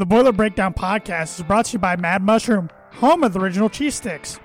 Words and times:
The 0.00 0.06
Boiler 0.06 0.32
Breakdown 0.32 0.72
podcast 0.72 1.38
is 1.38 1.44
brought 1.44 1.66
to 1.66 1.72
you 1.74 1.78
by 1.78 1.94
Mad 1.94 2.22
Mushroom, 2.22 2.70
home 2.92 3.22
of 3.22 3.34
the 3.34 3.38
original 3.38 3.68
cheese 3.68 3.96
sticks. 3.96 4.40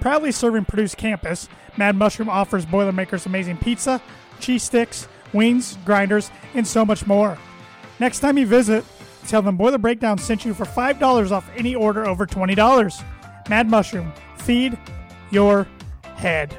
Proudly 0.00 0.32
serving 0.32 0.64
Purdue's 0.64 0.96
campus, 0.96 1.48
Mad 1.76 1.94
Mushroom 1.94 2.28
offers 2.28 2.66
Boilermakers 2.66 3.24
amazing 3.24 3.58
pizza, 3.58 4.02
cheese 4.40 4.64
sticks, 4.64 5.06
wings, 5.32 5.78
grinders, 5.84 6.32
and 6.54 6.66
so 6.66 6.84
much 6.84 7.06
more. 7.06 7.38
Next 8.00 8.18
time 8.18 8.36
you 8.36 8.46
visit, 8.46 8.84
tell 9.28 9.42
them 9.42 9.56
Boiler 9.56 9.78
Breakdown 9.78 10.18
sent 10.18 10.44
you 10.44 10.52
for 10.52 10.64
$5 10.64 11.30
off 11.30 11.48
any 11.56 11.76
order 11.76 12.04
over 12.04 12.26
$20. 12.26 13.04
Mad 13.48 13.70
Mushroom, 13.70 14.12
feed 14.38 14.76
your 15.30 15.68
head. 16.16 16.58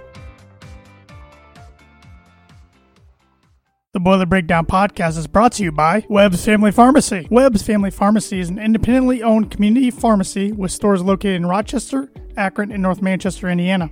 The 3.97 4.01
Boiler 4.01 4.27
Breakdown 4.27 4.67
podcast 4.67 5.17
is 5.17 5.25
brought 5.25 5.53
to 5.53 5.63
you 5.63 5.71
by 5.71 6.05
Webb's 6.07 6.45
Family 6.45 6.71
Pharmacy. 6.71 7.27
Webb's 7.31 7.63
Family 7.63 7.89
Pharmacy 7.89 8.39
is 8.39 8.47
an 8.47 8.59
independently 8.59 9.23
owned 9.23 9.49
community 9.49 9.89
pharmacy 9.89 10.51
with 10.51 10.71
stores 10.71 11.01
located 11.01 11.37
in 11.37 11.47
Rochester, 11.47 12.11
Akron, 12.35 12.71
and 12.71 12.83
North 12.83 13.01
Manchester, 13.01 13.49
Indiana. 13.49 13.89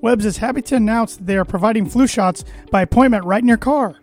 Webb's 0.00 0.24
is 0.24 0.38
happy 0.38 0.62
to 0.62 0.74
announce 0.74 1.14
that 1.14 1.26
they 1.26 1.36
are 1.36 1.44
providing 1.44 1.88
flu 1.88 2.08
shots 2.08 2.44
by 2.72 2.82
appointment 2.82 3.24
right 3.24 3.40
in 3.40 3.46
your 3.46 3.56
car. 3.56 4.00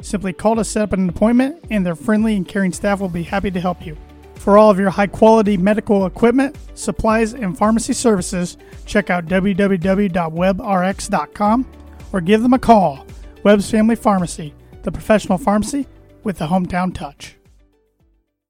Simply 0.00 0.32
call 0.32 0.56
to 0.56 0.64
set 0.64 0.84
up 0.84 0.94
an 0.94 1.06
appointment, 1.06 1.62
and 1.68 1.84
their 1.84 1.94
friendly 1.94 2.34
and 2.34 2.48
caring 2.48 2.72
staff 2.72 2.98
will 2.98 3.10
be 3.10 3.24
happy 3.24 3.50
to 3.50 3.60
help 3.60 3.84
you. 3.84 3.94
For 4.36 4.56
all 4.56 4.70
of 4.70 4.78
your 4.78 4.88
high 4.88 5.06
quality 5.06 5.58
medical 5.58 6.06
equipment, 6.06 6.56
supplies, 6.72 7.34
and 7.34 7.58
pharmacy 7.58 7.92
services, 7.92 8.56
check 8.86 9.10
out 9.10 9.26
www.webrx.com 9.26 11.66
or 12.14 12.20
give 12.22 12.42
them 12.42 12.54
a 12.54 12.58
call. 12.58 13.06
Webb's 13.44 13.70
Family 13.70 13.96
Pharmacy, 13.96 14.54
the 14.82 14.92
professional 14.92 15.38
pharmacy 15.38 15.86
with 16.24 16.38
the 16.38 16.46
hometown 16.46 16.94
touch. 16.94 17.36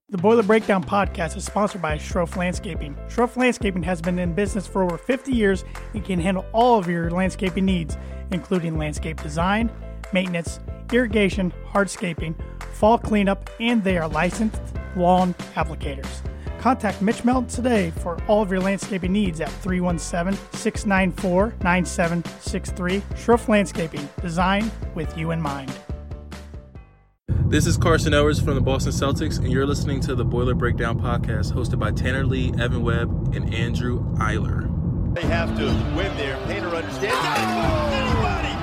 The 0.08 0.18
Boiler 0.18 0.42
Breakdown 0.42 0.84
podcast 0.84 1.36
is 1.38 1.44
sponsored 1.46 1.80
by 1.80 1.96
Sroufe 1.96 2.36
Landscaping. 2.36 2.94
Sroufe 3.08 3.36
Landscaping 3.36 3.82
has 3.82 4.02
been 4.02 4.18
in 4.18 4.34
business 4.34 4.66
for 4.66 4.82
over 4.82 4.98
50 4.98 5.32
years 5.32 5.64
and 5.94 6.04
can 6.04 6.20
handle 6.20 6.44
all 6.52 6.78
of 6.78 6.86
your 6.86 7.10
landscaping 7.10 7.64
needs, 7.64 7.96
including 8.30 8.76
landscape 8.76 9.22
design, 9.22 9.70
maintenance, 10.12 10.60
irrigation, 10.92 11.50
hardscaping, 11.72 12.34
fall 12.74 12.98
cleanup, 12.98 13.48
and 13.58 13.82
they 13.82 13.96
are 13.96 14.08
licensed 14.08 14.60
lawn 14.96 15.32
applicators. 15.54 16.20
Contact 16.58 17.00
Mitch 17.00 17.24
Melton 17.24 17.48
today 17.48 17.90
for 17.90 18.22
all 18.28 18.42
of 18.42 18.50
your 18.50 18.60
landscaping 18.60 19.12
needs 19.12 19.40
at 19.40 19.48
317 19.48 20.38
694 20.52 21.54
9763. 21.62 23.00
Sroufe 23.16 23.48
Landscaping, 23.48 24.08
design 24.20 24.70
with 24.94 25.16
you 25.16 25.30
in 25.30 25.40
mind. 25.40 25.72
This 27.52 27.66
is 27.66 27.76
Carson 27.76 28.14
Edwards 28.14 28.40
from 28.40 28.54
the 28.54 28.60
Boston 28.60 28.92
Celtics, 28.92 29.38
and 29.38 29.50
you're 29.50 29.66
listening 29.66 30.00
to 30.08 30.14
the 30.14 30.24
Boiler 30.24 30.54
Breakdown 30.54 30.98
podcast 30.98 31.52
hosted 31.52 31.78
by 31.78 31.90
Tanner 31.92 32.24
Lee, 32.24 32.52
Evan 32.58 32.82
Webb, 32.82 33.34
and 33.34 33.52
Andrew 33.52 34.04
Eiler. 34.16 34.68
They 35.14 35.22
have 35.28 35.52
to 35.58 35.66
win 35.92 36.16
there. 36.16 36.40
Painter 36.46 36.72
understands. 36.72 37.12
Oh, 37.12 37.92
anybody! 37.92 38.56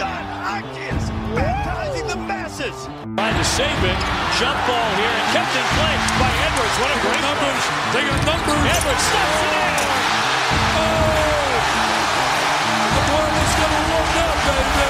John 0.00 0.24
Hopkins 0.40 1.04
baptizing 1.36 2.08
the 2.08 2.16
masses. 2.16 2.72
Trying 3.16 3.36
to 3.36 3.44
save 3.44 3.80
it. 3.84 3.98
Jump 4.40 4.56
ball 4.64 4.88
here 4.96 5.12
and 5.12 5.26
kept 5.36 5.52
in 5.52 5.66
place 5.76 6.04
by 6.16 6.32
Edwards. 6.48 6.76
What 6.80 6.90
a 6.96 6.98
great 7.04 7.20
numbers. 7.20 7.62
They 7.92 8.02
got 8.08 8.20
numbers. 8.24 8.64
Edwards 8.64 9.04
stuffs 9.04 9.40
it 9.44 9.52
in. 9.52 9.84
Oh! 10.80 11.20
The 12.96 13.02
Marlins 13.04 13.54
gonna 13.60 13.82
walk 13.92 14.12
up, 14.16 14.36
baby. 14.48 14.80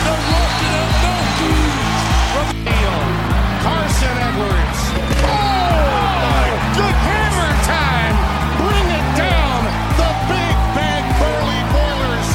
They're 0.00 0.24
walking 0.32 0.72
up 0.80 0.89
mountains. 0.89 0.89
Carson 3.60 4.16
Edwards. 4.16 4.80
Oh, 5.28 6.48
good 6.72 6.96
hammer 7.04 7.52
time. 7.68 8.14
Bring 8.56 8.86
it 8.88 9.08
down. 9.20 9.60
The 10.00 10.10
big 10.32 10.56
bad 10.72 11.02
Burley 11.20 11.62
Boilers 11.68 12.28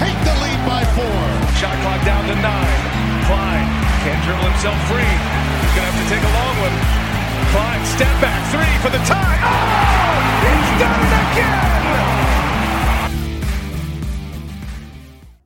take 0.00 0.16
the 0.24 0.34
lead 0.40 0.60
by 0.64 0.82
four. 0.96 1.22
Shot 1.60 1.76
clock 1.84 2.00
down 2.08 2.24
to 2.32 2.36
nine. 2.40 2.80
Cline 3.28 3.68
can't 4.00 4.20
dribble 4.24 4.48
himself 4.48 4.78
free. 4.88 5.04
He's 5.04 5.74
going 5.76 5.84
to 5.84 5.92
have 5.92 6.00
to 6.00 6.08
take 6.08 6.24
a 6.24 6.32
long 6.32 6.56
one. 6.64 6.76
Cline, 7.52 7.84
step 7.84 8.14
back, 8.24 8.40
three 8.48 8.74
for 8.80 8.88
the 8.88 9.02
tie. 9.04 9.38
Oh! 9.44 10.22
He's 10.40 10.80
done 10.80 11.00
it 11.04 11.14
again! 11.32 11.61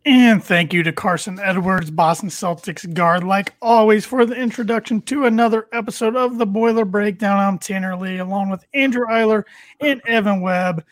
And 0.06 0.42
thank 0.42 0.72
you 0.72 0.84
to 0.84 0.92
Carson 0.92 1.40
Edwards, 1.40 1.90
Boston 1.90 2.28
Celtics 2.28 2.94
guard, 2.94 3.24
like 3.24 3.54
always, 3.60 4.04
for 4.04 4.24
the 4.24 4.36
introduction 4.36 5.02
to 5.02 5.24
another 5.26 5.66
episode 5.72 6.14
of 6.14 6.38
the 6.38 6.46
Boiler 6.46 6.84
Breakdown. 6.84 7.40
I'm 7.40 7.58
Tanner 7.58 7.96
Lee, 7.96 8.18
along 8.18 8.50
with 8.50 8.64
Andrew 8.72 9.04
Eiler 9.06 9.42
and 9.80 10.00
Evan 10.06 10.42
Webb. 10.42 10.84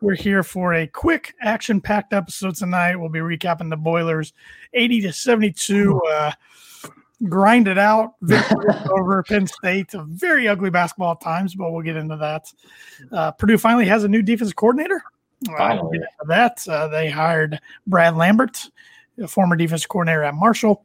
We're 0.00 0.14
here 0.14 0.44
for 0.44 0.72
a 0.74 0.86
quick, 0.86 1.34
action 1.40 1.80
packed 1.80 2.12
episode 2.12 2.54
tonight. 2.54 2.94
We'll 2.94 3.08
be 3.08 3.18
recapping 3.18 3.70
the 3.70 3.76
Boilers 3.76 4.32
80 4.72 5.00
to 5.00 5.12
72. 5.12 6.00
Uh, 6.08 6.30
grind 7.24 7.66
it 7.66 7.76
out 7.76 8.14
victory 8.22 8.72
over 8.88 9.24
Penn 9.24 9.48
State. 9.48 9.94
A 9.94 10.04
very 10.04 10.46
ugly 10.46 10.70
basketball 10.70 11.14
at 11.14 11.20
times, 11.20 11.56
but 11.56 11.72
we'll 11.72 11.82
get 11.82 11.96
into 11.96 12.16
that. 12.18 12.46
Uh, 13.10 13.32
Purdue 13.32 13.58
finally 13.58 13.86
has 13.86 14.04
a 14.04 14.08
new 14.08 14.22
defensive 14.22 14.54
coordinator. 14.54 15.02
Uh, 15.48 15.78
we'll 15.80 15.90
that. 16.26 16.66
Uh, 16.68 16.88
they 16.88 17.08
hired 17.08 17.60
Brad 17.86 18.16
Lambert, 18.16 18.68
a 19.18 19.28
former 19.28 19.56
defensive 19.56 19.88
coordinator 19.88 20.22
at 20.22 20.34
Marshall. 20.34 20.84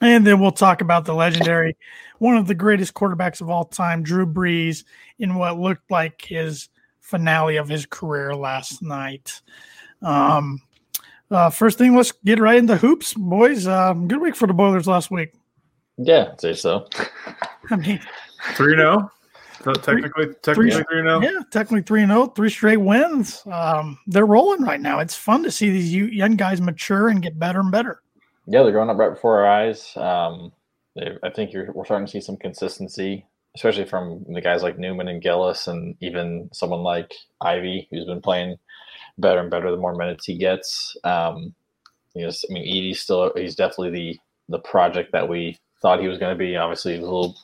And 0.00 0.26
then 0.26 0.40
we'll 0.40 0.52
talk 0.52 0.80
about 0.80 1.04
the 1.04 1.14
legendary, 1.14 1.76
one 2.18 2.36
of 2.36 2.46
the 2.46 2.54
greatest 2.54 2.94
quarterbacks 2.94 3.40
of 3.40 3.50
all 3.50 3.64
time, 3.64 4.02
Drew 4.02 4.26
Brees, 4.26 4.84
in 5.18 5.34
what 5.34 5.58
looked 5.58 5.90
like 5.90 6.22
his 6.22 6.68
finale 7.00 7.56
of 7.56 7.68
his 7.68 7.86
career 7.86 8.34
last 8.34 8.80
night. 8.82 9.40
Um, 10.02 10.60
uh, 11.30 11.50
first 11.50 11.78
thing, 11.78 11.96
let's 11.96 12.12
get 12.24 12.38
right 12.38 12.58
into 12.58 12.76
hoops, 12.76 13.14
boys. 13.14 13.66
Uh, 13.66 13.92
good 13.92 14.20
week 14.20 14.36
for 14.36 14.46
the 14.46 14.54
Boilers 14.54 14.86
last 14.86 15.10
week. 15.10 15.34
Yeah, 15.96 16.30
I'd 16.32 16.40
say 16.40 16.54
so. 16.54 16.86
I 17.70 17.76
mean, 17.76 18.00
3 18.54 18.76
0. 18.76 19.10
So 19.68 19.74
technically, 19.74 20.28
technically 20.42 20.70
3 20.70 21.02
0. 21.02 21.20
Yeah, 21.20 21.42
technically 21.50 21.82
3 21.82 22.06
0, 22.06 22.26
three 22.28 22.48
straight 22.48 22.78
wins. 22.78 23.42
Um, 23.52 23.98
they're 24.06 24.24
rolling 24.24 24.62
right 24.62 24.80
now. 24.80 24.98
It's 24.98 25.14
fun 25.14 25.42
to 25.42 25.50
see 25.50 25.68
these 25.68 25.94
young 25.94 26.36
guys 26.36 26.60
mature 26.60 27.08
and 27.08 27.20
get 27.20 27.38
better 27.38 27.60
and 27.60 27.70
better. 27.70 28.00
Yeah, 28.46 28.62
they're 28.62 28.72
growing 28.72 28.88
up 28.88 28.96
right 28.96 29.12
before 29.12 29.40
our 29.40 29.46
eyes. 29.46 29.94
Um, 29.96 30.52
I 31.22 31.28
think 31.28 31.52
we're 31.52 31.84
starting 31.84 32.06
to 32.06 32.10
see 32.10 32.22
some 32.22 32.38
consistency, 32.38 33.26
especially 33.56 33.84
from 33.84 34.24
the 34.28 34.40
guys 34.40 34.62
like 34.62 34.78
Newman 34.78 35.08
and 35.08 35.20
Gillis, 35.20 35.68
and 35.68 35.94
even 36.00 36.48
someone 36.52 36.80
like 36.80 37.12
Ivey, 37.42 37.88
who's 37.90 38.06
been 38.06 38.22
playing 38.22 38.56
better 39.18 39.40
and 39.40 39.50
better 39.50 39.70
the 39.70 39.76
more 39.76 39.94
minutes 39.94 40.24
he 40.24 40.38
gets. 40.38 40.96
Um, 41.04 41.54
I 42.16 42.20
mean, 42.48 42.64
Edey's 42.64 43.00
still, 43.00 43.32
he's 43.36 43.54
definitely 43.54 43.90
the 43.90 44.18
the 44.48 44.58
project 44.60 45.12
that 45.12 45.28
we 45.28 45.58
thought 45.82 46.00
he 46.00 46.08
was 46.08 46.18
going 46.18 46.34
to 46.34 46.38
be. 46.38 46.56
Obviously, 46.56 46.94
he's 46.94 47.02
a 47.02 47.04
little 47.04 47.36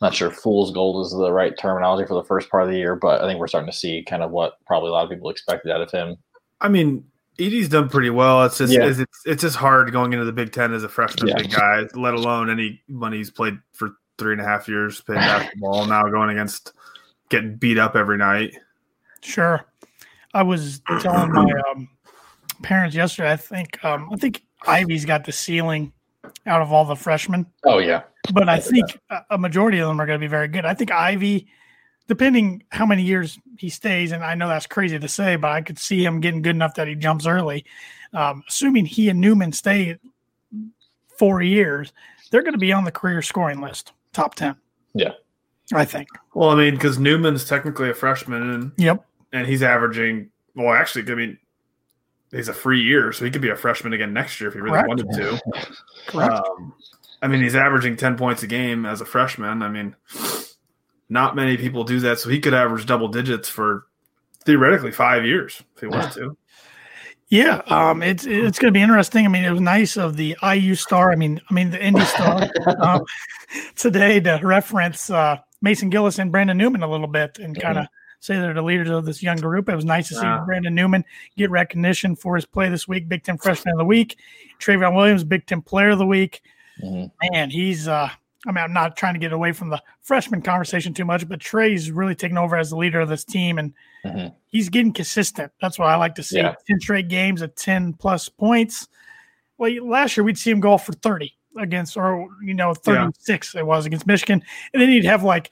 not 0.00 0.14
sure 0.14 0.30
fool's 0.30 0.72
gold 0.72 1.04
is 1.04 1.12
the 1.12 1.32
right 1.32 1.56
terminology 1.58 2.06
for 2.06 2.14
the 2.14 2.24
first 2.24 2.48
part 2.50 2.62
of 2.62 2.70
the 2.70 2.76
year, 2.76 2.96
but 2.96 3.22
I 3.22 3.26
think 3.26 3.38
we're 3.38 3.48
starting 3.48 3.70
to 3.70 3.76
see 3.76 4.02
kind 4.08 4.22
of 4.22 4.30
what 4.30 4.54
probably 4.66 4.88
a 4.88 4.92
lot 4.92 5.04
of 5.04 5.10
people 5.10 5.28
expected 5.28 5.70
out 5.70 5.82
of 5.82 5.90
him. 5.90 6.16
I 6.60 6.68
mean, 6.68 7.04
Edey's 7.38 7.68
done 7.68 7.88
pretty 7.88 8.10
well. 8.10 8.44
It's 8.44 8.58
just 8.58 8.72
yeah. 8.72 8.86
it's, 8.86 9.00
it's 9.24 9.42
just 9.42 9.56
hard 9.56 9.92
going 9.92 10.12
into 10.12 10.24
the 10.24 10.32
Big 10.32 10.52
Ten 10.52 10.72
as 10.72 10.84
a 10.84 10.88
freshman 10.88 11.28
yeah. 11.28 11.36
big 11.36 11.52
guy, 11.52 11.84
let 11.94 12.14
alone 12.14 12.50
any 12.50 12.82
money 12.88 13.18
he's 13.18 13.30
played 13.30 13.58
for 13.72 13.92
three 14.18 14.32
and 14.32 14.40
a 14.40 14.44
half 14.44 14.68
years 14.68 15.00
playing 15.00 15.20
basketball. 15.20 15.86
now 15.86 16.02
going 16.04 16.30
against 16.30 16.72
getting 17.28 17.56
beat 17.56 17.78
up 17.78 17.94
every 17.94 18.18
night. 18.18 18.54
Sure, 19.22 19.64
I 20.32 20.42
was 20.42 20.80
telling 21.00 21.32
my 21.32 21.50
um, 21.70 21.88
parents 22.62 22.94
yesterday. 22.94 23.32
I 23.32 23.36
think 23.36 23.82
um, 23.84 24.08
I 24.12 24.16
think 24.16 24.42
Ivey's 24.66 25.04
got 25.04 25.24
the 25.24 25.32
ceiling 25.32 25.92
out 26.46 26.62
of 26.62 26.72
all 26.72 26.84
the 26.84 26.96
freshmen. 26.96 27.46
Oh 27.64 27.78
yeah, 27.78 28.02
but 28.32 28.48
I 28.48 28.60
think 28.60 28.98
a 29.30 29.38
majority 29.38 29.78
of 29.78 29.88
them 29.88 30.00
are 30.00 30.06
going 30.06 30.18
to 30.18 30.24
be 30.24 30.28
very 30.28 30.48
good. 30.48 30.64
I 30.64 30.74
think 30.74 30.90
Ivey, 30.90 31.46
depending 32.08 32.62
how 32.70 32.86
many 32.86 33.02
years 33.02 33.38
he 33.58 33.68
stays, 33.68 34.12
and 34.12 34.24
I 34.24 34.34
know 34.34 34.48
that's 34.48 34.66
crazy 34.66 34.98
to 34.98 35.08
say, 35.08 35.36
but 35.36 35.50
I 35.50 35.62
could 35.62 35.78
see 35.78 36.04
him 36.04 36.20
getting 36.20 36.42
good 36.42 36.54
enough 36.54 36.74
that 36.74 36.88
he 36.88 36.94
jumps 36.94 37.26
early. 37.26 37.64
Um, 38.12 38.42
assuming 38.48 38.86
he 38.86 39.08
and 39.08 39.20
Newman 39.20 39.52
stay 39.52 39.98
four 41.16 41.42
years, 41.42 41.92
they're 42.30 42.42
going 42.42 42.54
to 42.54 42.58
be 42.58 42.72
on 42.72 42.84
the 42.84 42.92
career 42.92 43.22
scoring 43.22 43.60
list, 43.60 43.92
top 44.12 44.34
ten. 44.34 44.56
Yeah, 44.94 45.12
I 45.72 45.84
think. 45.84 46.08
Well, 46.34 46.50
I 46.50 46.56
mean, 46.56 46.74
because 46.74 46.98
Newman's 46.98 47.44
technically 47.44 47.90
a 47.90 47.94
freshman, 47.94 48.50
and 48.50 48.72
yep, 48.76 49.04
and 49.32 49.46
he's 49.46 49.62
averaging. 49.62 50.30
Well, 50.56 50.74
actually, 50.74 51.10
I 51.10 51.14
mean, 51.14 51.38
he's 52.30 52.48
a 52.48 52.54
free 52.54 52.82
year, 52.82 53.12
so 53.12 53.24
he 53.24 53.30
could 53.30 53.42
be 53.42 53.50
a 53.50 53.56
freshman 53.56 53.92
again 53.92 54.12
next 54.12 54.40
year 54.40 54.48
if 54.48 54.54
he 54.54 54.60
really 54.60 54.82
Correct. 54.82 54.88
wanted 54.88 55.12
to. 55.12 55.40
Correct. 56.06 56.32
Um, 56.32 56.74
I 57.22 57.28
mean, 57.28 57.42
he's 57.42 57.54
averaging 57.54 57.96
10 57.96 58.16
points 58.16 58.42
a 58.42 58.46
game 58.46 58.86
as 58.86 59.00
a 59.00 59.04
freshman. 59.04 59.62
I 59.62 59.68
mean, 59.68 59.94
not 61.08 61.36
many 61.36 61.56
people 61.56 61.84
do 61.84 62.00
that. 62.00 62.18
So 62.18 62.30
he 62.30 62.40
could 62.40 62.54
average 62.54 62.86
double 62.86 63.08
digits 63.08 63.48
for 63.48 63.86
theoretically 64.44 64.92
five 64.92 65.24
years 65.24 65.62
if 65.74 65.80
he 65.80 65.86
wanted 65.86 66.12
to. 66.12 66.36
Yeah, 67.28 67.62
um, 67.68 68.02
it's 68.02 68.26
it's 68.26 68.58
going 68.58 68.74
to 68.74 68.76
be 68.76 68.82
interesting. 68.82 69.24
I 69.24 69.28
mean, 69.28 69.44
it 69.44 69.52
was 69.52 69.60
nice 69.60 69.96
of 69.96 70.16
the 70.16 70.36
IU 70.42 70.74
star. 70.74 71.12
I 71.12 71.14
mean, 71.14 71.40
I 71.48 71.54
mean 71.54 71.70
the 71.70 71.80
Indy 71.80 72.04
star 72.04 72.48
um, 72.80 73.04
today 73.76 74.18
to 74.18 74.40
reference 74.42 75.10
uh, 75.10 75.36
Mason 75.62 75.90
Gillis 75.90 76.18
and 76.18 76.32
Brandon 76.32 76.56
Newman 76.56 76.82
a 76.82 76.90
little 76.90 77.06
bit 77.06 77.38
and 77.38 77.58
kind 77.60 77.78
of 77.78 77.86
say 78.20 78.36
they're 78.38 78.54
the 78.54 78.62
leaders 78.62 78.88
of 78.90 79.04
this 79.04 79.22
young 79.22 79.38
group. 79.38 79.68
It 79.68 79.74
was 79.74 79.84
nice 79.84 80.08
to 80.08 80.14
see 80.14 80.22
Yeah. 80.22 80.42
Brandon 80.46 80.74
Newman 80.74 81.04
get 81.36 81.50
recognition 81.50 82.14
for 82.14 82.36
his 82.36 82.44
play 82.46 82.68
this 82.68 82.86
week, 82.86 83.08
Big 83.08 83.24
Ten 83.24 83.38
Freshman 83.38 83.72
of 83.72 83.78
the 83.78 83.84
Week. 83.84 84.18
Trevion 84.60 84.94
Williams, 84.94 85.24
Big 85.24 85.46
Ten 85.46 85.62
Player 85.62 85.90
of 85.90 85.98
the 85.98 86.06
Week. 86.06 86.42
Mhm. 86.82 87.10
Man, 87.32 87.50
he's 87.50 87.88
uh 87.88 88.08
I 88.46 88.52
mean, 88.52 88.64
I'm 88.64 88.72
not 88.72 88.96
trying 88.96 89.12
to 89.12 89.20
get 89.20 89.34
away 89.34 89.52
from 89.52 89.68
the 89.68 89.82
freshman 90.00 90.40
conversation 90.40 90.94
too 90.94 91.04
much, 91.04 91.28
but 91.28 91.40
Trey's 91.40 91.90
really 91.92 92.14
taken 92.14 92.38
over 92.38 92.56
as 92.56 92.70
the 92.70 92.76
leader 92.76 92.98
of 93.00 93.10
this 93.10 93.22
team 93.22 93.58
and 93.58 93.74
Mhm. 94.06 94.34
he's 94.46 94.70
getting 94.70 94.94
consistent. 94.94 95.52
That's 95.60 95.78
what 95.78 95.88
I 95.90 95.96
like 95.96 96.14
to 96.14 96.22
see. 96.22 96.38
Yeah. 96.38 96.54
10 96.66 96.80
straight 96.80 97.08
games 97.08 97.42
at 97.42 97.54
10 97.56 97.92
plus 97.92 98.30
points. 98.30 98.88
Well, 99.58 99.70
last 99.86 100.16
year 100.16 100.24
we'd 100.24 100.38
see 100.38 100.50
him 100.50 100.60
go 100.60 100.72
off 100.72 100.86
for 100.86 100.92
30 100.94 101.34
against, 101.58 101.98
or, 101.98 102.28
you 102.42 102.54
know, 102.54 102.72
36 102.72 103.54
it 103.54 103.66
was 103.66 103.84
against 103.84 104.06
Michigan. 104.06 104.42
And 104.72 104.80
then 104.80 104.88
he'd 104.88 105.04
have 105.04 105.22
like 105.22 105.50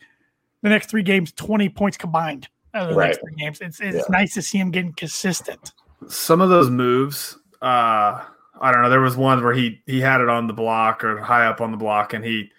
the 0.62 0.70
next 0.70 0.88
three 0.88 1.02
games, 1.02 1.30
20 1.32 1.68
points 1.68 1.98
combined 1.98 2.48
out 2.78 2.90
of 2.90 2.96
the 2.96 3.02
next 3.02 3.16
Right. 3.16 3.32
three 3.34 3.44
games. 3.44 3.60
It's, 3.60 3.80
it's 3.80 4.08
nice 4.10 4.34
to 4.34 4.42
see 4.42 4.58
him 4.58 4.70
getting 4.70 4.92
consistent. 4.92 5.72
some 6.08 6.40
of 6.40 6.48
those 6.48 6.70
moves, 6.70 7.36
uh, 7.60 8.24
I 8.60 8.72
don't 8.72 8.82
know. 8.82 8.90
There 8.90 9.00
was 9.00 9.16
one 9.16 9.42
where 9.42 9.52
he 9.52 9.80
he 9.86 10.00
had 10.00 10.20
it 10.20 10.28
on 10.28 10.46
the 10.46 10.52
block 10.52 11.04
or 11.04 11.18
high 11.18 11.46
up 11.46 11.60
on 11.60 11.70
the 11.70 11.76
block, 11.76 12.12
and 12.14 12.24
he 12.24 12.50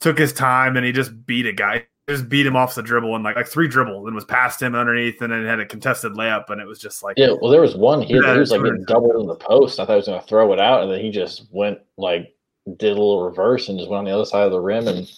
took 0.00 0.18
his 0.18 0.32
time 0.32 0.76
and 0.76 0.84
he 0.84 0.92
just 0.92 1.26
beat 1.26 1.46
a 1.46 1.52
guy. 1.52 1.86
Just 2.08 2.28
beat 2.28 2.46
him 2.46 2.54
off 2.54 2.76
the 2.76 2.82
dribble 2.84 3.16
and 3.16 3.24
like 3.24 3.34
like 3.34 3.48
three 3.48 3.66
dribbles 3.66 4.06
and 4.06 4.14
was 4.14 4.24
past 4.24 4.62
him 4.62 4.76
underneath 4.76 5.20
and 5.22 5.32
then 5.32 5.44
had 5.44 5.58
a 5.58 5.66
contested 5.66 6.12
layup 6.12 6.50
and 6.50 6.60
it 6.60 6.66
was 6.66 6.78
just 6.78 7.02
like 7.02 7.18
Yeah, 7.18 7.32
well, 7.40 7.50
there 7.50 7.60
was 7.60 7.74
one 7.74 8.00
here 8.00 8.20
that 8.22 8.28
Yeah, 8.28 8.32
he 8.34 8.38
was 8.38 8.50
like 8.52 8.60
it's 8.60 8.68
getting 8.70 8.84
doubled 8.84 9.20
in 9.20 9.26
the 9.26 9.34
post. 9.34 9.80
I 9.80 9.84
thought 9.84 9.94
he 9.94 9.96
was 9.96 10.06
going 10.06 10.20
to 10.20 10.26
throw 10.28 10.52
it 10.52 10.60
out, 10.60 10.82
and 10.84 10.92
then 10.92 11.00
he 11.00 11.10
just 11.10 11.48
went 11.50 11.80
like 11.96 12.32
did 12.76 12.90
a 12.92 12.94
little 12.94 13.24
reverse 13.24 13.68
and 13.68 13.76
just 13.76 13.90
went 13.90 13.98
on 13.98 14.04
the 14.04 14.12
other 14.12 14.24
side 14.24 14.44
of 14.44 14.52
the 14.52 14.60
rim. 14.60 14.86
And 14.86 15.10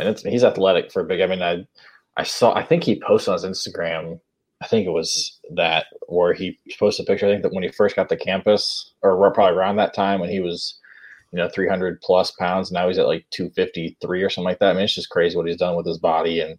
and 0.00 0.08
it's 0.08 0.22
he's 0.22 0.42
athletic 0.42 0.90
for 0.90 1.02
a 1.02 1.04
big. 1.04 1.20
I 1.20 1.26
mean, 1.28 1.42
I 1.42 1.64
I 2.16 2.22
saw 2.24 2.54
I 2.54 2.64
think 2.64 2.84
he 2.84 3.00
posted 3.00 3.32
on 3.34 3.38
his 3.42 3.44
Instagram. 3.44 4.20
I 4.62 4.66
think 4.66 4.86
it 4.86 4.90
was 4.90 5.38
that 5.54 5.86
where 6.08 6.32
he 6.32 6.58
posted 6.78 7.04
a 7.04 7.06
picture. 7.06 7.26
I 7.26 7.30
think 7.30 7.42
that 7.42 7.52
when 7.52 7.62
he 7.62 7.68
first 7.70 7.94
got 7.94 8.08
to 8.08 8.16
campus, 8.16 8.94
or 9.02 9.30
probably 9.32 9.56
around 9.56 9.76
that 9.76 9.92
time 9.92 10.18
when 10.20 10.30
he 10.30 10.40
was, 10.40 10.78
you 11.30 11.36
know, 11.38 11.48
three 11.48 11.68
hundred 11.68 12.00
plus 12.00 12.30
pounds. 12.30 12.72
Now 12.72 12.88
he's 12.88 12.98
at 12.98 13.06
like 13.06 13.26
two 13.30 13.50
fifty 13.50 13.96
three 14.00 14.22
or 14.22 14.30
something 14.30 14.46
like 14.48 14.58
that. 14.60 14.70
I 14.70 14.72
mean, 14.74 14.84
it's 14.84 14.94
just 14.94 15.10
crazy 15.10 15.36
what 15.36 15.46
he's 15.46 15.58
done 15.58 15.76
with 15.76 15.86
his 15.86 15.98
body, 15.98 16.40
and 16.40 16.58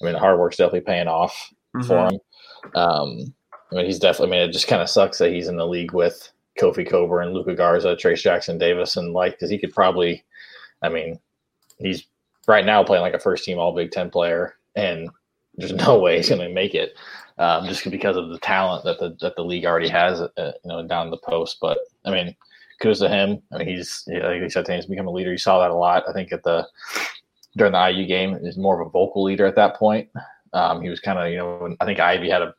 I 0.00 0.04
mean, 0.04 0.14
the 0.14 0.18
hard 0.18 0.38
work's 0.40 0.56
definitely 0.56 0.80
paying 0.80 1.06
off 1.08 1.52
Mhm. 1.76 1.86
for 1.86 2.06
him. 2.06 2.20
Um, 2.74 3.34
I 3.70 3.76
mean, 3.76 3.86
he's 3.86 4.00
definitely. 4.00 4.36
I 4.36 4.40
mean, 4.40 4.48
it 4.48 4.52
just 4.52 4.66
kind 4.68 4.82
of 4.82 4.88
sucks 4.90 5.18
that 5.18 5.30
he's 5.32 5.46
in 5.48 5.56
the 5.56 5.66
league 5.66 5.92
with 5.92 6.32
Kofi 6.58 6.88
Cockburn, 6.88 7.26
and 7.26 7.34
Luka 7.34 7.54
Garza, 7.54 7.94
Trayce 7.94 8.22
Jackson 8.22 8.58
Davis, 8.58 8.96
and 8.96 9.12
like 9.12 9.32
because 9.34 9.50
he 9.50 9.58
could 9.58 9.72
probably. 9.72 10.24
I 10.82 10.88
mean, 10.88 11.20
he's 11.78 12.06
right 12.48 12.66
now 12.66 12.82
playing 12.82 13.02
like 13.02 13.14
a 13.14 13.20
first 13.20 13.44
team 13.44 13.58
All 13.58 13.72
Big 13.74 13.92
Ten 13.92 14.10
player, 14.10 14.55
and 14.76 15.08
there's 15.56 15.72
no 15.72 15.98
way 15.98 16.18
he's 16.18 16.28
going 16.28 16.40
to 16.40 16.54
make 16.54 16.74
it 16.74 16.94
um, 17.38 17.66
just 17.66 17.88
because 17.90 18.16
of 18.16 18.28
the 18.28 18.38
talent 18.38 18.84
that 18.84 18.98
the 18.98 19.16
that 19.20 19.34
the 19.36 19.44
league 19.44 19.64
already 19.64 19.88
has, 19.88 20.20
uh, 20.20 20.52
you 20.64 20.68
know, 20.68 20.86
down 20.86 21.10
the 21.10 21.18
post. 21.18 21.58
But 21.60 21.78
I 22.04 22.10
mean, 22.10 22.36
kudos 22.80 23.00
to 23.00 23.08
him. 23.08 23.42
I 23.52 23.58
mean, 23.58 23.68
he's 23.68 24.04
like 24.06 24.42
he 24.42 24.48
said, 24.48 24.68
he's 24.68 24.86
become 24.86 25.08
a 25.08 25.12
leader. 25.12 25.32
You 25.32 25.38
saw 25.38 25.60
that 25.60 25.70
a 25.70 25.74
lot. 25.74 26.04
I 26.08 26.12
think 26.12 26.32
at 26.32 26.42
the 26.42 26.66
during 27.56 27.72
the 27.72 27.90
IU 27.90 28.06
game, 28.06 28.38
he's 28.42 28.58
more 28.58 28.80
of 28.80 28.86
a 28.86 28.90
vocal 28.90 29.24
leader 29.24 29.46
at 29.46 29.56
that 29.56 29.76
point. 29.76 30.08
Um, 30.52 30.82
he 30.82 30.88
was 30.88 31.00
kind 31.00 31.18
of, 31.18 31.30
you 31.30 31.38
know, 31.38 31.76
I 31.80 31.84
think 31.84 32.00
Ivey 32.00 32.30
had 32.30 32.42
a 32.42 32.54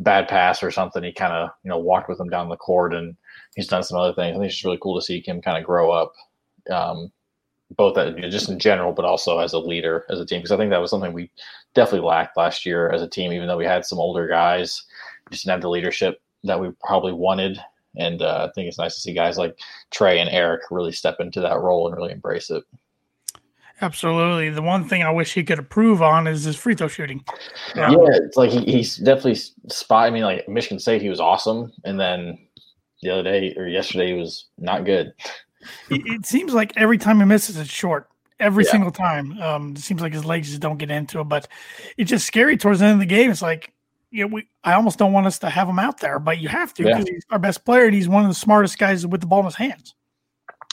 bad 0.00 0.28
pass 0.28 0.62
or 0.62 0.70
something. 0.70 1.02
He 1.02 1.12
kind 1.12 1.32
of, 1.32 1.50
you 1.62 1.68
know, 1.68 1.78
walked 1.78 2.08
with 2.08 2.18
him 2.18 2.28
down 2.28 2.48
the 2.48 2.56
court, 2.56 2.94
and 2.94 3.16
he's 3.54 3.68
done 3.68 3.82
some 3.82 3.98
other 3.98 4.14
things. 4.14 4.34
I 4.34 4.38
think 4.38 4.46
it's 4.46 4.54
just 4.54 4.64
really 4.64 4.78
cool 4.82 4.98
to 4.98 5.04
see 5.04 5.22
him 5.24 5.42
kind 5.42 5.58
of 5.58 5.64
grow 5.64 5.90
up, 5.90 6.12
um, 6.70 7.12
both 7.76 7.96
at, 7.98 8.16
know, 8.16 8.30
just 8.30 8.48
in 8.48 8.58
general, 8.58 8.92
but 8.92 9.04
also 9.04 9.38
as 9.38 9.52
a 9.52 9.58
leader 9.58 10.04
as 10.10 10.20
a 10.20 10.26
team. 10.26 10.40
Because 10.40 10.52
I 10.52 10.56
think 10.56 10.70
that 10.70 10.80
was 10.80 10.90
something 10.90 11.12
we 11.12 11.30
definitely 11.74 12.06
lacked 12.06 12.36
last 12.36 12.66
year 12.66 12.90
as 12.90 13.02
a 13.02 13.08
team. 13.08 13.32
Even 13.32 13.48
though 13.48 13.56
we 13.56 13.64
had 13.64 13.84
some 13.84 13.98
older 13.98 14.26
guys, 14.26 14.84
just 15.30 15.44
didn't 15.44 15.54
have 15.54 15.62
the 15.62 15.70
leadership 15.70 16.20
that 16.44 16.60
we 16.60 16.70
probably 16.84 17.12
wanted. 17.12 17.60
And 17.96 18.22
uh, 18.22 18.48
I 18.48 18.52
think 18.52 18.68
it's 18.68 18.78
nice 18.78 18.94
to 18.94 19.00
see 19.00 19.12
guys 19.12 19.38
like 19.38 19.58
Trey 19.90 20.20
and 20.20 20.30
Eric 20.30 20.62
really 20.70 20.92
step 20.92 21.16
into 21.18 21.40
that 21.40 21.58
role 21.58 21.86
and 21.86 21.96
really 21.96 22.12
embrace 22.12 22.50
it. 22.50 22.62
Absolutely. 23.82 24.50
The 24.50 24.62
one 24.62 24.86
thing 24.86 25.02
I 25.02 25.10
wish 25.10 25.32
he 25.32 25.42
could 25.42 25.58
improve 25.58 26.02
on 26.02 26.26
is 26.26 26.44
his 26.44 26.56
free 26.56 26.74
throw 26.74 26.88
shooting. 26.88 27.24
Yeah, 27.74 27.90
it's 27.90 28.36
like 28.36 28.50
he, 28.50 28.60
he's 28.64 28.96
definitely 28.96 29.36
spot. 29.68 30.06
I 30.06 30.10
mean, 30.10 30.22
like 30.22 30.46
Michigan 30.48 30.78
State, 30.78 31.00
he 31.00 31.08
was 31.08 31.20
awesome, 31.20 31.72
and 31.84 31.98
then 31.98 32.38
the 33.02 33.10
other 33.10 33.22
day 33.22 33.54
or 33.56 33.66
yesterday, 33.66 34.08
he 34.08 34.18
was 34.18 34.48
not 34.58 34.84
good. 34.84 35.14
It, 35.90 36.02
it 36.06 36.26
seems 36.26 36.52
like 36.54 36.72
every 36.76 36.98
time 36.98 37.18
he 37.20 37.24
misses, 37.26 37.56
it's 37.56 37.70
short. 37.70 38.08
Every 38.38 38.64
Yeah. 38.64 38.70
single 38.70 38.90
time. 38.90 39.38
Um, 39.42 39.72
it 39.72 39.80
seems 39.80 40.00
like 40.00 40.14
his 40.14 40.24
legs 40.24 40.48
just 40.48 40.60
don't 40.62 40.78
get 40.78 40.90
into 40.90 41.20
it. 41.20 41.24
But 41.24 41.46
it's 41.98 42.08
just 42.08 42.26
scary 42.26 42.56
towards 42.56 42.80
the 42.80 42.86
end 42.86 42.94
of 42.94 43.00
the 43.00 43.06
game. 43.06 43.30
It's 43.30 43.42
like, 43.42 43.72
you 44.10 44.22
know, 44.24 44.34
we 44.34 44.48
I 44.64 44.72
almost 44.72 44.98
don't 44.98 45.12
want 45.12 45.26
us 45.26 45.38
to 45.40 45.50
have 45.50 45.68
him 45.68 45.78
out 45.78 46.00
there, 46.00 46.18
but 46.18 46.38
you 46.38 46.48
have 46.48 46.72
to 46.74 46.82
Yeah. 46.82 46.94
because 46.96 47.08
he's 47.08 47.24
our 47.30 47.38
best 47.38 47.64
player 47.64 47.84
and 47.84 47.94
he's 47.94 48.08
one 48.08 48.22
of 48.22 48.28
the 48.30 48.34
smartest 48.34 48.78
guys 48.78 49.06
with 49.06 49.20
the 49.20 49.26
ball 49.26 49.40
in 49.40 49.44
his 49.46 49.54
hands. 49.56 49.94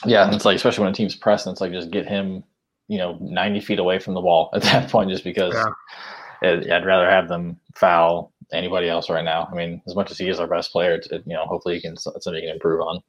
Yeah, 0.05 0.25
and 0.25 0.33
it's 0.33 0.45
like 0.45 0.55
especially 0.55 0.83
when 0.83 0.91
a 0.91 0.95
team's 0.95 1.15
pressing, 1.15 1.51
it's 1.51 1.59
like 1.61 1.71
just 1.73 1.91
get 1.91 2.07
him, 2.07 2.43
you 2.87 2.97
know, 2.99 3.17
ninety 3.19 3.59
feet 3.59 3.79
away 3.79 3.99
from 3.99 4.13
the 4.13 4.21
ball 4.21 4.49
at 4.53 4.61
that 4.63 4.89
point, 4.89 5.09
just 5.09 5.23
because 5.25 5.53
Yeah. 5.53 6.49
I'd, 6.49 6.69
I'd 6.69 6.85
rather 6.85 7.09
have 7.09 7.27
them 7.27 7.59
foul 7.75 8.31
anybody 8.53 8.87
else 8.87 9.09
right 9.09 9.25
now. 9.25 9.49
I 9.51 9.55
mean, 9.55 9.81
as 9.87 9.95
much 9.95 10.09
as 10.11 10.17
he 10.17 10.29
is 10.29 10.39
our 10.39 10.47
best 10.47 10.71
player, 10.71 10.93
it's, 10.93 11.07
it, 11.07 11.23
you 11.25 11.33
know, 11.33 11.45
hopefully 11.45 11.75
he 11.75 11.81
can 11.81 11.93
it's 11.93 12.03
something 12.03 12.35
he 12.35 12.41
can 12.41 12.51
improve 12.51 12.79
on. 12.81 13.01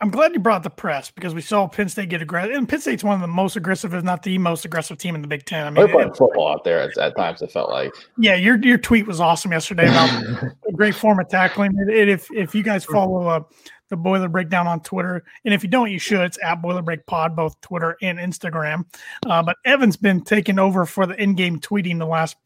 I'm, 0.00 0.10
glad 0.10 0.32
you 0.34 0.40
brought 0.40 0.62
the 0.62 0.70
press 0.70 1.10
because 1.10 1.34
we 1.34 1.40
saw 1.40 1.68
Penn 1.68 1.88
State 1.88 2.08
get 2.08 2.20
aggressive. 2.20 2.54
And 2.54 2.68
Penn 2.68 2.80
State's 2.80 3.04
one 3.04 3.14
of 3.14 3.20
the 3.20 3.28
most 3.28 3.56
aggressive, 3.56 3.94
if 3.94 4.02
not 4.02 4.22
the 4.22 4.36
most 4.38 4.64
aggressive 4.64 4.98
team 4.98 5.14
in 5.14 5.22
the 5.22 5.28
Big 5.28 5.44
Ten. 5.44 5.66
I 5.66 5.70
mean, 5.70 5.88
playing 5.88 6.08
it- 6.08 6.16
football 6.16 6.48
out 6.52 6.64
there 6.64 6.80
at, 6.80 6.96
at 6.98 7.16
times. 7.16 7.42
It 7.42 7.52
felt 7.52 7.70
like. 7.70 7.92
yeah, 8.18 8.34
your 8.34 8.58
your 8.58 8.78
tweet 8.78 9.06
was 9.06 9.20
awesome 9.20 9.52
yesterday 9.52 9.86
about 9.86 10.10
a 10.68 10.72
great 10.72 10.94
form 10.94 11.20
of 11.20 11.28
tackling. 11.28 11.78
And 11.78 11.90
if 11.90 12.30
if 12.32 12.54
you 12.54 12.62
guys 12.62 12.84
follow 12.84 13.26
uh, 13.26 13.40
the 13.88 13.96
Boiler 13.96 14.28
Breakdown 14.28 14.66
on 14.66 14.80
Twitter, 14.80 15.24
and 15.44 15.54
if 15.54 15.62
you 15.62 15.68
don't, 15.68 15.90
you 15.90 15.98
should. 15.98 16.20
It's 16.20 16.38
at 16.42 16.60
Boiler 16.60 16.82
Break 16.82 17.06
Pod, 17.06 17.36
both 17.36 17.60
Twitter 17.60 17.96
and 18.02 18.18
Instagram. 18.18 18.84
Uh, 19.24 19.42
but 19.42 19.56
Evan's 19.64 19.96
been 19.96 20.22
taking 20.22 20.58
over 20.58 20.84
for 20.84 21.06
the 21.06 21.20
in-game 21.22 21.60
tweeting 21.60 21.98
the 21.98 22.06
last 22.06 22.36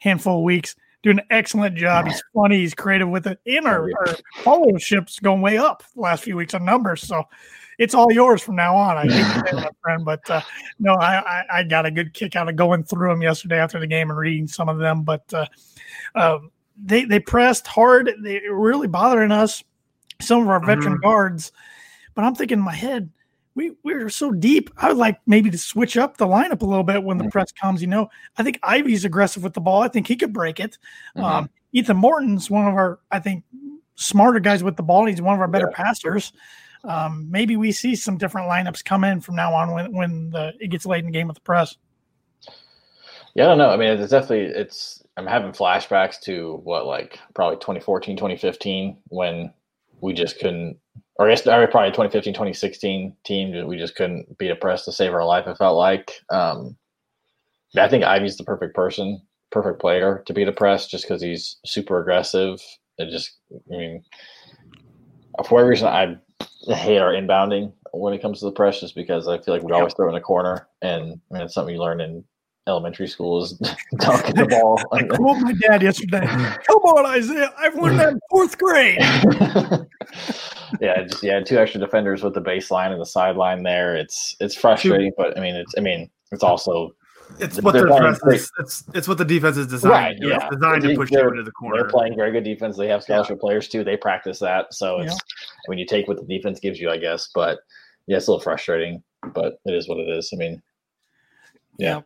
handful 0.00 0.38
of 0.38 0.44
weeks, 0.44 0.76
doing 1.02 1.18
an 1.18 1.26
excellent 1.30 1.76
job. 1.76 2.06
He's 2.06 2.22
funny, 2.34 2.58
he's 2.58 2.74
creative 2.74 3.08
with 3.08 3.26
it, 3.26 3.40
and 3.46 3.66
our, 3.66 3.90
our 3.98 4.16
followership's 4.42 5.18
going 5.18 5.40
way 5.40 5.58
up 5.58 5.82
the 5.94 6.00
last 6.00 6.24
few 6.24 6.36
weeks 6.36 6.54
on 6.54 6.64
numbers. 6.64 7.06
So. 7.06 7.24
It's 7.78 7.94
all 7.94 8.12
yours 8.12 8.42
from 8.42 8.56
now 8.56 8.76
on. 8.76 8.98
I 8.98 9.02
hate 9.04 9.08
to 9.10 9.48
say 9.48 9.56
that, 9.56 9.74
friend, 9.80 10.04
but 10.04 10.28
uh, 10.28 10.42
no, 10.78 10.92
I, 10.96 11.16
I, 11.16 11.44
I 11.50 11.62
got 11.62 11.86
a 11.86 11.90
good 11.90 12.12
kick 12.12 12.36
out 12.36 12.46
of 12.46 12.54
going 12.54 12.84
through 12.84 13.08
them 13.08 13.22
yesterday 13.22 13.58
after 13.58 13.80
the 13.80 13.86
game 13.86 14.10
and 14.10 14.18
reading 14.18 14.46
some 14.46 14.68
of 14.68 14.76
them. 14.76 15.02
But 15.02 15.24
uh, 15.32 15.46
um, 16.14 16.50
they 16.76 17.06
they 17.06 17.20
pressed 17.20 17.66
hard. 17.66 18.12
They 18.22 18.42
were 18.50 18.60
really 18.60 18.86
bothering 18.86 19.32
us, 19.32 19.64
some 20.20 20.42
of 20.42 20.48
our 20.50 20.62
veteran 20.62 20.98
guards. 20.98 21.52
But 22.14 22.26
I'm 22.26 22.34
thinking 22.34 22.58
in 22.58 22.64
my 22.66 22.74
head, 22.74 23.08
we 23.60 23.76
we're 23.82 24.08
so 24.08 24.32
deep. 24.32 24.70
I 24.78 24.88
would 24.88 24.96
like 24.96 25.20
maybe 25.26 25.50
to 25.50 25.58
switch 25.58 25.96
up 25.96 26.16
the 26.16 26.26
lineup 26.26 26.62
a 26.62 26.66
little 26.66 26.84
bit 26.84 27.02
when 27.02 27.18
the 27.18 27.28
press 27.28 27.52
comes. 27.52 27.82
You 27.82 27.88
know, 27.88 28.08
I 28.38 28.42
think 28.42 28.58
Ivey's 28.62 29.04
aggressive 29.04 29.42
with 29.42 29.52
the 29.52 29.60
ball. 29.60 29.82
I 29.82 29.88
think 29.88 30.06
he 30.08 30.16
could 30.16 30.32
break 30.32 30.60
it. 30.60 30.78
Um, 31.16 31.50
Ethan 31.72 31.96
Morton's 31.96 32.50
one 32.50 32.66
of 32.66 32.74
our, 32.74 32.98
I 33.10 33.20
think, 33.20 33.44
smarter 33.94 34.40
guys 34.40 34.64
with 34.64 34.76
the 34.76 34.82
ball. 34.82 35.04
He's 35.06 35.20
one 35.20 35.34
of 35.34 35.40
our 35.40 35.48
better 35.48 35.68
passers. 35.68 36.32
Um, 36.84 37.30
maybe 37.30 37.56
we 37.56 37.72
see 37.72 37.94
some 37.94 38.16
different 38.16 38.48
lineups 38.48 38.82
come 38.82 39.04
in 39.04 39.20
from 39.20 39.36
now 39.36 39.52
on 39.52 39.72
when 39.72 39.92
when 39.92 40.30
the, 40.30 40.54
it 40.58 40.68
gets 40.68 40.86
late 40.86 41.00
in 41.00 41.06
the 41.06 41.12
game 41.12 41.28
with 41.28 41.36
the 41.36 41.42
press. 41.42 41.76
Yeah, 43.34 43.44
I 43.44 43.48
don't 43.48 43.58
know. 43.58 43.70
I 43.70 43.76
mean, 43.76 43.88
it's 43.88 44.10
definitely 44.10 44.46
it's. 44.46 45.02
I'm 45.16 45.26
having 45.26 45.52
flashbacks 45.52 46.18
to 46.22 46.60
what 46.64 46.86
like 46.86 47.18
probably 47.34 47.56
2014, 47.56 48.16
2015 48.16 48.96
when 49.08 49.52
we 50.00 50.14
just 50.14 50.38
couldn't, 50.38 50.78
or 51.20 51.28
I 51.28 51.32
guess 51.32 51.42
probably 51.42 51.90
2015, 51.90 52.32
2016 52.32 53.14
team. 53.24 53.66
We 53.66 53.76
just 53.76 53.94
couldn't 53.94 54.38
beat 54.38 54.50
a 54.50 54.56
press 54.56 54.86
to 54.86 54.92
save 54.92 55.12
our 55.12 55.24
life. 55.24 55.46
It 55.46 55.58
felt 55.58 55.76
like. 55.76 56.12
Um, 56.30 56.78
I 57.76 57.88
think 57.88 58.04
Ivey's 58.04 58.38
the 58.38 58.42
perfect 58.42 58.74
person, 58.74 59.20
perfect 59.52 59.80
player 59.80 60.22
to 60.24 60.32
beat 60.32 60.48
a 60.48 60.52
press, 60.52 60.86
just 60.86 61.04
because 61.04 61.20
he's 61.20 61.58
super 61.66 62.00
aggressive. 62.00 62.58
It 62.96 63.10
just, 63.10 63.36
I 63.52 63.76
mean, 63.76 64.02
for 65.44 65.56
whatever 65.56 65.68
reason, 65.68 65.88
I 65.88 66.16
hate 66.72 66.98
our 66.98 67.12
inbounding 67.12 67.74
when 67.92 68.14
it 68.14 68.22
comes 68.22 68.38
to 68.38 68.46
the 68.46 68.52
press, 68.52 68.80
just 68.80 68.94
because 68.94 69.28
I 69.28 69.38
feel 69.42 69.52
like 69.52 69.62
we 69.62 69.72
always 69.72 69.92
throw 69.92 70.08
in 70.08 70.14
the 70.14 70.22
corner, 70.22 70.68
and 70.80 71.20
I 71.30 71.34
mean, 71.34 71.42
it's 71.42 71.52
something 71.52 71.74
you 71.74 71.82
learn 71.82 72.00
in 72.00 72.24
elementary 72.66 73.08
school 73.08 73.42
is 73.42 73.52
dunking 73.96 74.34
the 74.34 74.46
ball. 74.46 74.80
I 74.92 75.04
called 75.04 75.40
my 75.40 75.52
dad 75.54 75.82
yesterday. 75.82 76.20
Come 76.26 76.78
on, 76.82 77.06
Isaiah. 77.06 77.52
I've 77.58 77.74
learned 77.76 77.98
that 78.00 78.08
in 78.12 78.20
fourth 78.30 78.58
grade. 78.58 78.98
yeah, 80.80 81.02
just 81.02 81.22
yeah, 81.22 81.40
two 81.40 81.58
extra 81.58 81.80
defenders 81.80 82.22
with 82.22 82.34
the 82.34 82.40
baseline 82.42 82.92
and 82.92 83.00
the 83.00 83.06
sideline 83.06 83.62
there. 83.62 83.96
It's 83.96 84.36
it's 84.40 84.54
frustrating, 84.54 85.12
but 85.16 85.36
I 85.36 85.40
mean, 85.40 85.54
it's 85.54 85.74
I 85.76 85.80
mean, 85.80 86.10
it's 86.32 86.42
also 86.44 86.94
It's 87.38 87.60
what 87.62 87.72
the 87.72 87.84
defense 87.86 88.20
is, 88.26 88.50
it's, 88.58 88.84
it's 88.94 89.08
what 89.08 89.18
the 89.18 89.24
defense 89.24 89.56
is 89.56 89.66
designed 89.66 89.92
Right, 89.92 90.16
to 90.16 90.20
do. 90.20 90.28
yeah. 90.28 90.36
It's 90.46 90.56
designed 90.56 90.82
to 90.82 90.94
push 90.96 91.10
you 91.10 91.20
into 91.28 91.42
the 91.42 91.52
corner. 91.52 91.76
they're 91.82 91.90
playing 91.90 92.16
very 92.16 92.32
good 92.32 92.44
defense. 92.44 92.76
They 92.76 92.88
have 92.88 93.02
scholarship 93.02 93.40
players 93.40 93.68
too. 93.68 93.84
They 93.84 93.96
practice 93.96 94.38
that, 94.40 94.72
so 94.74 95.00
it's 95.00 95.16
when 95.66 95.78
you 95.78 95.86
take 95.86 96.08
what 96.08 96.16
the 96.18 96.24
defense 96.26 96.60
gives 96.60 96.78
you, 96.80 96.90
I 96.90 96.98
guess. 96.98 97.30
But 97.34 97.58
yeah, 98.06 98.16
it's 98.18 98.26
a 98.26 98.30
little 98.32 98.42
frustrating, 98.42 99.02
but 99.34 99.60
it 99.64 99.74
is 99.74 99.88
what 99.88 99.98
it 99.98 100.08
is. 100.08 100.30
I 100.32 100.36
mean, 100.36 100.62
yeah. 101.78 102.00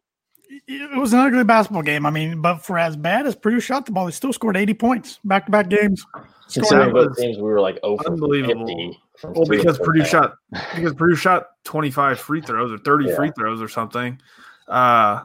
It 0.48 0.98
was 0.98 1.12
an 1.12 1.20
ugly 1.20 1.44
basketball 1.44 1.82
game. 1.82 2.06
I 2.06 2.10
mean, 2.10 2.40
but 2.40 2.58
for 2.58 2.78
as 2.78 2.96
bad 2.96 3.26
as 3.26 3.34
Purdue 3.34 3.60
shot 3.60 3.86
the 3.86 3.92
ball, 3.92 4.06
they 4.06 4.12
still 4.12 4.32
scored 4.32 4.56
80 4.56 4.74
points 4.74 5.20
back 5.24 5.46
to 5.46 5.52
back 5.52 5.68
games. 5.68 6.04
Considering 6.52 6.92
both 6.92 7.16
teams, 7.16 7.36
we 7.36 7.42
were 7.42 7.60
like 7.60 7.78
oh 7.82 7.98
unbelievable. 8.06 8.96
Well, 9.22 9.46
because 9.46 9.78
Purdue 9.78 10.04
shot 10.04 10.34
because 10.74 10.94
Purdue 10.94 11.16
shot 11.16 11.48
25 11.64 12.18
free 12.18 12.40
throws 12.40 12.72
or 12.72 12.78
30 12.78 13.06
yeah. 13.06 13.16
free 13.16 13.32
throws 13.36 13.62
or 13.62 13.68
something. 13.68 14.20
Uh, 14.68 15.24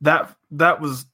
that 0.00 0.34
that 0.52 0.80
was 0.80 1.06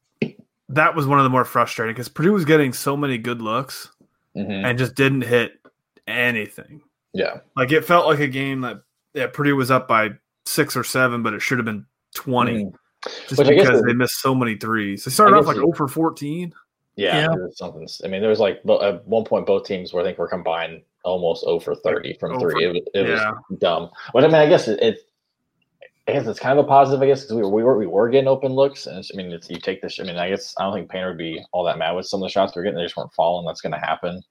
that 0.69 0.95
was 0.95 1.07
one 1.07 1.19
of 1.19 1.25
the 1.25 1.31
more 1.31 1.45
frustrating 1.45 1.95
because 1.95 2.09
Purdue 2.09 2.33
was 2.33 2.45
getting 2.45 2.73
so 2.73 2.97
many 2.97 3.19
good 3.19 3.43
looks 3.43 3.91
mm-hmm. 4.37 4.65
and 4.65 4.79
just 4.79 4.95
didn't 4.95 5.23
hit 5.23 5.61
anything. 6.07 6.81
Yeah, 7.13 7.41
like 7.57 7.73
it 7.73 7.85
felt 7.85 8.07
like 8.07 8.21
a 8.21 8.29
game 8.29 8.61
that 8.63 8.83
yeah 9.15 9.27
Purdue 9.27 9.57
was 9.57 9.71
up 9.71 9.89
by 9.89 10.11
six 10.47 10.77
or 10.77 10.85
seven, 10.85 11.23
but 11.23 11.35
it 11.35 11.43
should 11.43 11.59
have 11.59 11.65
been 11.65 11.87
20 12.15 12.53
mm-hmm. 12.53 12.77
Just 13.05 13.39
Which 13.39 13.49
because 13.49 13.83
they 13.83 13.93
missed 13.93 14.21
so 14.21 14.35
many 14.35 14.57
threes. 14.57 15.05
They 15.05 15.11
started 15.11 15.37
off 15.37 15.47
like 15.47 15.57
0 15.57 15.73
for 15.73 15.89
14. 15.89 16.53
Yeah, 16.97 17.21
yeah. 17.21 17.35
something. 17.55 17.89
I 18.05 18.09
mean, 18.09 18.21
there 18.21 18.31
was 18.31 18.41
like 18.41 18.61
at 18.83 19.07
one 19.07 19.25
point 19.25 19.47
both 19.47 19.65
teams 19.65 19.93
were 19.93 20.01
I 20.03 20.05
think 20.05 20.19
were 20.19 20.29
combined 20.29 20.83
almost 21.05 21.45
0 21.45 21.61
for 21.61 21.75
30 21.75 22.19
from 22.21 22.33
oh 22.33 22.41
three. 22.41 22.67
It, 22.67 22.89
it 22.95 23.09
yeah. 23.09 23.33
was 23.49 23.59
dumb. 23.59 23.91
But 24.13 24.25
I 24.25 24.27
mean, 24.27 24.37
I 24.37 24.47
guess 24.47 24.69
it, 24.69 24.83
it, 24.83 24.99
I 26.07 26.13
guess 26.13 26.27
it's 26.27 26.41
kind 26.41 26.59
of 26.59 26.65
a 26.65 26.69
positive, 26.69 27.03
I 27.03 27.07
guess, 27.07 27.23
because 27.23 27.37
we 27.37 27.43
were, 27.43 27.51
we 27.51 27.63
were 27.63 27.79
we 27.79 27.87
were 27.87 28.09
getting 28.11 28.29
open 28.29 28.53
looks, 28.53 28.87
and 28.87 28.99
I 28.99 29.17
mean, 29.17 29.33
it's 29.33 29.49
you 29.49 29.61
take 29.61 29.81
this. 29.81 29.99
I 30.01 30.03
mean, 30.03 30.17
I 30.17 30.29
guess 30.29 30.55
I 30.59 30.65
don't 30.65 30.75
think 30.75 30.91
Painter 30.91 31.09
would 31.09 31.19
be 31.19 31.43
all 31.53 31.65
that 31.65 31.79
mad 31.79 31.93
with 31.93 32.07
some 32.07 32.21
of 32.21 32.27
the 32.27 32.33
shots 32.33 32.55
we 32.55 32.61
are 32.61 32.65
getting. 32.65 32.77
They 32.77 32.85
just 32.85 32.97
weren't 32.97 33.15
falling. 33.15 33.47
That's 33.47 33.61
going 33.61 33.73
to 33.73 33.79
happen. 33.79 34.23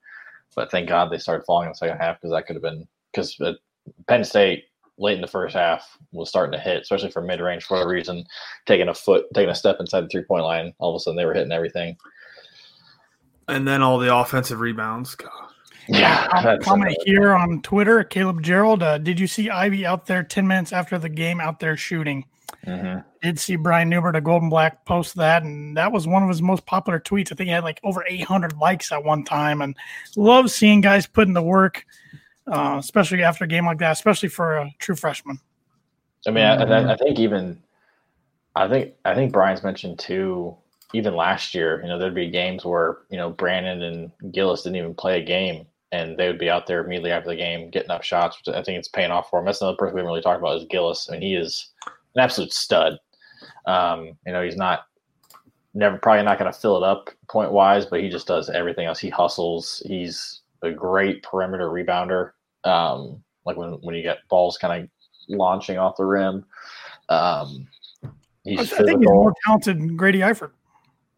But 0.55 0.69
thank 0.71 0.89
God 0.89 1.09
they 1.09 1.17
started 1.17 1.45
falling 1.45 1.67
in 1.67 1.71
the 1.71 1.75
second 1.75 1.97
half 1.97 2.17
because 2.17 2.31
that 2.31 2.45
could 2.45 2.55
have 2.55 2.63
been 2.63 2.88
because 3.11 3.39
uh, 3.39 3.53
Penn 4.07 4.23
State 4.23 4.65
late 5.00 5.15
in 5.15 5.22
the 5.22 5.27
first 5.27 5.56
half 5.56 5.98
was 6.12 6.29
starting 6.29 6.51
to 6.51 6.60
hit, 6.60 6.82
especially 6.82 7.12
from 7.12 7.25
mid 7.25 7.39
range 7.39 7.63
for 7.63 7.75
whatever 7.75 7.91
reason, 7.91 8.25
taking 8.65 8.89
a 8.89 8.94
foot, 8.94 9.25
taking 9.34 9.50
a 9.50 9.56
step 9.56 9.77
inside 9.79 10.01
the 10.01 10.10
three 10.10 10.24
point 10.24 10.44
line. 10.44 10.74
All 10.79 10.94
of 10.94 10.96
a 10.96 11.00
sudden, 11.00 11.18
they 11.18 11.25
were 11.25 11.34
hitting 11.34 11.51
everything. 11.51 11.98
And 13.48 13.68
then 13.68 13.82
all 13.82 13.98
the 13.98 14.15
offensive 14.15 14.60
rebounds. 14.60 15.15
God. 15.15 15.32
Yeah, 15.88 16.58
comment 16.62 16.96
here 17.03 17.34
on 17.34 17.63
Twitter, 17.63 18.03
Caleb 18.03 18.44
Gerald. 18.44 18.84
Uh, 18.84 19.00
did 19.00 19.20
you 19.20 19.25
see 19.25 19.50
Ivey 19.50 19.88
out 19.88 20.06
there 20.06 20.22
ten 20.22 20.48
minutes 20.48 20.72
after 20.72 21.00
the 21.00 21.10
game 21.10 21.41
out 21.41 21.60
there 21.60 21.75
shooting? 21.75 22.25
Mm-hmm. 22.65 23.00
Did 23.22 23.39
see 23.39 23.56
Brian 23.56 23.89
Neubert, 23.89 24.15
a 24.15 24.22
Gold 24.22 24.44
and 24.44 24.51
Black, 24.51 24.86
post 24.86 25.15
that, 25.15 25.44
and 25.44 25.75
that 25.77 25.91
was 25.91 26.08
one 26.08 26.22
of 26.22 26.29
his 26.29 26.41
most 26.41 26.65
popular 26.65 27.00
tweets. 27.00 27.32
I 27.32 27.36
think 27.36 27.48
he 27.48 27.53
had 27.53 27.63
like 27.63 27.79
over 27.84 28.06
800 28.08 28.58
likes 28.58 28.91
at 28.91 29.03
one 29.03 29.24
time, 29.24 29.62
and 29.62 29.75
love 30.15 30.51
seeing 30.51 30.82
guys 30.82 31.08
putting 31.08 31.34
the 31.34 31.41
work, 31.41 31.86
uh, 32.51 32.77
especially 32.79 33.24
after 33.24 33.44
a 33.44 33.48
game 33.48 33.65
like 33.65 33.79
that, 33.79 33.91
especially 33.91 34.29
for 34.29 34.58
a 34.58 34.70
true 34.79 34.96
freshman. 34.96 35.39
I 36.27 36.32
mean, 36.32 36.44
I, 36.44 36.94
I 36.94 36.98
think 36.98 37.20
even, 37.20 37.62
I 38.56 38.68
think 38.68 38.94
I 39.06 39.15
think 39.15 39.32
Brian's 39.32 39.63
mentioned 39.63 40.00
too 40.00 40.58
even 40.94 41.15
last 41.15 41.53
year, 41.53 41.82
you 41.82 41.88
know, 41.88 42.00
there'd 42.00 42.15
be 42.15 42.29
games 42.29 42.65
where, 42.65 43.00
you 43.10 43.18
know, 43.18 43.29
Brandon 43.29 43.84
and 43.84 44.34
Gillis 44.34 44.63
didn't 44.63 44.77
even 44.77 44.96
play 44.96 45.22
a 45.22 45.24
game 45.24 45.65
and 45.91 46.18
they 46.18 46.27
would 46.27 46.39
be 46.39 46.50
out 46.50 46.68
there 46.68 46.84
immediately 46.84 47.12
after 47.12 47.29
the 47.29 47.36
game 47.36 47.70
getting 47.70 47.91
up 47.91 48.03
shots, 48.03 48.38
which 48.38 48.56
I 48.56 48.63
think 48.63 48.77
it's 48.77 48.88
paying 48.88 49.12
off 49.12 49.29
for 49.29 49.39
him. 49.39 49.46
That's 49.46 49.62
another 49.62 49.77
person 49.77 49.96
we 49.96 50.00
haven't 50.00 50.10
really 50.10 50.22
talked 50.22 50.39
about 50.39 50.58
is 50.58 50.65
Gillis. 50.70 51.08
I 51.10 51.13
mean, 51.13 51.22
he 51.22 51.36
is 51.36 51.70
an 52.15 52.22
absolute 52.22 52.53
stud. 52.53 52.98
Um, 53.65 54.18
you 54.25 54.34
know, 54.34 54.44
he's 54.44 54.58
not 54.58 54.86
never 55.75 55.98
probably 55.98 56.24
not 56.24 56.39
going 56.39 56.51
to 56.51 56.60
fill 56.60 56.77
it 56.77 56.84
up 56.84 57.10
point 57.29 57.51
wise, 57.51 57.86
but 57.86 58.01
he 58.01 58.10
just 58.10 58.27
does 58.27 58.50
everything 58.50 58.86
else. 58.86 59.00
He 59.00 59.10
hustles. 59.10 59.82
He's 59.86 60.41
a 60.63 60.72
great 60.72 61.24
perimeter 61.24 61.70
rebounder. 61.70 62.32
Um, 62.63 63.24
like 63.46 63.58
when, 63.58 63.72
when 63.82 63.96
you 63.96 64.04
get 64.04 64.20
balls 64.30 64.58
kind 64.58 64.84
of 64.84 64.89
launching 65.30 65.78
off 65.78 65.96
the 65.98 66.06
rim. 66.06 66.46
Um, 67.10 67.68
he's 68.44 68.74
I, 68.74 68.78
I 68.78 68.84
think 68.84 69.00
he's 69.00 69.10
more 69.10 69.34
talented 69.46 69.80
than 69.80 69.96
Grady 69.96 70.20
Eifert. 70.20 70.51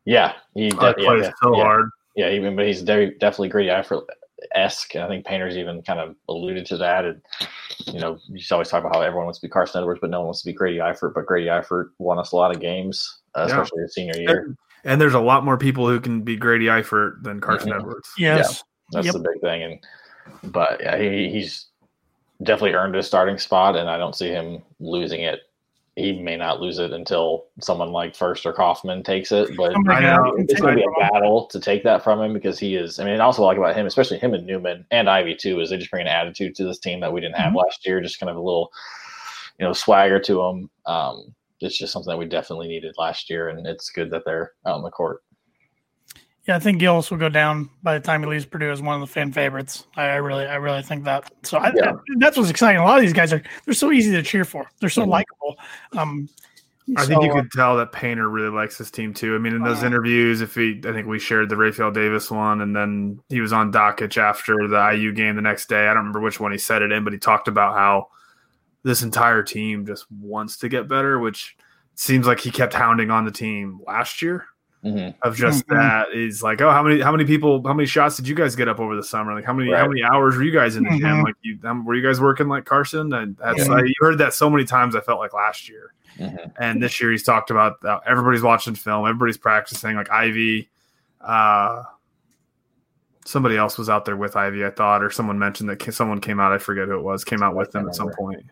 Yeah, 0.05 0.33
he 0.53 0.69
de- 0.69 0.75
yeah, 0.75 0.93
plays 0.93 1.23
yeah, 1.23 1.31
so 1.41 1.55
yeah. 1.55 1.63
hard. 1.63 1.89
Yeah, 2.15 2.29
even 2.29 2.55
but 2.55 2.65
he's 2.65 2.81
very, 2.81 3.11
definitely 3.19 3.49
Grady 3.49 3.69
Eifert 3.69 4.05
esque. 4.53 4.95
And 4.95 5.03
I 5.03 5.07
think 5.07 5.25
Painter's 5.25 5.57
even 5.57 5.81
kind 5.81 5.99
of 5.99 6.15
alluded 6.27 6.65
to 6.67 6.77
that. 6.77 7.05
And 7.05 7.21
you 7.85 7.99
know, 7.99 8.17
you 8.27 8.39
just 8.39 8.51
always 8.51 8.69
talk 8.69 8.83
about 8.83 8.95
how 8.95 9.01
everyone 9.01 9.25
wants 9.25 9.39
to 9.39 9.47
be 9.47 9.51
Carson 9.51 9.81
Edwards, 9.81 9.99
but 10.01 10.09
no 10.09 10.19
one 10.19 10.27
wants 10.27 10.41
to 10.41 10.47
be 10.47 10.53
Grady 10.53 10.79
Eifert. 10.79 11.13
But 11.13 11.25
Grady 11.25 11.47
Eifert 11.47 11.89
won 11.99 12.19
us 12.19 12.31
a 12.31 12.35
lot 12.35 12.53
of 12.53 12.59
games, 12.59 13.21
uh, 13.35 13.45
especially 13.47 13.79
yeah. 13.79 13.83
his 13.83 13.93
senior 13.93 14.17
year. 14.17 14.39
And, 14.45 14.57
and, 14.83 15.01
there's 15.01 15.13
a 15.13 15.19
lot 15.19 15.45
more 15.45 15.57
people 15.57 15.87
who 15.87 15.99
can 15.99 16.21
be 16.21 16.35
Grady 16.35 16.65
Eifert 16.65 17.23
than 17.23 17.39
Carson 17.39 17.69
mm-hmm. 17.69 17.79
Edwards. 17.79 18.09
Yes, 18.17 18.63
yeah, 18.91 18.97
that's 18.97 19.05
yep. 19.05 19.13
the 19.13 19.19
big 19.19 19.41
thing. 19.41 19.63
And 19.63 19.79
but 20.43 20.81
yeah, 20.81 20.97
he, 20.97 21.29
he's 21.29 21.67
definitely 22.43 22.73
earned 22.73 22.95
his 22.95 23.07
starting 23.07 23.37
spot, 23.37 23.75
and 23.75 23.89
I 23.89 23.97
don't 23.97 24.15
see 24.15 24.29
him 24.29 24.61
losing 24.79 25.21
it 25.21 25.41
he 25.95 26.13
may 26.21 26.37
not 26.37 26.61
lose 26.61 26.79
it 26.79 26.93
until 26.93 27.47
someone 27.59 27.91
like 27.91 28.15
Furst 28.15 28.45
or 28.45 28.53
Kaufman 28.53 29.03
takes 29.03 29.31
it. 29.31 29.55
But 29.57 29.73
it's 30.37 30.61
going 30.61 30.77
to 30.77 30.81
be 30.81 30.87
a 30.87 31.09
battle 31.11 31.47
to 31.47 31.59
take 31.59 31.83
that 31.83 32.03
from 32.03 32.21
him 32.21 32.33
because 32.33 32.57
he 32.57 32.75
is. 32.75 32.99
I 32.99 33.05
mean, 33.05 33.19
also 33.19 33.43
like 33.43 33.57
about 33.57 33.75
him, 33.75 33.85
especially 33.85 34.17
him 34.17 34.33
and 34.33 34.45
Newman 34.45 34.85
and 34.91 35.09
Ivey 35.09 35.35
too, 35.35 35.59
is 35.59 35.69
they 35.69 35.77
just 35.77 35.91
bring 35.91 36.01
an 36.01 36.07
attitude 36.07 36.55
to 36.55 36.63
this 36.63 36.79
team 36.79 37.01
that 37.01 37.11
we 37.11 37.19
didn't 37.19 37.35
have 37.35 37.47
mm-hmm. 37.47 37.57
last 37.57 37.85
year. 37.85 37.99
Just 37.99 38.19
kind 38.19 38.29
of 38.29 38.37
a 38.37 38.41
little, 38.41 38.71
you 39.59 39.65
know, 39.65 39.73
swagger 39.73 40.19
to 40.19 40.35
them. 40.35 40.69
Um, 40.85 41.35
it's 41.59 41.77
just 41.77 41.91
something 41.91 42.09
that 42.09 42.17
we 42.17 42.25
definitely 42.25 42.69
needed 42.69 42.95
last 42.97 43.29
year, 43.29 43.49
and 43.49 43.67
it's 43.67 43.89
good 43.89 44.09
that 44.11 44.23
they're 44.25 44.53
out 44.65 44.75
on 44.75 44.83
the 44.83 44.91
court. 44.91 45.23
Yeah, 46.47 46.55
I 46.55 46.59
think 46.59 46.79
Gillis 46.79 47.11
will 47.11 47.19
go 47.19 47.29
down 47.29 47.69
by 47.83 47.93
the 47.93 47.99
time 47.99 48.23
he 48.23 48.27
leaves 48.27 48.45
Purdue 48.45 48.71
as 48.71 48.81
one 48.81 48.95
of 48.95 49.01
the 49.01 49.13
fan 49.13 49.31
favorites. 49.31 49.85
I, 49.95 50.05
I 50.05 50.15
really, 50.15 50.45
I 50.45 50.55
really 50.55 50.81
think 50.81 51.03
that. 51.03 51.31
So 51.43 51.59
I, 51.59 51.71
yeah. 51.75 51.93
that's 52.17 52.35
what's 52.35 52.49
exciting. 52.49 52.81
A 52.81 52.83
lot 52.83 52.97
of 52.97 53.03
these 53.03 53.13
guys 53.13 53.31
are 53.31 53.43
they're 53.65 53.75
so 53.75 53.91
easy 53.91 54.11
to 54.11 54.23
cheer 54.23 54.43
for. 54.43 54.65
They're 54.79 54.89
so 54.89 55.01
mm-hmm. 55.01 55.11
likable. 55.11 55.57
Um, 55.95 56.27
I 56.97 57.03
so, 57.03 57.09
think 57.09 57.23
you 57.23 57.31
could 57.31 57.51
tell 57.51 57.77
that 57.77 57.91
Painter 57.91 58.27
really 58.27 58.49
likes 58.49 58.75
his 58.77 58.89
team 58.89 59.13
too. 59.13 59.35
I 59.35 59.37
mean, 59.37 59.53
in 59.53 59.63
those 59.63 59.83
uh, 59.83 59.85
interviews, 59.85 60.41
if 60.41 60.55
he, 60.55 60.81
I 60.83 60.91
think 60.91 61.05
we 61.05 61.19
shared 61.19 61.47
the 61.47 61.55
Rapheal 61.55 61.93
Davis 61.93 62.31
one, 62.31 62.61
and 62.61 62.75
then 62.75 63.21
he 63.29 63.39
was 63.39 63.53
on 63.53 63.71
Dakich 63.71 64.17
after 64.17 64.67
the 64.67 64.91
IU 64.93 65.13
game 65.13 65.35
the 65.35 65.43
next 65.43 65.69
day. 65.69 65.83
I 65.83 65.93
don't 65.93 65.97
remember 65.97 66.21
which 66.21 66.39
one 66.39 66.51
he 66.51 66.57
said 66.57 66.81
it 66.81 66.91
in, 66.91 67.03
but 67.03 67.13
he 67.13 67.19
talked 67.19 67.49
about 67.49 67.75
how 67.75 68.07
this 68.81 69.03
entire 69.03 69.43
team 69.43 69.85
just 69.85 70.11
wants 70.11 70.57
to 70.57 70.69
get 70.69 70.87
better, 70.87 71.19
which 71.19 71.55
seems 71.93 72.25
like 72.25 72.39
he 72.39 72.49
kept 72.49 72.73
hounding 72.73 73.11
on 73.11 73.25
the 73.25 73.31
team 73.31 73.79
last 73.85 74.23
year 74.23 74.47
mm-hmm. 74.83 75.09
of 75.21 75.35
just 75.35 75.65
mm-hmm. 75.67 75.75
that 75.75 76.13
is 76.13 76.41
like, 76.43 76.61
oh, 76.61 76.71
how 76.71 76.83
many 76.83 77.01
how 77.01 77.11
many 77.11 77.25
people 77.25 77.61
how 77.65 77.73
many 77.73 77.87
shots 77.87 78.17
did 78.17 78.27
you 78.27 78.35
guys 78.35 78.55
get 78.55 78.67
up 78.67 78.79
over 78.79 78.95
the 78.95 79.03
summer? 79.03 79.33
Like 79.33 79.45
how 79.45 79.53
many 79.53 79.69
right. 79.69 79.79
how 79.79 79.87
many 79.87 80.03
hours 80.03 80.35
were 80.35 80.43
you 80.43 80.51
guys 80.51 80.75
in 80.75 80.83
the 80.83 80.89
mm-hmm. 80.89 80.99
gym? 80.99 81.23
Like 81.23 81.35
you 81.41 81.59
um, 81.63 81.85
were 81.85 81.95
you 81.95 82.05
guys 82.05 82.19
working 82.19 82.47
like 82.47 82.65
Carson? 82.65 83.13
And 83.13 83.37
that's 83.37 83.59
yeah. 83.59 83.73
like, 83.73 83.85
you 83.85 83.93
heard 83.99 84.17
that 84.19 84.33
so 84.33 84.49
many 84.49 84.65
times. 84.65 84.95
I 84.95 85.01
felt 85.01 85.19
like 85.19 85.33
last 85.33 85.69
year, 85.69 85.93
mm-hmm. 86.17 86.49
and 86.59 86.81
this 86.81 86.99
year 86.99 87.11
he's 87.11 87.23
talked 87.23 87.51
about 87.51 87.83
uh, 87.85 87.99
everybody's 88.05 88.41
watching 88.41 88.75
film, 88.75 89.05
everybody's 89.05 89.37
practicing. 89.37 89.95
Like 89.95 90.09
Ivey, 90.09 90.69
uh, 91.21 91.83
somebody 93.25 93.57
else 93.57 93.77
was 93.77 93.89
out 93.89 94.05
there 94.05 94.17
with 94.17 94.35
Ivey, 94.35 94.65
I 94.65 94.71
thought, 94.71 95.03
or 95.03 95.11
someone 95.11 95.37
mentioned 95.39 95.69
that 95.69 95.93
someone 95.93 96.21
came 96.21 96.39
out. 96.39 96.51
I 96.51 96.57
forget 96.57 96.87
who 96.87 96.97
it 96.97 97.03
was. 97.03 97.23
Came 97.23 97.43
out 97.43 97.55
with 97.55 97.71
them 97.71 97.87
at 97.87 97.95
some 97.95 98.11
point. 98.17 98.45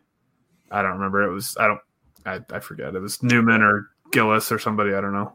I 0.71 0.81
don't 0.81 0.93
remember. 0.93 1.23
It 1.23 1.33
was 1.33 1.57
I 1.59 1.67
don't 1.67 1.81
I, 2.25 2.39
I 2.51 2.59
forget. 2.59 2.95
It 2.95 2.99
was 2.99 3.23
Newman 3.23 3.61
or 3.61 3.89
Gillis 4.11 4.51
or 4.51 4.59
somebody. 4.59 4.93
I 4.93 5.01
don't 5.01 5.13
know. 5.13 5.33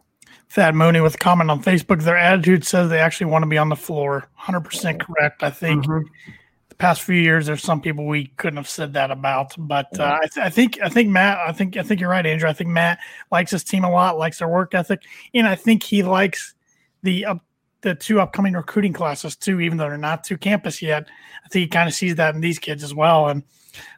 Thad 0.51 0.75
Mooney 0.75 1.01
with 1.01 1.17
a 1.17 1.19
comment 1.19 1.51
on 1.51 1.63
Facebook. 1.63 2.03
Their 2.03 2.17
attitude 2.17 2.65
says 2.65 2.89
they 2.89 3.01
actually 3.01 3.31
want 3.31 3.43
to 3.43 3.49
be 3.49 3.59
on 3.59 3.69
the 3.69 3.77
floor. 3.77 4.29
100% 4.41 5.01
correct. 5.01 5.43
I 5.43 5.51
think 5.51 5.85
mm-hmm. 5.85 6.07
the 6.69 6.75
past 6.77 7.03
few 7.03 7.17
years, 7.17 7.47
there's 7.47 7.63
some 7.63 7.81
people 7.81 8.07
we 8.07 8.27
couldn't 8.37 8.57
have 8.57 8.69
said 8.69 8.93
that 8.93 9.11
about. 9.11 9.55
But 9.59 9.99
uh, 9.99 10.19
I, 10.23 10.27
th- 10.27 10.47
I, 10.47 10.51
think 10.51 10.81
I 10.81 10.89
think 10.89 11.09
Matt. 11.11 11.39
I 11.39 11.53
think 11.53 11.77
I 11.77 11.83
think 11.83 12.01
you're 12.01 12.11
right, 12.11 12.25
Andrew. 12.25 12.49
I 12.49 12.53
think 12.53 12.71
Matt 12.71 12.99
likes 13.33 13.51
his 13.51 13.65
team 13.65 13.85
a 13.85 13.91
lot, 13.91 14.19
likes 14.19 14.39
their 14.39 14.49
work 14.49 14.75
ethic, 14.75 15.03
and 15.33 15.47
I 15.47 15.55
think 15.55 15.83
he 15.83 16.03
likes 16.03 16.55
the 17.03 17.25
uh, 17.25 17.35
the 17.81 17.95
two 17.95 18.21
upcoming 18.21 18.55
recruiting 18.55 18.93
classes 18.93 19.37
too. 19.37 19.61
Even 19.61 19.79
though 19.79 19.89
they're 19.89 19.99
not 19.99 20.25
to 20.25 20.39
campus 20.39 20.83
yet, 20.83 21.09
I 21.45 21.49
think 21.49 21.63
he 21.63 21.69
kind 21.69 21.89
of 21.89 21.95
sees 21.95 22.17
that 22.17 22.35
in 22.35 22.41
these 22.41 22.59
kids 22.59 22.85
as 22.85 22.95
well. 22.95 23.29
And 23.29 23.43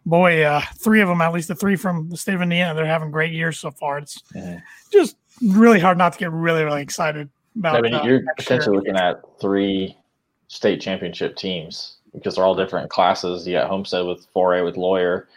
boy, 0.04 0.42
uh, 0.42 0.62
three 0.78 1.00
of 1.00 1.08
them, 1.08 1.20
at 1.20 1.32
least 1.32 1.48
the 1.48 1.54
three 1.54 1.76
from 1.76 2.08
the 2.08 2.16
state 2.16 2.34
of 2.34 2.42
Indiana, 2.42 2.74
they're 2.74 2.86
having 2.86 3.10
great 3.10 3.32
years 3.32 3.58
so 3.58 3.70
far. 3.70 3.98
It's 3.98 4.22
mm-hmm. 4.34 4.58
just 4.92 5.16
really 5.42 5.80
hard 5.80 5.98
not 5.98 6.12
to 6.12 6.18
get 6.18 6.32
really, 6.32 6.64
really 6.64 6.82
excited 6.82 7.28
about. 7.58 7.76
I 7.76 7.80
mean, 7.80 7.94
uh, 7.94 8.02
you're 8.04 8.22
potentially 8.36 8.74
year. 8.74 8.80
looking 8.80 8.96
at 8.96 9.22
three 9.40 9.96
state 10.48 10.80
championship 10.80 11.36
teams 11.36 11.96
because 12.14 12.36
they're 12.36 12.44
all 12.44 12.54
different 12.54 12.90
classes. 12.90 13.46
You 13.46 13.54
got 13.54 13.68
Homestead 13.68 14.06
with 14.06 14.26
4A 14.34 14.64
with 14.64 14.76
Loyer, 14.76 15.28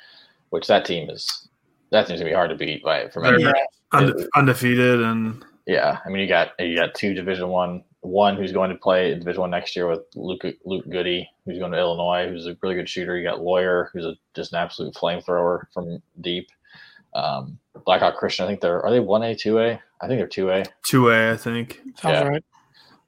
which 0.50 0.68
that 0.68 0.86
team 0.86 1.10
is 1.10 1.48
that 1.92 2.08
seems 2.08 2.20
to 2.20 2.26
be 2.26 2.34
hard 2.34 2.50
to 2.50 2.56
beat 2.56 2.84
by 2.84 3.10
from 3.10 3.26
yeah. 3.40 3.52
Unde- 3.92 4.28
undefeated 4.36 5.02
and 5.02 5.44
yeah. 5.66 6.00
I 6.06 6.10
mean, 6.10 6.22
you 6.22 6.28
got 6.28 6.52
you 6.60 6.76
got 6.76 6.94
two 6.94 7.14
Division 7.14 7.50
One, 7.50 7.84
one 8.02 8.36
who's 8.36 8.52
going 8.52 8.70
to 8.70 8.76
play 8.76 9.12
in 9.12 9.20
Division 9.20 9.42
One 9.42 9.52
next 9.52 9.76
year 9.76 9.88
with 9.88 10.02
Luke 10.16 10.44
Luke 10.66 10.88
Goody, 10.90 11.30
who's 11.46 11.58
going 11.58 11.72
to 11.72 11.78
Illinois, 11.78 12.30
who's 12.30 12.46
a 12.46 12.56
really 12.62 12.76
good 12.76 12.90
shooter. 12.90 13.18
You 13.18 13.28
got 13.28 13.42
Loyer, 13.42 13.90
who's 13.92 14.06
a, 14.06 14.16
just 14.36 14.54
an 14.54 14.60
absolute 14.60 14.94
flamethrower 14.94 15.64
from 15.74 16.02
deep. 16.22 16.50
Um, 17.16 17.58
Blackhawk 17.86 18.18
Christian, 18.18 18.46
I 18.46 18.48
think 18.48 18.62
they're 18.62 18.84
are 18.86 18.92
they 18.92 19.00
one 19.00 19.24
A, 19.24 19.36
two 19.36 19.60
A? 19.60 19.82
I 20.02 20.08
think 20.08 20.20
they're 20.20 20.28
two 20.28 20.50
A. 20.52 20.64
Two 20.86 21.10
A, 21.10 21.34
I 21.34 21.38
think. 21.38 21.82
Sounds 21.96 22.20
yeah. 22.20 22.24
right. 22.28 22.44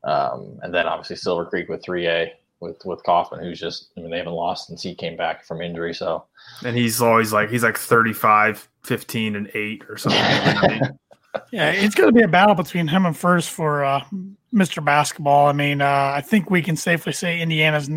Um, 0.04 0.60
and 0.64 0.74
then 0.74 0.88
obviously 0.88 1.16
Silver 1.16 1.46
Creek 1.46 1.70
with 1.70 1.84
three 1.84 2.08
A 2.08 2.34
with 2.60 2.84
with 2.86 3.04
Kaufman, 3.04 3.42
who's 3.42 3.60
just 3.60 3.90
I 3.98 4.02
mean 4.02 4.12
they 4.12 4.18
haven't 4.18 4.34
lost 4.34 4.68
since 4.68 4.82
he 4.82 4.96
came 4.96 5.18
back 5.18 5.46
from 5.46 5.62
injury. 5.62 5.94
So 5.94 6.26
and 6.66 6.76
he's 6.76 7.02
always 7.02 7.34
like 7.34 7.50
he's 7.50 7.64
like 7.64 7.78
35, 7.78 8.70
15, 8.84 9.36
and 9.36 9.52
eight 9.54 9.84
or 9.90 9.98
something. 9.98 10.20
yeah, 11.52 11.72
it's 11.72 11.96
going 11.96 12.10
to 12.10 12.18
be 12.18 12.24
a 12.24 12.28
battle 12.28 12.56
between 12.56 12.88
him 12.88 13.06
and 13.06 13.16
Furst 13.16 13.50
for 13.50 13.84
uh, 13.84 14.04
Mr. 14.54 14.84
Basketball. 14.84 15.48
I 15.48 15.54
mean, 15.54 15.82
uh, 15.82 16.12
I 16.16 16.22
think 16.22 16.50
we 16.50 16.62
can 16.62 16.76
safely 16.76 17.14
say 17.14 17.40
Indiana's 17.40 17.90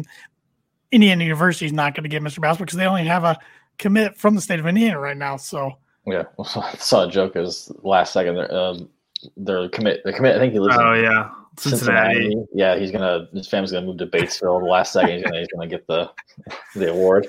Indiana 0.91 1.25
University 1.25 1.67
is 1.67 1.73
not 1.73 1.95
going 1.95 2.05
to 2.05 2.09
get 2.09 2.23
Mr. 2.23 2.41
Basketball 2.41 2.67
because 2.67 2.79
they 2.79 2.87
only 2.87 3.05
have 3.05 3.25
a 3.25 3.39
commit 3.79 4.17
from 4.17 4.35
the 4.35 4.41
state 4.41 4.61
of 4.61 4.67
Indiana 4.67 4.99
right 4.99 5.17
now. 5.17 5.37
So 5.37 5.79
yeah, 6.07 6.25
I 6.39 6.77
saw 6.79 7.07
a 7.07 7.11
joke 7.11 7.37
as 7.37 7.73
last 7.83 8.13
second. 8.13 8.39
Um, 8.51 8.89
their 9.37 9.69
commit, 9.69 10.03
the 10.05 10.13
commit. 10.13 10.37
I 10.37 10.39
think 10.39 10.53
he 10.53 10.59
lives. 10.59 10.77
Oh 10.79 10.93
in 10.93 11.05
yeah, 11.05 11.31
Cincinnati. 11.59 12.15
Cincinnati. 12.15 12.47
Yeah, 12.53 12.77
he's 12.77 12.91
gonna. 12.91 13.29
His 13.33 13.49
family's 13.49 13.73
gonna 13.73 13.87
move 13.87 13.99
to 13.99 14.07
Batesville. 14.07 14.61
The 14.61 14.67
last 14.67 14.93
second, 14.93 15.17
he's 15.17 15.23
gonna 15.25 15.39
he's 15.39 15.49
gonna 15.49 15.67
get 15.67 15.87
the 15.87 16.11
the 16.75 16.91
award. 16.91 17.29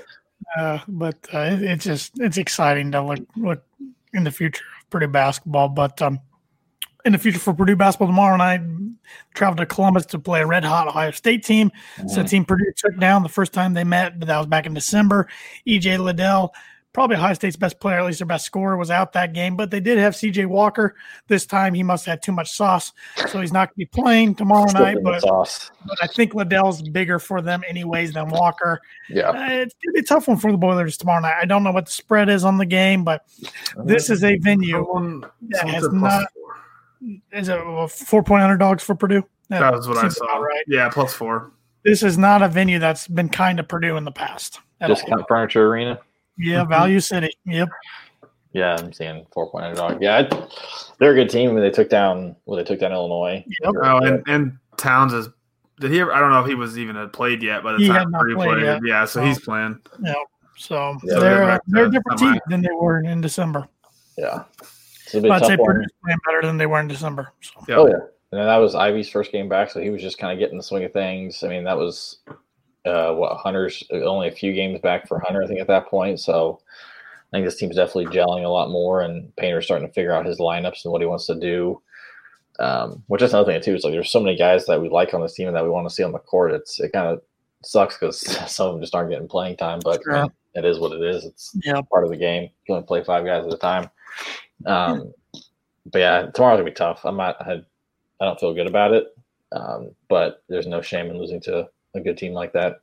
Uh, 0.58 0.80
but 0.88 1.16
uh, 1.34 1.40
it, 1.40 1.62
it's 1.64 1.86
just 1.86 2.20
it's 2.20 2.38
exciting 2.38 2.92
to 2.92 3.02
look 3.02 3.20
look 3.38 3.64
in 4.14 4.24
the 4.24 4.32
future 4.32 4.64
of 4.82 4.90
Purdue 4.90 5.08
basketball. 5.08 5.70
But 5.70 6.02
um, 6.02 6.20
in 7.06 7.14
the 7.14 7.18
future 7.18 7.40
for 7.40 7.54
Purdue 7.54 7.76
basketball 7.76 8.08
tomorrow 8.08 8.36
night, 8.36 8.62
travel 9.34 9.56
to 9.58 9.66
Columbus 9.66 10.06
to 10.08 10.20
play 10.20 10.42
a 10.42 10.48
red 10.48 10.66
hot 10.66 10.88
Ohio 10.88 11.12
State 11.12 11.46
team. 11.46 11.72
Mm-hmm. 11.98 12.10
So 12.10 12.24
team 12.24 12.46
Purdue 12.46 12.74
took 12.76 12.98
down 13.00 13.24
the 13.24 13.30
first 13.30 13.54
time 13.54 13.74
they 13.74 13.84
met, 13.84 14.20
but 14.20 14.28
that 14.28 14.38
was 14.38 14.48
back 14.48 14.66
in 14.66 14.74
December. 14.74 15.30
EJ 15.68 16.00
Liddell 16.00 16.54
probably 16.96 17.18
Ohio 17.18 17.34
State's 17.34 17.58
best 17.58 17.80
player, 17.82 18.00
at 18.00 18.06
least 18.06 18.20
their 18.20 18.26
best 18.26 18.46
scorer, 18.46 18.78
was 18.78 18.90
out 18.90 19.12
that 19.14 19.34
game. 19.34 19.58
But 19.58 19.70
they 19.70 19.82
did 19.82 19.98
have 19.98 20.14
CJ 20.14 20.48
Walker. 20.48 20.96
This 21.28 21.46
time 21.46 21.74
he 21.74 21.84
must 21.84 22.06
have 22.06 22.14
had 22.14 22.24
too 22.24 22.32
much 22.32 22.50
sauce, 22.50 22.94
so 23.28 23.42
he's 23.42 23.52
not 23.52 23.68
going 23.68 23.86
to 23.86 23.92
be 23.92 24.02
playing 24.02 24.36
tomorrow 24.36 24.72
night. 24.72 25.00
But, 25.04 25.22
but, 25.22 25.72
I 26.02 26.08
think 26.08 26.34
Liddell's 26.34 26.82
bigger 26.82 27.20
for 27.20 27.42
them 27.42 27.64
anyways 27.68 28.14
than 28.14 28.30
Walker. 28.30 28.82
Yeah, 29.10 29.30
uh, 29.30 29.48
it's 29.50 29.76
going 29.76 29.88
to 29.88 29.92
be 29.94 30.00
a 30.00 30.04
tough 30.04 30.30
one 30.30 30.38
for 30.38 30.52
the 30.52 30.58
Boilers 30.58 30.96
tomorrow 30.96 31.20
night. 31.20 31.36
I 31.40 31.46
don't 31.46 31.64
know 31.64 31.74
what 31.74 31.86
the 31.86 31.92
spread 31.92 32.30
is 32.30 32.46
on 32.46 32.58
the 32.58 32.66
game, 32.66 33.04
but 33.04 33.26
this 33.84 34.10
is 34.10 34.24
a 34.24 34.38
venue 34.38 35.22
that 35.50 35.68
has 35.68 35.92
not. 35.92 36.26
Is 37.34 37.50
it 37.50 37.60
four 37.92 38.24
point 38.24 38.42
underdogs 38.42 38.84
for 38.84 38.96
Purdue? 38.96 39.24
That, 39.50 39.60
that 39.60 39.74
was 39.74 39.88
what 39.88 39.98
I 39.98 40.08
saw. 40.08 40.38
Right? 40.38 40.64
Yeah, 40.68 40.90
plus 40.90 41.14
four. 41.14 41.52
This 41.84 42.02
is 42.02 42.18
not 42.18 42.42
a 42.42 42.48
venue 42.48 42.80
that's 42.80 43.08
been 43.08 43.30
kind 43.30 43.58
to 43.58 43.64
Purdue 43.64 43.98
in 43.98 44.06
the 44.06 44.12
past. 44.12 44.60
Discount 44.88 45.28
Furniture 45.28 45.68
Arena. 45.68 46.00
Yeah, 46.38 46.62
mm-hmm. 46.62 46.70
Value 46.70 47.00
City. 47.00 47.32
Yep. 47.46 47.70
Yeah, 48.54 48.78
I'm 48.80 48.94
seeing 48.94 49.26
four 49.34 49.50
point 49.52 49.66
underdog. 49.66 50.02
Yeah, 50.02 50.18
I, 50.18 50.48
they're 50.98 51.12
a 51.12 51.16
good 51.16 51.30
team. 51.30 51.54
When 51.54 51.62
they 51.62 51.72
took 51.72 51.90
down, 51.90 52.36
well, 52.46 52.58
they 52.58 52.64
took 52.64 52.80
down 52.80 52.94
Illinois. 52.94 53.44
Yep. 53.62 53.74
Oh, 53.84 53.98
and, 53.98 54.24
and 54.28 54.58
Towns 54.78 55.14
is. 55.14 55.30
Did 55.82 55.92
he? 55.92 56.00
Ever, 56.00 56.14
I 56.14 56.22
don't 56.22 56.32
know 56.32 56.40
if 56.40 56.48
he 56.48 56.56
was 56.56 56.80
even 56.80 57.10
played 57.10 57.44
yet, 57.44 57.64
but 57.64 57.78
the 57.78 57.90
time 57.90 58.14
played, 58.14 58.36
played 58.36 58.64
yet. 58.64 58.80
yeah, 58.86 59.04
so 59.04 59.22
he's 59.22 59.40
playing. 59.40 59.78
Yeah, 60.02 60.14
so 60.56 60.98
yeah, 61.04 61.20
they're 61.20 61.46
they're, 61.46 61.62
they're 61.68 61.86
a 61.88 61.92
different 61.92 62.18
team 62.18 62.40
than 62.48 62.62
they 62.62 62.72
were 62.72 63.00
in 63.00 63.20
December. 63.20 63.68
Yeah, 64.18 64.44
I'd 65.14 65.46
say 65.46 65.58
Purdue's 65.58 65.92
playing 66.02 66.20
better 66.26 66.42
than 66.44 66.58
they 66.58 66.66
were 66.66 66.80
in 66.80 66.88
December. 66.88 67.34
So. 67.42 67.52
Yep. 67.68 67.78
Oh 67.78 67.88
yeah, 67.88 68.40
and 68.40 68.48
that 68.48 68.56
was 68.56 68.74
Ivey's 68.74 69.10
first 69.10 69.34
game 69.34 69.50
back, 69.50 69.70
so 69.70 69.82
he 69.82 69.90
was 69.90 70.02
just 70.02 70.18
kind 70.18 70.32
of 70.32 70.40
getting 70.40 70.56
the 70.56 70.64
swing 70.64 70.86
of 70.86 70.94
things. 70.94 71.44
I 71.44 71.50
mean, 71.50 71.66
that 71.66 71.76
was 71.76 72.20
uh, 72.86 73.14
what 73.14 73.38
Hunter's 73.38 73.84
only 73.92 74.28
a 74.28 74.32
few 74.32 74.54
games 74.54 74.80
back 74.80 75.08
for 75.08 75.20
Hunter, 75.20 75.44
I 75.44 75.48
think, 75.48 75.60
at 75.60 75.68
that 75.68 75.88
point. 75.88 76.20
So 76.20 76.60
I 77.32 77.38
think 77.38 77.46
this 77.46 77.58
team's 77.58 77.76
definitely 77.76 78.08
gelling 78.08 78.46
a 78.46 78.50
lot 78.50 78.70
more, 78.70 79.02
and 79.02 79.36
Painter's 79.36 79.66
starting 79.66 79.88
to 79.88 79.94
figure 79.94 80.14
out 80.14 80.26
his 80.26 80.40
lineups 80.40 80.86
and 80.86 80.92
what 80.92 81.02
he 81.02 81.08
wants 81.08 81.28
to 81.28 81.36
do. 81.36 81.82
Um, 82.58 83.04
which 83.08 83.22
is 83.22 83.34
another 83.34 83.52
thing 83.52 83.62
too. 83.62 83.76
Is 83.76 83.84
like 83.84 83.92
there's 83.92 84.12
so 84.12 84.22
many 84.22 84.38
guys 84.38 84.66
that 84.66 84.82
we 84.82 84.88
like 84.88 85.14
on 85.14 85.22
this 85.22 85.34
team 85.34 85.48
and 85.48 85.56
that 85.56 85.64
we 85.64 85.70
want 85.70 85.90
to 85.90 85.94
see 85.94 86.04
on 86.04 86.14
the 86.14 86.20
court. 86.20 86.54
It's 86.54 86.80
it 86.80 86.94
kind 86.94 87.08
of 87.08 87.22
sucks 87.64 87.98
because 87.98 88.20
some 88.52 88.68
of 88.68 88.74
them 88.74 88.82
just 88.82 88.96
aren't 88.96 89.10
getting 89.10 89.28
playing 89.28 89.58
time, 89.58 89.80
but 89.84 90.02
sure. 90.04 90.28
it 90.54 90.64
is 90.64 90.80
what 90.80 90.94
it 90.94 91.02
is. 91.02 91.26
It's 91.26 91.56
yeah. 91.64 91.82
part 91.82 92.06
of 92.06 92.10
the 92.10 92.18
game. 92.18 92.50
You 92.68 92.76
only 92.76 92.88
play 92.88 93.04
five 93.04 93.26
guys 93.26 93.46
at 93.46 93.54
a 93.54 93.58
time. 93.58 93.90
Um, 94.66 95.14
but 95.92 96.00
yeah, 96.00 96.28
tomorrow's 96.34 96.58
gonna 96.58 96.70
be 96.70 96.72
tough. 96.72 97.02
I'm 97.04 97.18
not. 97.18 97.42
I, 97.42 97.62
I 98.22 98.26
don't 98.26 98.40
feel 98.40 98.54
good 98.54 98.68
about 98.68 98.94
it. 98.94 99.08
Um, 99.52 99.92
but 100.10 100.44
there's 100.50 100.68
no 100.68 100.82
shame 100.82 101.08
in 101.08 101.18
losing 101.18 101.42
to 101.42 101.70
a 101.96 102.02
good 102.02 102.18
team 102.18 102.34
like 102.34 102.54
that. 102.54 102.82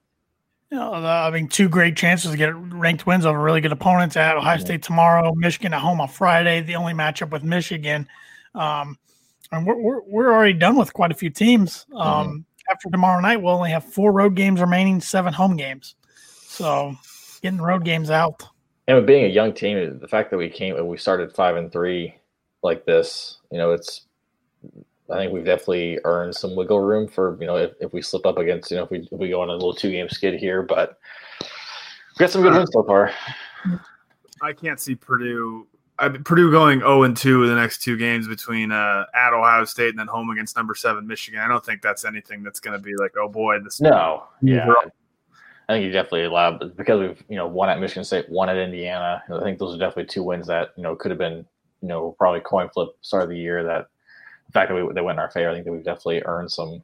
You 0.71 0.79
know, 0.79 0.93
I 0.95 1.31
mean, 1.31 1.49
two 1.49 1.69
great 1.69 1.97
chances 1.97 2.31
to 2.31 2.37
get 2.37 2.55
ranked 2.55 3.07
wins 3.07 3.27
over 3.27 3.39
really 3.39 3.61
good 3.61 3.73
opponents 3.73 4.17
at 4.17 4.39
Ohio 4.39 4.59
State 4.59 4.83
tomorrow, 4.83 5.35
Michigan 5.35 5.75
at 5.75 5.81
home 5.81 6.01
on 6.01 6.09
Friday, 6.09 6.63
the 6.63 6.77
only 6.77 6.95
matchup 6.95 7.31
with 7.31 7.45
Michigan. 7.45 8.09
Um, 8.55 8.99
and 9.51 9.67
we're, 9.67 9.77
we're, 9.77 10.01
we're, 10.07 10.33
already 10.33 10.55
done 10.55 10.77
with 10.77 10.95
quite 10.95 11.11
a 11.11 11.15
few 11.15 11.29
teams. 11.29 11.85
Um, 11.95 12.27
mm-hmm. 12.27 12.39
After 12.71 12.89
tomorrow 12.91 13.21
night, 13.21 13.43
we'll 13.43 13.55
only 13.55 13.71
have 13.71 13.85
four 13.85 14.13
road 14.13 14.35
games 14.35 14.61
remaining, 14.61 15.01
seven 15.03 15.35
home 15.35 15.57
games. 15.57 15.95
So 16.47 16.95
getting 17.43 17.61
road 17.61 17.85
games 17.85 18.11
out. 18.11 18.43
And 18.89 19.07
being 19.07 19.25
a 19.25 19.29
young 19.29 19.53
team, 19.53 19.99
the 19.99 20.09
fact 20.09 20.31
that 20.31 20.39
we 20.39 20.49
came, 20.49 20.87
we 20.87 20.97
started 20.97 21.35
five 21.35 21.57
and 21.57 21.71
three 21.71 22.15
like 22.63 22.87
this, 22.87 23.39
you 23.51 23.59
know, 23.59 23.73
it's 23.73 24.07
I 25.13 25.19
think 25.19 25.33
we've 25.33 25.45
definitely 25.45 25.99
earned 26.05 26.35
some 26.35 26.57
wiggle 26.57 26.81
room 26.81 27.07
for 27.07 27.37
you 27.41 27.47
know 27.47 27.57
if, 27.57 27.73
if 27.81 27.93
we 27.93 28.03
slip 28.03 28.27
up 28.27 28.39
against 28.39 28.71
you 28.71 28.79
know 28.79 28.85
if 28.85 28.91
we 28.91 29.09
if 29.11 29.19
we 29.19 29.29
go 29.29 29.41
on 29.41 29.49
a 29.49 29.53
little 29.53 29.75
two 29.75 29.91
game 29.91 30.09
skid 30.09 30.39
here, 30.39 30.63
but 30.63 30.99
we've 31.41 32.19
got 32.19 32.31
some 32.31 32.43
good 32.43 32.53
wins 32.53 32.71
so 32.73 32.83
far. 32.83 33.13
I 34.43 34.53
can't 34.53 34.81
see 34.81 34.95
Purdue. 34.95 35.67
I 35.99 36.09
mean, 36.09 36.25
Purdue 36.25 36.51
going 36.51 36.81
zero 36.81 37.01
oh 37.01 37.03
and 37.05 37.17
two 37.17 37.43
in 37.45 37.49
the 37.49 37.55
next 37.55 37.83
two 37.83 37.97
games 37.97 38.27
between 38.27 38.73
uh, 38.73 39.05
at 39.15 39.33
Ohio 39.33 39.65
State 39.65 39.91
and 39.91 39.99
then 39.99 40.09
home 40.09 40.31
against 40.31 40.57
number 40.57 40.75
seven 40.75 41.07
Michigan. 41.07 41.41
I 41.41 41.49
don't 41.49 41.65
think 41.65 41.83
that's 41.83 42.05
anything 42.05 42.43
that's 42.43 42.59
going 42.59 42.77
to 42.77 42.83
be 42.83 42.95
like, 42.97 43.13
oh 43.17 43.29
boy, 43.29 43.61
this. 43.61 43.81
No, 43.81 44.25
yeah. 44.41 44.67
I 45.69 45.75
think 45.75 45.85
you 45.85 45.93
definitely 45.93 46.25
allowed 46.25 46.77
because 46.77 47.01
we've 47.01 47.23
you 47.29 47.37
know 47.37 47.47
one 47.47 47.69
at 47.69 47.79
Michigan 47.79 48.05
State, 48.05 48.29
one 48.29 48.49
at 48.49 48.57
Indiana. 48.57 49.23
I 49.33 49.41
think 49.41 49.59
those 49.59 49.77
are 49.77 49.79
definitely 49.79 50.07
two 50.07 50.25
wins 50.25 50.47
that 50.49 50.71
you 50.77 50.83
know 50.83 50.97
could 50.97 51.11
have 51.11 51.19
been 51.19 51.47
you 51.83 51.89
know 51.89 52.17
probably 52.19 52.41
coin 52.41 52.69
flip 52.69 52.91
start 53.01 53.25
of 53.25 53.29
the 53.29 53.39
year 53.39 53.63
that 53.63 53.89
the 54.53 54.59
fact 54.59 54.71
that 54.71 54.75
we, 54.75 54.93
they 54.93 55.01
went 55.01 55.17
in 55.17 55.23
our 55.23 55.31
favor, 55.31 55.51
I 55.51 55.55
think 55.55 55.65
that 55.65 55.73
we've 55.73 55.85
definitely 55.85 56.23
earned 56.27 56.53
some. 56.53 56.83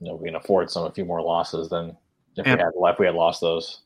You 0.00 0.08
know, 0.08 0.16
we 0.16 0.26
can 0.26 0.34
afford 0.34 0.70
some 0.70 0.84
a 0.84 0.92
few 0.92 1.04
more 1.04 1.22
losses 1.22 1.68
than 1.70 1.96
if 2.36 2.46
and 2.46 2.58
we 2.58 2.64
had 2.64 2.92
if 2.92 2.98
we 2.98 3.06
had 3.06 3.14
lost 3.14 3.40
those. 3.40 3.80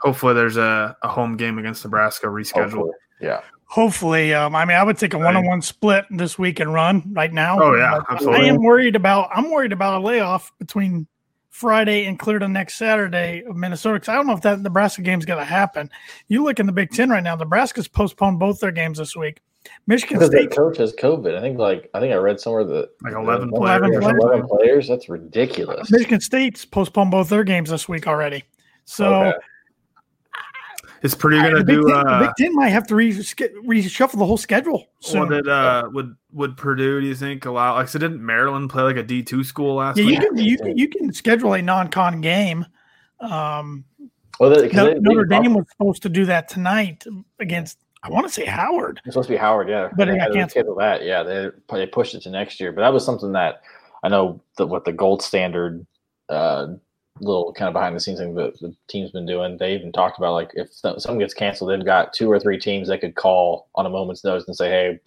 Hopefully, 0.00 0.34
there's 0.34 0.56
a, 0.56 0.96
a 1.02 1.08
home 1.08 1.36
game 1.36 1.58
against 1.58 1.84
Nebraska 1.84 2.26
rescheduled. 2.26 2.62
Hopefully, 2.62 2.92
yeah. 3.20 3.40
Hopefully, 3.64 4.34
um, 4.34 4.56
I 4.56 4.64
mean, 4.64 4.76
I 4.76 4.82
would 4.82 4.98
take 4.98 5.14
a 5.14 5.18
one-on-one 5.18 5.62
split 5.62 6.04
this 6.10 6.36
week 6.36 6.58
and 6.58 6.74
run 6.74 7.12
right 7.14 7.32
now. 7.32 7.62
Oh 7.62 7.76
yeah, 7.76 8.00
absolutely. 8.10 8.40
I 8.40 8.44
am 8.48 8.62
worried 8.62 8.96
about. 8.96 9.30
I'm 9.32 9.50
worried 9.50 9.72
about 9.72 10.00
a 10.00 10.04
layoff 10.04 10.52
between 10.58 11.06
Friday 11.50 12.06
and 12.06 12.18
clear 12.18 12.40
to 12.40 12.48
next 12.48 12.74
Saturday 12.74 13.44
of 13.48 13.56
Minnesota. 13.56 13.94
Because 13.94 14.08
I 14.08 14.14
don't 14.14 14.26
know 14.26 14.32
if 14.32 14.40
that 14.42 14.60
Nebraska 14.60 15.02
game 15.02 15.20
is 15.20 15.24
going 15.24 15.38
to 15.38 15.44
happen. 15.44 15.88
You 16.26 16.42
look 16.42 16.58
in 16.58 16.66
the 16.66 16.72
Big 16.72 16.90
Ten 16.90 17.10
right 17.10 17.22
now. 17.22 17.36
Nebraska's 17.36 17.86
postponed 17.86 18.40
both 18.40 18.58
their 18.58 18.72
games 18.72 18.98
this 18.98 19.14
week. 19.14 19.40
Michigan 19.86 20.18
because 20.18 20.30
State 20.30 20.50
coach 20.50 20.78
has 20.78 20.94
COVID. 20.94 21.36
I 21.36 21.40
think 21.40 21.58
like 21.58 21.90
I 21.94 22.00
think 22.00 22.12
I 22.12 22.16
read 22.16 22.40
somewhere 22.40 22.64
that 22.64 22.90
like 23.02 23.14
eleven, 23.14 23.50
players. 23.50 23.80
11 23.80 24.00
players. 24.00 24.22
11 24.22 24.48
players. 24.48 24.88
That's 24.88 25.08
ridiculous. 25.08 25.90
Michigan 25.90 26.20
State's 26.20 26.64
postponed 26.64 27.10
both 27.10 27.28
their 27.28 27.44
games 27.44 27.70
this 27.70 27.88
week 27.88 28.06
already. 28.06 28.44
So. 28.84 29.14
Okay. 29.14 29.38
Is 31.02 31.14
Purdue 31.14 31.40
going 31.40 31.54
to 31.54 31.64
do? 31.64 31.82
Ten, 31.88 31.96
uh, 31.96 32.18
the 32.18 32.26
Big 32.26 32.34
Ten 32.36 32.54
might 32.54 32.68
have 32.68 32.86
to 32.88 32.94
re- 32.94 33.10
reshuffle 33.10 34.18
the 34.18 34.26
whole 34.26 34.36
schedule. 34.36 34.84
So 35.00 35.26
would 35.26 35.48
uh, 35.48 35.88
would 35.94 36.14
would 36.30 36.58
Purdue? 36.58 37.00
Do 37.00 37.06
you 37.06 37.14
think 37.14 37.46
allow? 37.46 37.74
Like, 37.74 37.88
so 37.88 37.98
didn't 37.98 38.24
Maryland 38.24 38.68
play 38.68 38.82
like 38.82 38.96
a 38.96 39.02
D 39.02 39.22
two 39.22 39.42
school 39.42 39.76
last? 39.76 39.96
Yeah, 39.96 40.04
week? 40.04 40.20
you 40.20 40.28
can 40.28 40.36
you 40.36 40.58
can, 40.58 40.78
you 40.78 40.88
can 40.88 41.12
schedule 41.14 41.54
a 41.54 41.62
non 41.62 41.88
con 41.88 42.20
game. 42.20 42.66
Um, 43.18 43.84
well, 44.38 44.50
they, 44.50 44.68
Notre 44.68 45.24
Dame 45.24 45.54
was 45.54 45.66
supposed 45.70 46.02
to 46.02 46.10
do 46.10 46.26
that 46.26 46.48
tonight 46.50 47.04
against 47.38 47.78
I 48.02 48.10
want 48.10 48.26
to 48.26 48.32
say 48.32 48.46
Howard. 48.46 49.00
It's 49.04 49.14
supposed 49.14 49.28
to 49.28 49.34
be 49.34 49.38
Howard, 49.38 49.68
yeah. 49.68 49.90
But 49.96 50.06
they 50.06 50.16
got 50.16 50.32
canceled. 50.32 50.78
that, 50.78 51.04
yeah. 51.04 51.22
They 51.22 51.50
they 51.70 51.86
pushed 51.86 52.14
it 52.14 52.22
to 52.22 52.30
next 52.30 52.60
year, 52.60 52.72
but 52.72 52.80
that 52.80 52.92
was 52.92 53.04
something 53.04 53.32
that 53.32 53.62
I 54.02 54.08
know 54.08 54.40
that 54.56 54.66
what 54.66 54.84
the 54.84 54.92
gold 54.92 55.22
standard 55.22 55.86
uh, 56.28 56.68
little 57.20 57.52
kind 57.52 57.68
of 57.68 57.74
behind 57.74 57.94
the 57.94 58.00
scenes 58.00 58.18
thing 58.18 58.34
that 58.34 58.58
the 58.60 58.74
team's 58.88 59.10
been 59.10 59.26
doing. 59.26 59.56
They 59.58 59.74
even 59.74 59.92
talked 59.92 60.18
about 60.18 60.32
like 60.32 60.50
if 60.54 60.72
something 60.72 61.18
gets 61.18 61.34
canceled, 61.34 61.70
they've 61.70 61.84
got 61.84 62.12
two 62.12 62.30
or 62.30 62.40
three 62.40 62.58
teams 62.58 62.88
they 62.88 62.98
could 62.98 63.14
call 63.14 63.68
on 63.74 63.86
a 63.86 63.90
moment's 63.90 64.24
notice 64.24 64.46
and 64.46 64.56
say, 64.56 64.70
hey, 64.70 65.00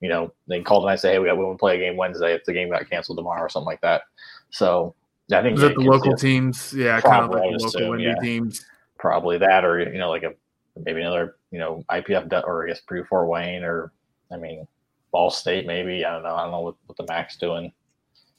you 0.00 0.08
know, 0.08 0.32
they 0.48 0.56
can 0.56 0.64
call 0.64 0.80
tonight 0.80 0.92
and 0.92 1.00
say, 1.00 1.12
hey, 1.12 1.18
we 1.18 1.26
got 1.26 1.38
we 1.38 1.44
want 1.44 1.56
to 1.56 1.60
play 1.60 1.76
a 1.76 1.78
game 1.78 1.96
Wednesday 1.96 2.34
if 2.34 2.44
the 2.44 2.52
game 2.52 2.70
got 2.70 2.88
canceled 2.90 3.18
tomorrow 3.18 3.42
or 3.42 3.48
something 3.48 3.66
like 3.66 3.80
that. 3.82 4.02
So 4.50 4.94
I 5.32 5.42
think 5.42 5.58
is 5.58 5.62
it 5.62 5.76
the 5.76 5.82
local 5.82 6.16
teams? 6.16 6.72
Yeah, 6.72 7.00
kind 7.00 7.24
of 7.24 7.30
like 7.30 7.42
the 7.42 7.50
local 7.50 7.66
assume, 7.66 8.00
yeah. 8.00 8.14
teams. 8.20 8.64
Probably 8.98 9.38
that, 9.38 9.64
or 9.64 9.80
you 9.80 9.98
know, 9.98 10.10
like 10.10 10.22
a 10.22 10.32
maybe 10.76 11.00
another 11.00 11.36
you 11.50 11.58
know 11.58 11.84
IPF 11.90 12.30
or 12.44 12.64
I 12.64 12.68
guess 12.68 12.80
Purdue 12.80 13.04
Fort 13.04 13.28
Wayne 13.28 13.62
or 13.62 13.92
I 14.30 14.36
mean 14.36 14.66
Ball 15.10 15.30
State 15.30 15.66
maybe 15.66 16.04
I 16.04 16.12
don't 16.12 16.22
know 16.22 16.34
I 16.34 16.42
don't 16.42 16.52
know 16.52 16.60
what, 16.60 16.76
what 16.86 16.96
the 16.96 17.06
MAC's 17.06 17.36
doing. 17.36 17.72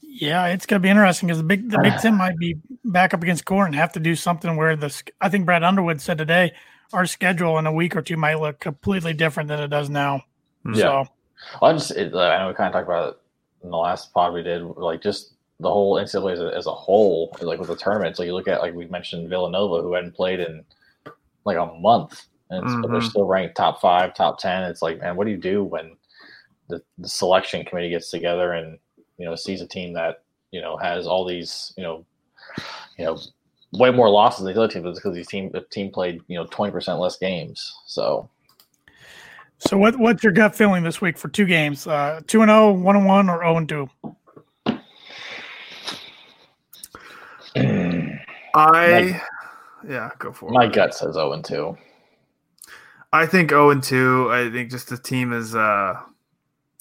Yeah, 0.02 0.48
it's 0.48 0.66
going 0.66 0.82
to 0.82 0.84
be 0.84 0.90
interesting 0.90 1.28
because 1.28 1.40
the 1.40 1.46
big 1.46 1.70
the 1.70 1.80
Big 1.80 1.98
Ten 2.02 2.16
might 2.16 2.38
be 2.38 2.58
back 2.84 3.14
up 3.14 3.24
against 3.24 3.46
core 3.46 3.66
and 3.66 3.76
have 3.76 3.94
to 3.94 4.00
do 4.00 4.16
something 4.16 4.56
where 4.56 4.76
the 4.76 4.94
I 5.22 5.30
think 5.30 5.46
Brad 5.46 5.64
Underwood 5.64 6.02
said 6.02 6.18
today 6.18 6.54
our 6.92 7.06
schedule 7.06 7.58
in 7.58 7.66
a 7.66 7.74
week 7.74 7.96
or 7.96 8.02
two 8.02 8.18
might 8.18 8.40
look 8.40 8.60
completely 8.60 9.14
different 9.14 9.50
than 9.50 9.60
it 9.60 9.70
does 9.70 9.90
now. 9.90 10.24
Hmm. 10.64 10.74
Yeah. 10.74 10.82
So, 10.82 11.08
well, 11.62 11.72
I 11.72 11.74
just 11.74 11.92
it, 11.92 12.14
I 12.14 12.40
know 12.40 12.50
we 12.50 12.54
kind 12.54 12.68
of 12.68 12.74
talked 12.74 12.88
about 12.88 13.10
it 13.14 13.20
in 13.64 13.72
the 13.72 13.78
last 13.78 14.14
pod 14.14 14.34
we 14.34 14.44
did, 14.44 14.62
like 14.62 15.02
just 15.02 15.34
the 15.60 15.70
whole 15.70 15.96
NCAA 15.96 16.34
as 16.34 16.40
a, 16.40 16.56
as 16.56 16.68
a 16.68 16.72
whole, 16.72 17.36
like 17.42 17.60
with 17.60 17.70
the 17.70 17.76
tournament. 17.76 18.16
So 18.16 18.24
you 18.24 18.34
look 18.34 18.48
at 18.48 18.62
like 18.62 18.74
we 18.74 18.86
mentioned 18.88 19.30
Villanova, 19.30 19.82
who 19.82 19.94
hadn't 19.94 20.16
played 20.16 20.40
in 20.40 20.64
like 21.46 21.58
a 21.58 21.66
month, 21.66 22.28
and 22.50 22.66
mm-hmm. 22.66 22.82
but 22.82 22.92
they're 22.92 23.02
still 23.02 23.26
ranked 23.26 23.56
top 23.56 23.82
five, 23.82 24.14
top 24.14 24.40
ten. 24.40 24.64
It's 24.64 24.82
like, 24.82 25.00
man, 25.00 25.16
what 25.16 25.26
do 25.26 25.32
you 25.32 25.38
do 25.38 25.64
when 25.64 25.96
the, 26.70 26.82
the 26.98 27.08
selection 27.08 27.66
committee 27.66 27.90
gets 27.90 28.10
together 28.10 28.54
and 28.54 28.78
you 29.18 29.26
know 29.26 29.36
sees 29.36 29.62
a 29.62 29.68
team 29.68 29.94
that 29.94 30.24
you 30.52 30.62
know 30.62 30.78
has 30.78 31.08
all 31.08 31.26
these 31.26 31.74
you 31.78 31.84
know 31.84 32.06
you 32.98 33.06
know 33.06 33.18
way 33.74 33.92
more 33.92 34.10
losses 34.10 34.44
than 34.44 34.54
the 34.54 34.62
other 34.62 34.72
teams 34.72 34.98
because 34.98 35.16
these 35.16 35.28
team 35.28 35.50
the 35.52 35.62
team 35.72 35.92
played 35.92 36.22
you 36.28 36.38
know 36.38 36.46
twenty 36.50 36.72
percent 36.72 37.00
less 37.00 37.18
games. 37.18 37.74
So 37.86 38.30
So 39.60 39.78
what 39.78 39.98
what's 39.98 40.24
your 40.24 40.34
gut 40.34 40.56
feeling 40.56 40.84
this 40.84 41.02
week 41.02 41.18
for 41.18 41.30
two 41.30 41.46
games? 41.46 41.88
Uh, 41.88 42.22
two 42.28 42.42
and 42.42 42.50
0, 42.50 42.74
1 42.74 42.96
and 42.96 43.06
1 43.06 43.30
or 43.30 43.40
0 43.40 43.58
and 43.58 43.70
2? 43.70 43.90
I 48.56 49.22
yeah, 49.88 50.12
go 50.20 50.32
for 50.32 50.50
it. 50.50 50.54
my 50.54 50.68
gut 50.68 50.94
says 50.94 51.14
zero 51.14 51.34
and 51.34 51.44
two. 51.44 51.78
I 53.14 53.28
think 53.28 53.52
0 53.52 53.70
and 53.70 53.84
2. 53.84 54.30
I 54.32 54.50
think 54.50 54.72
just 54.72 54.90
the 54.90 54.98
team 54.98 55.34
is 55.34 55.56
uh 55.56 56.00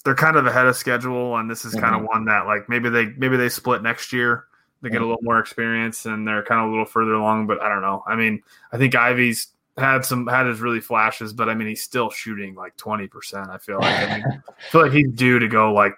they're 0.03 0.15
kind 0.15 0.35
of 0.35 0.45
ahead 0.45 0.65
of 0.65 0.75
schedule 0.75 1.37
and 1.37 1.49
this 1.49 1.63
is 1.63 1.73
kind 1.75 1.95
of 1.95 2.03
one 2.03 2.25
that 2.25 2.45
like 2.45 2.67
maybe 2.67 2.89
they 2.89 3.05
maybe 3.17 3.37
they 3.37 3.49
split 3.49 3.83
next 3.83 4.11
year. 4.11 4.45
They 4.81 4.89
get 4.89 5.01
a 5.01 5.05
little 5.05 5.21
more 5.21 5.39
experience 5.39 6.05
and 6.05 6.27
they're 6.27 6.43
kind 6.43 6.59
of 6.59 6.67
a 6.67 6.69
little 6.71 6.85
further 6.85 7.13
along, 7.13 7.47
but 7.47 7.61
I 7.61 7.69
don't 7.69 7.81
know. 7.81 8.03
I 8.05 8.17
mean, 8.17 8.43
I 8.73 8.77
think 8.77 8.95
Ivey's 8.95 9.47
had 9.77 10.03
some 10.03 10.27
had 10.27 10.45
his 10.45 10.59
really 10.59 10.81
flashes, 10.81 11.31
but 11.31 11.47
I 11.47 11.53
mean 11.53 11.69
he's 11.69 11.83
still 11.83 12.09
shooting 12.09 12.55
like 12.55 12.75
20%. 12.75 13.49
I 13.49 13.57
feel 13.59 13.79
like 13.79 14.09
I, 14.09 14.17
mean, 14.17 14.43
I 14.49 14.69
feel 14.71 14.81
like 14.81 14.91
he's 14.91 15.11
due 15.11 15.39
to 15.39 15.47
go 15.47 15.71
like 15.71 15.93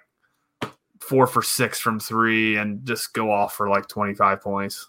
4 1.00 1.26
for 1.26 1.42
6 1.42 1.80
from 1.80 1.98
3 1.98 2.58
and 2.58 2.84
just 2.84 3.12
go 3.12 3.32
off 3.32 3.54
for 3.54 3.68
like 3.68 3.88
25 3.88 4.40
points. 4.40 4.88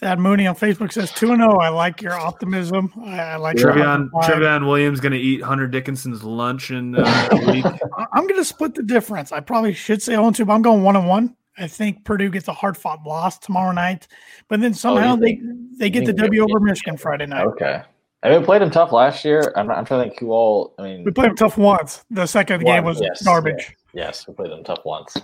Thad 0.00 0.18
Mooney 0.18 0.46
on 0.46 0.56
Facebook 0.56 0.92
says 0.92 1.12
2 1.12 1.32
and 1.32 1.40
0. 1.40 1.58
I 1.58 1.68
like 1.68 2.02
your 2.02 2.14
optimism. 2.14 2.92
I, 3.04 3.20
I 3.20 3.36
like 3.36 3.58
your 3.58 3.72
Trevion. 3.72 4.10
Trevion 4.10 4.66
Williams 4.66 4.98
going 5.00 5.12
to 5.12 5.18
eat 5.18 5.40
Hunter 5.42 5.68
Dickinson's 5.68 6.24
lunch 6.24 6.70
in 6.72 6.96
uh, 6.96 7.28
a 7.30 7.52
week. 7.52 7.64
I- 7.98 8.06
I'm 8.12 8.26
going 8.26 8.40
to 8.40 8.44
split 8.44 8.74
the 8.74 8.82
difference. 8.82 9.30
I 9.30 9.40
probably 9.40 9.72
should 9.72 10.02
say 10.02 10.12
0 10.14 10.26
and 10.26 10.36
2, 10.36 10.44
but 10.44 10.52
I'm 10.52 10.62
going 10.62 10.82
1 10.82 10.96
and 10.96 11.08
1. 11.08 11.36
I 11.56 11.68
think 11.68 12.04
Purdue 12.04 12.30
gets 12.30 12.48
a 12.48 12.52
hard 12.52 12.76
fought 12.76 13.04
loss 13.06 13.38
tomorrow 13.38 13.70
night, 13.70 14.08
but 14.48 14.60
then 14.60 14.74
somehow 14.74 15.14
you 15.14 15.20
they, 15.20 15.26
think- 15.36 15.78
they 15.78 15.90
get 15.90 16.00
you 16.00 16.06
the 16.08 16.12
W 16.14 16.42
over 16.42 16.58
Michigan 16.58 16.96
Friday 16.96 17.26
night. 17.26 17.46
Okay. 17.46 17.80
I 18.24 18.30
mean, 18.30 18.40
we 18.40 18.44
played 18.46 18.62
them 18.62 18.70
tough 18.70 18.90
last 18.90 19.24
year. 19.24 19.52
I'm, 19.54 19.66
not, 19.68 19.76
I'm 19.78 19.84
trying 19.84 20.04
to 20.04 20.08
think 20.08 20.18
who 20.18 20.32
all. 20.32 20.74
I 20.78 20.82
mean, 20.82 21.04
We 21.04 21.12
played 21.12 21.28
them 21.28 21.36
tough 21.36 21.58
once. 21.58 22.04
The 22.10 22.26
second 22.26 22.64
game 22.64 22.82
was 22.82 22.98
yes, 23.00 23.22
garbage. 23.22 23.76
yes, 23.92 24.26
we 24.26 24.32
played 24.34 24.50
them 24.50 24.64
tough 24.64 24.80
once. 24.84 25.14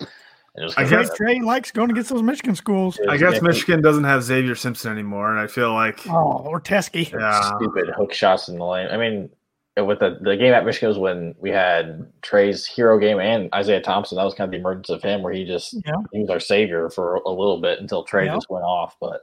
And 0.56 0.62
it 0.62 0.66
was 0.66 0.74
I 0.76 0.84
Trey, 0.84 0.98
guess- 1.02 1.14
Trey 1.16 1.40
likes 1.40 1.70
going 1.70 1.90
against 1.90 2.10
those 2.10 2.22
Michigan 2.22 2.54
schools. 2.56 2.98
I 3.08 3.16
guess. 3.16 3.40
Michigan 3.40 3.80
doesn't 3.82 4.04
have 4.04 4.22
Xavier 4.22 4.54
Simpson 4.54 4.90
anymore, 4.92 5.30
and 5.30 5.38
I 5.38 5.46
feel 5.46 5.72
like 5.72 6.00
Oh, 6.08 6.42
or 6.44 6.60
Teske. 6.60 7.10
yeah, 7.12 7.56
stupid 7.56 7.90
hook 7.96 8.12
shots 8.12 8.48
in 8.48 8.58
the 8.58 8.64
lane. 8.64 8.88
I 8.90 8.96
mean, 8.96 9.30
with 9.76 10.00
the, 10.00 10.18
the 10.20 10.36
game 10.36 10.52
at 10.52 10.66
Michigan 10.66 10.88
was 10.88 10.98
when 10.98 11.34
we 11.38 11.50
had 11.50 12.04
Trey's 12.22 12.66
hero 12.66 12.98
game 12.98 13.20
and 13.20 13.48
Isaiah 13.54 13.80
Thompson. 13.80 14.16
That 14.16 14.24
was 14.24 14.34
kind 14.34 14.48
of 14.48 14.50
the 14.50 14.58
emergence 14.58 14.90
of 14.90 15.00
him, 15.02 15.22
where 15.22 15.32
he 15.32 15.44
just 15.44 15.74
Yeah. 15.86 15.92
he 16.12 16.20
was 16.20 16.30
our 16.30 16.40
savior 16.40 16.90
for 16.90 17.14
a 17.14 17.30
little 17.30 17.60
bit 17.60 17.78
until 17.80 18.02
Trey 18.02 18.26
Yeah. 18.26 18.34
just 18.34 18.50
went 18.50 18.64
off. 18.64 18.96
But 19.00 19.20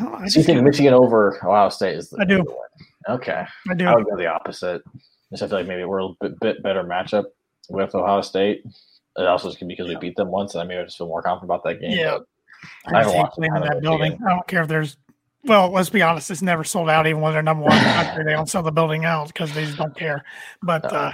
Oh, 0.00 0.12
I, 0.14 0.26
so 0.26 0.40
you 0.40 0.44
think 0.44 0.60
Michigan 0.64 0.92
over 0.92 1.36
Ohio 1.46 1.68
State 1.68 1.94
is 1.94 2.10
the 2.10 2.20
I 2.20 2.24
do. 2.24 2.38
the 2.38 2.42
win? 2.44 2.56
Okay, 3.08 3.44
I 3.70 3.74
do. 3.74 3.86
I 3.86 3.94
would 3.94 4.04
go 4.06 4.16
the 4.16 4.26
opposite. 4.26 4.82
Just 5.30 5.44
I 5.44 5.46
feel 5.46 5.58
like 5.58 5.68
maybe 5.68 5.84
we're 5.84 6.00
a 6.00 6.08
bit, 6.20 6.40
bit 6.40 6.62
better 6.64 6.82
matchup 6.82 7.26
with 7.70 7.94
Ohio 7.94 8.20
State. 8.20 8.64
It 9.16 9.26
also 9.26 9.48
just 9.48 9.66
because 9.66 9.88
we 9.88 9.96
beat 9.96 10.16
them 10.16 10.28
once, 10.28 10.54
and 10.54 10.62
I 10.62 10.64
maybe 10.64 10.80
I 10.80 10.84
just 10.84 10.98
feel 10.98 11.06
more 11.06 11.22
confident 11.22 11.50
about 11.50 11.62
that 11.64 11.80
game. 11.80 11.96
Yeah. 11.96 12.18
I 12.86 12.98
I 12.98 13.02
just 13.02 13.12
haven't 13.12 13.12
hate 13.12 13.18
watched 13.18 13.38
in 13.38 13.68
that 13.68 13.82
building. 13.82 14.12
Michigan. 14.12 14.26
I 14.26 14.30
don't 14.30 14.46
care 14.48 14.62
if 14.62 14.68
there's. 14.68 14.96
Well, 15.44 15.70
let's 15.70 15.90
be 15.90 16.00
honest. 16.02 16.30
It's 16.30 16.42
never 16.42 16.64
sold 16.64 16.88
out, 16.88 17.06
even 17.06 17.20
when 17.20 17.32
they're 17.32 17.42
number 17.42 17.64
one 17.64 17.78
country. 17.78 18.24
They 18.24 18.32
don't 18.32 18.48
sell 18.48 18.62
the 18.62 18.72
building 18.72 19.04
out 19.04 19.28
because 19.28 19.52
they 19.54 19.66
just 19.66 19.76
don't 19.76 19.94
care. 19.94 20.24
But 20.62 20.90
uh, 20.90 21.12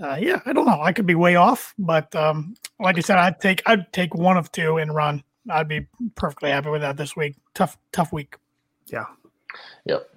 uh, 0.00 0.18
yeah, 0.20 0.40
I 0.44 0.52
don't 0.52 0.66
know. 0.66 0.80
I 0.82 0.92
could 0.92 1.06
be 1.06 1.14
way 1.14 1.36
off, 1.36 1.72
but 1.78 2.14
um, 2.16 2.56
like 2.80 2.98
I 2.98 3.00
said, 3.00 3.16
I'd 3.16 3.40
take 3.40 3.62
I'd 3.66 3.92
take 3.92 4.14
one 4.14 4.36
of 4.36 4.50
two 4.50 4.78
and 4.78 4.94
run. 4.94 5.22
I'd 5.48 5.68
be 5.68 5.86
perfectly 6.16 6.50
happy 6.50 6.70
with 6.70 6.80
that 6.80 6.96
this 6.96 7.14
week. 7.14 7.36
Tough, 7.54 7.78
tough 7.92 8.12
week. 8.12 8.36
yeah. 8.86 9.04
Yep. 9.84 10.10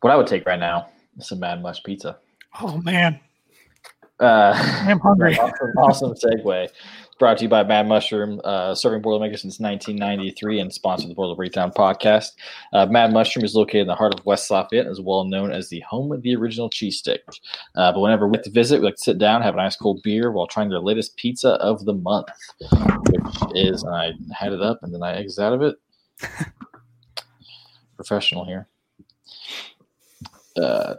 What 0.00 0.12
I 0.12 0.16
would 0.16 0.26
take 0.26 0.44
right 0.46 0.60
now 0.60 0.88
is 1.16 1.28
some 1.28 1.40
Mad 1.40 1.62
Mush 1.62 1.82
pizza. 1.82 2.18
Oh 2.60 2.76
man, 2.78 3.18
Uh, 4.20 4.52
I'm 4.88 5.00
hungry. 5.00 5.38
awesome, 5.38 5.70
awesome 5.78 6.14
segue. 6.14 6.68
Brought 7.18 7.38
to 7.38 7.44
you 7.44 7.48
by 7.48 7.62
Mad 7.62 7.86
Mushroom, 7.86 8.40
uh, 8.42 8.74
serving 8.74 9.00
Boilermaker 9.00 9.38
since 9.38 9.60
1993 9.60 10.58
and 10.58 10.72
sponsored 10.72 11.10
the 11.10 11.14
Boiler 11.14 11.36
Breakdown 11.36 11.70
podcast. 11.70 12.30
Uh, 12.72 12.86
Mad 12.86 13.12
Mushroom 13.12 13.44
is 13.44 13.54
located 13.54 13.82
in 13.82 13.86
the 13.86 13.94
heart 13.94 14.18
of 14.18 14.26
West 14.26 14.50
Lafayette, 14.50 14.86
and 14.86 14.92
is 14.92 15.00
well 15.00 15.24
known 15.24 15.52
as 15.52 15.68
the 15.68 15.80
home 15.80 16.10
of 16.10 16.22
the 16.22 16.34
original 16.34 16.68
cheese 16.68 16.98
stick. 16.98 17.22
Uh, 17.76 17.92
but 17.92 18.00
whenever 18.00 18.26
we 18.26 18.38
visit, 18.48 18.80
we 18.80 18.86
like 18.86 18.96
to 18.96 19.02
sit 19.02 19.18
down, 19.18 19.42
have 19.42 19.54
a 19.54 19.58
nice 19.58 19.76
cold 19.76 20.00
beer 20.02 20.32
while 20.32 20.48
trying 20.48 20.70
their 20.70 20.80
latest 20.80 21.16
pizza 21.16 21.50
of 21.50 21.84
the 21.84 21.94
month, 21.94 22.26
which 23.10 23.54
is, 23.54 23.84
and 23.84 23.94
I 23.94 24.12
had 24.36 24.52
it 24.52 24.60
up 24.60 24.80
and 24.82 24.92
then 24.92 25.02
I 25.02 25.14
exited 25.14 25.44
out 25.44 25.52
of 25.52 25.62
it. 25.62 25.76
Professional 27.96 28.44
here 28.44 28.68
uh, 30.56 30.94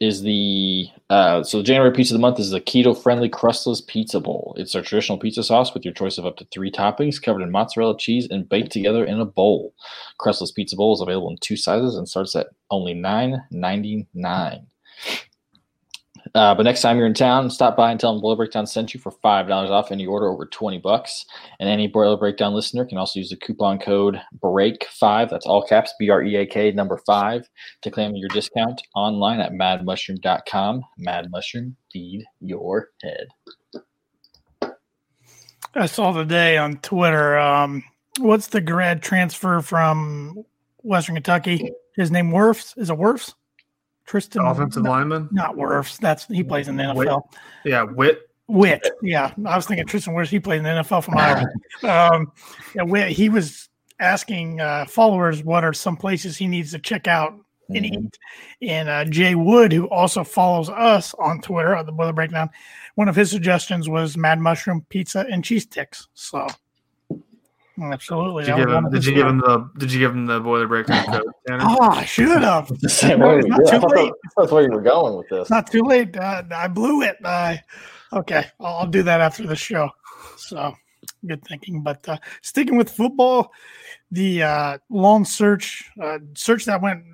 is 0.00 0.22
the 0.22 0.86
uh, 1.08 1.42
so 1.42 1.58
the 1.58 1.64
January 1.64 1.92
pizza 1.92 2.14
of 2.14 2.18
the 2.18 2.22
month 2.22 2.38
is 2.38 2.50
the 2.50 2.60
keto 2.60 2.96
friendly 2.96 3.28
crustless 3.28 3.80
pizza 3.80 4.20
bowl. 4.20 4.54
It's 4.58 4.74
our 4.74 4.82
traditional 4.82 5.18
pizza 5.18 5.42
sauce 5.42 5.72
with 5.72 5.84
your 5.84 5.94
choice 5.94 6.18
of 6.18 6.26
up 6.26 6.36
to 6.36 6.46
three 6.52 6.70
toppings, 6.70 7.22
covered 7.22 7.42
in 7.42 7.50
mozzarella 7.50 7.96
cheese 7.96 8.28
and 8.30 8.48
baked 8.48 8.72
together 8.72 9.04
in 9.04 9.20
a 9.20 9.24
bowl. 9.24 9.74
Crustless 10.18 10.52
pizza 10.52 10.76
bowl 10.76 10.94
is 10.94 11.00
available 11.00 11.30
in 11.30 11.38
two 11.40 11.56
sizes 11.56 11.96
and 11.96 12.08
starts 12.08 12.36
at 12.36 12.48
only 12.70 12.94
nine 12.94 13.42
ninety 13.50 14.06
nine. 14.14 14.66
Uh, 16.34 16.52
but 16.52 16.64
next 16.64 16.82
time 16.82 16.96
you're 16.96 17.06
in 17.06 17.14
town, 17.14 17.48
stop 17.48 17.76
by 17.76 17.92
and 17.92 18.00
tell 18.00 18.12
them 18.12 18.20
Boiler 18.20 18.36
Breakdown 18.36 18.66
sent 18.66 18.92
you 18.92 18.98
for 18.98 19.12
five 19.12 19.46
dollars 19.46 19.70
off 19.70 19.92
any 19.92 20.04
order 20.04 20.28
over 20.28 20.46
twenty 20.46 20.78
bucks. 20.78 21.24
And 21.60 21.68
any 21.68 21.86
Boiler 21.86 22.16
Breakdown 22.16 22.54
listener 22.54 22.84
can 22.84 22.98
also 22.98 23.20
use 23.20 23.30
the 23.30 23.36
coupon 23.36 23.78
code 23.78 24.20
BREAK 24.40 24.84
five. 24.90 25.30
That's 25.30 25.46
all 25.46 25.64
caps 25.64 25.94
B 25.98 26.10
R 26.10 26.24
E 26.24 26.36
A 26.36 26.46
K 26.46 26.72
number 26.72 27.00
five 27.06 27.48
to 27.82 27.90
claim 27.90 28.16
your 28.16 28.28
discount 28.30 28.82
online 28.96 29.40
at 29.40 29.52
madmushroom.com. 29.52 30.82
Mad 30.98 31.30
Mushroom, 31.30 31.76
feed 31.92 32.24
your 32.40 32.88
head. 33.00 33.28
I 35.76 35.86
saw 35.86 36.12
today 36.12 36.56
on 36.56 36.78
Twitter. 36.78 37.38
Um, 37.38 37.84
what's 38.18 38.48
the 38.48 38.60
grad 38.60 39.02
transfer 39.02 39.60
from 39.60 40.44
Western 40.82 41.14
Kentucky? 41.14 41.70
His 41.94 42.10
name 42.10 42.30
Wirfs. 42.30 42.76
Is 42.76 42.90
it 42.90 42.98
Wirfs? 42.98 43.34
Tristan 44.06 44.44
Offensive 44.44 44.82
no, 44.82 44.90
lineman. 44.90 45.28
Not 45.32 45.56
Wirfs. 45.56 45.98
That's 45.98 46.26
he 46.26 46.42
plays 46.42 46.68
in 46.68 46.76
the. 46.76 46.84
NFL. 46.84 47.22
Yeah, 47.64 47.82
Wit. 47.84 48.28
Witt. 48.46 48.86
Yeah, 49.02 49.32
I 49.46 49.56
was 49.56 49.66
thinking 49.66 49.86
Tristan 49.86 50.14
Wirfs. 50.14 50.28
He 50.28 50.40
played 50.40 50.58
in 50.58 50.64
the 50.64 50.70
NFL 50.70 51.04
from 51.04 51.16
Iowa. 51.16 51.46
um, 52.14 52.32
yeah, 52.74 52.82
Witt. 52.82 53.08
He 53.08 53.28
was 53.28 53.68
asking 54.00 54.60
uh, 54.60 54.84
followers 54.86 55.42
what 55.42 55.64
are 55.64 55.72
some 55.72 55.96
places 55.96 56.36
he 56.36 56.46
needs 56.46 56.72
to 56.72 56.78
check 56.78 57.08
out 57.08 57.34
and 57.70 57.84
Mhm. 57.84 58.04
eat. 58.04 58.18
And 58.68 58.88
uh, 58.88 59.04
Jay 59.06 59.34
Wood, 59.34 59.72
who 59.72 59.88
also 59.88 60.24
follows 60.24 60.68
us 60.68 61.14
on 61.14 61.40
Twitter 61.40 61.74
on 61.74 61.86
the 61.86 61.92
Boiler 61.92 62.12
Breakdown, 62.12 62.50
one 62.96 63.08
of 63.08 63.16
his 63.16 63.30
suggestions 63.30 63.88
was 63.88 64.16
Mad 64.16 64.38
Mushroom 64.40 64.84
Pizza 64.90 65.24
and 65.30 65.42
cheese 65.42 65.62
sticks. 65.62 66.08
So, 66.14 66.46
absolutely. 67.82 68.44
Did 68.44 68.50
you 68.50 68.64
give 68.64 68.70
him? 68.70 68.90
Did 68.90 69.04
you 69.04 69.14
give 69.14 69.26
him 69.26 69.38
the? 69.38 69.70
Did 69.78 69.92
you 69.92 69.98
give 69.98 70.12
him 70.12 70.26
the 70.26 70.40
boiler 70.40 70.66
breakdown 70.66 71.04
code? 71.06 71.22
Tanner? 71.46 71.64
Oh, 71.66 71.90
I 71.90 72.04
should 72.04 72.42
have. 72.42 72.68
The 72.80 72.88
same 72.88 73.20
way 73.20 73.38
it's 73.38 73.46
not. 73.46 73.72
I 73.72 73.78
too 73.78 73.86
late. 73.86 74.12
That's 74.36 74.52
where 74.52 74.62
you 74.62 74.70
were 74.70 74.82
going 74.82 75.16
with 75.16 75.28
this. 75.28 75.42
It's 75.42 75.50
not 75.50 75.70
too 75.70 75.82
late. 75.82 76.16
Uh, 76.16 76.42
I 76.54 76.68
blew 76.68 77.02
it. 77.02 77.16
Uh, 77.24 77.56
okay, 78.12 78.46
I'll, 78.60 78.76
I'll 78.76 78.86
do 78.86 79.02
that 79.02 79.20
after 79.20 79.46
the 79.46 79.56
show. 79.56 79.90
So 80.36 80.74
good 81.26 81.44
thinking. 81.44 81.82
But 81.82 82.08
uh, 82.08 82.18
sticking 82.42 82.76
with 82.76 82.90
football, 82.90 83.52
the 84.10 84.42
uh, 84.42 84.78
long 84.90 85.24
search 85.24 85.90
uh, 86.02 86.18
search 86.34 86.64
that 86.66 86.82
went 86.82 87.04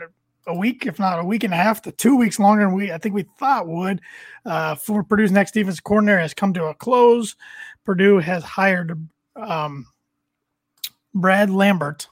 a 0.47 0.55
week, 0.55 0.87
if 0.87 0.99
not 0.99 1.19
a 1.19 1.25
week 1.25 1.45
and 1.45 1.55
a 1.55 1.57
half, 1.57 1.83
to 1.83 1.93
two 1.93 2.17
weeks 2.17 2.39
longer 2.39 2.65
than 2.65 2.75
we 2.75 2.93
I 2.93 2.99
think 2.99 3.15
we 3.15 3.25
thought 3.39 3.69
would 3.69 4.01
uh, 4.45 4.75
for 4.75 5.03
Purdue's 5.03 5.33
next 5.33 5.55
defense 5.55 5.81
coordinator 5.81 6.19
has 6.19 6.35
come 6.35 6.53
to 6.55 6.67
a 6.67 6.75
close. 6.75 7.37
Purdue 7.85 8.19
has 8.19 8.43
hired 8.45 9.09
um, 9.37 9.87
Brad 11.15 11.51
Lambert. 11.51 12.09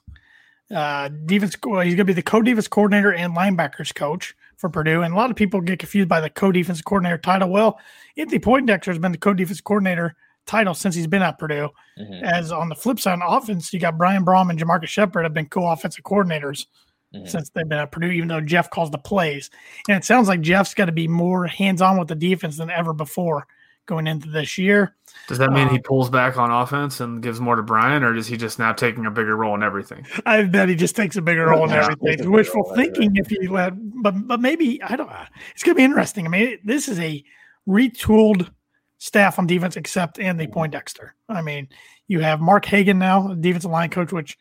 Uh, 0.75 1.09
defense, 1.09 1.57
well, 1.65 1.81
he's 1.81 1.95
going 1.95 1.99
to 1.99 2.05
be 2.05 2.13
the 2.13 2.23
co-defense 2.23 2.69
coordinator 2.69 3.13
and 3.13 3.35
linebackers 3.35 3.95
coach 3.95 4.35
for 4.57 4.69
Purdue. 4.69 5.03
And 5.03 5.15
a 5.15 5.17
lot 5.17 5.31
of 5.31 5.37
people 5.37 5.61
get 5.61 5.79
confused 5.79 6.09
by 6.09 6.21
the 6.21 6.29
co-defense 6.29 6.83
coordinator 6.83 7.17
title. 7.17 7.49
Well, 7.49 7.79
Anthony 8.19 8.39
Poindexter 8.39 8.91
has 8.91 8.99
been 8.99 9.13
the 9.13 9.19
co-defense 9.19 9.61
coordinator 9.63 10.15
title 10.47 10.75
since 10.75 10.95
he's 10.95 11.07
been 11.07 11.23
at 11.23 11.39
Purdue. 11.39 11.71
Mhm, 11.99 12.23
As 12.23 12.53
on 12.53 12.69
the 12.69 12.75
flip 12.75 13.01
side, 13.01 13.21
on 13.21 13.23
offense, 13.23 13.73
you 13.73 13.81
got 13.81 13.97
Brian 13.97 14.25
Brohm 14.25 14.51
and 14.51 14.59
JaMarcus 14.59 14.89
Shephard 14.89 15.25
have 15.25 15.35
been 15.35 15.47
co-offensive 15.47 16.05
coordinators 16.05 16.67
mhm. 17.15 17.29
since 17.29 17.51
they've 17.51 17.69
been 17.69 17.79
at 17.79 17.93
Purdue, 17.93 18.11
even 18.11 18.29
though 18.29 18.41
Jeff 18.41 18.69
calls 18.71 18.91
the 18.91 18.99
plays. 18.99 19.51
And 19.89 19.97
it 19.97 20.05
sounds 20.05 20.29
like 20.29 20.41
Jeff's 20.41 20.75
got 20.75 20.87
to 20.87 20.93
be 20.93 21.09
more 21.09 21.47
hands-on 21.47 21.99
with 21.99 22.09
the 22.09 22.15
defense 22.15 22.57
than 22.59 22.71
ever 22.71 22.93
before 22.93 23.47
going 23.89 24.07
into 24.07 24.29
this 24.29 24.57
year. 24.57 24.95
Does 25.27 25.39
that 25.39 25.51
mean 25.51 25.69
he 25.69 25.77
Um, 25.77 25.83
pulls 25.83 26.09
back 26.09 26.37
on 26.37 26.51
offense 26.51 27.01
and 27.01 27.21
gives 27.21 27.41
more 27.41 27.57
to 27.57 27.63
Brian, 27.63 28.05
or 28.05 28.15
is 28.15 28.29
he 28.29 28.37
just 28.37 28.59
now 28.61 28.73
taking 28.73 29.07
a 29.07 29.11
bigger 29.11 29.37
role 29.37 29.55
in 29.57 29.63
everything? 29.65 30.07
I 30.25 30.45
bet 30.45 30.69
he 30.69 30.77
just 30.77 30.95
takes 30.95 31.17
a 31.17 31.23
bigger 31.23 31.47
role 31.47 31.65
in 31.65 31.73
everything. 31.73 31.97
takes 31.97 32.03
a 32.07 32.13
It's 32.13 32.23
bigger 32.23 32.31
wishful 32.31 32.73
thinking 32.77 33.17
if 33.17 33.31
you 33.33 33.51
let, 33.53 33.73
but 34.03 34.13
but 34.29 34.41
maybe 34.41 34.81
I 34.83 34.95
don't. 34.95 35.09
know. 35.11 35.25
It's 35.53 35.65
going 35.65 35.75
to 35.75 35.79
be 35.81 35.85
interesting. 35.85 36.25
I 36.27 36.29
mean, 36.29 36.59
this 36.65 36.89
is 36.89 37.01
a 37.01 37.25
retooled 37.67 38.51
staff 38.99 39.39
on 39.39 39.47
defense 39.47 39.77
except 39.77 40.19
Anthony 40.19 40.49
Poindexter. 40.49 41.15
I 41.29 41.43
mean, 41.43 41.69
you 42.07 42.21
have 42.21 42.41
Mark 42.41 42.65
Hagen 42.65 42.99
now, 42.99 43.35
defensive 43.35 43.71
line 43.71 43.91
coach, 43.91 44.13
which 44.13 44.39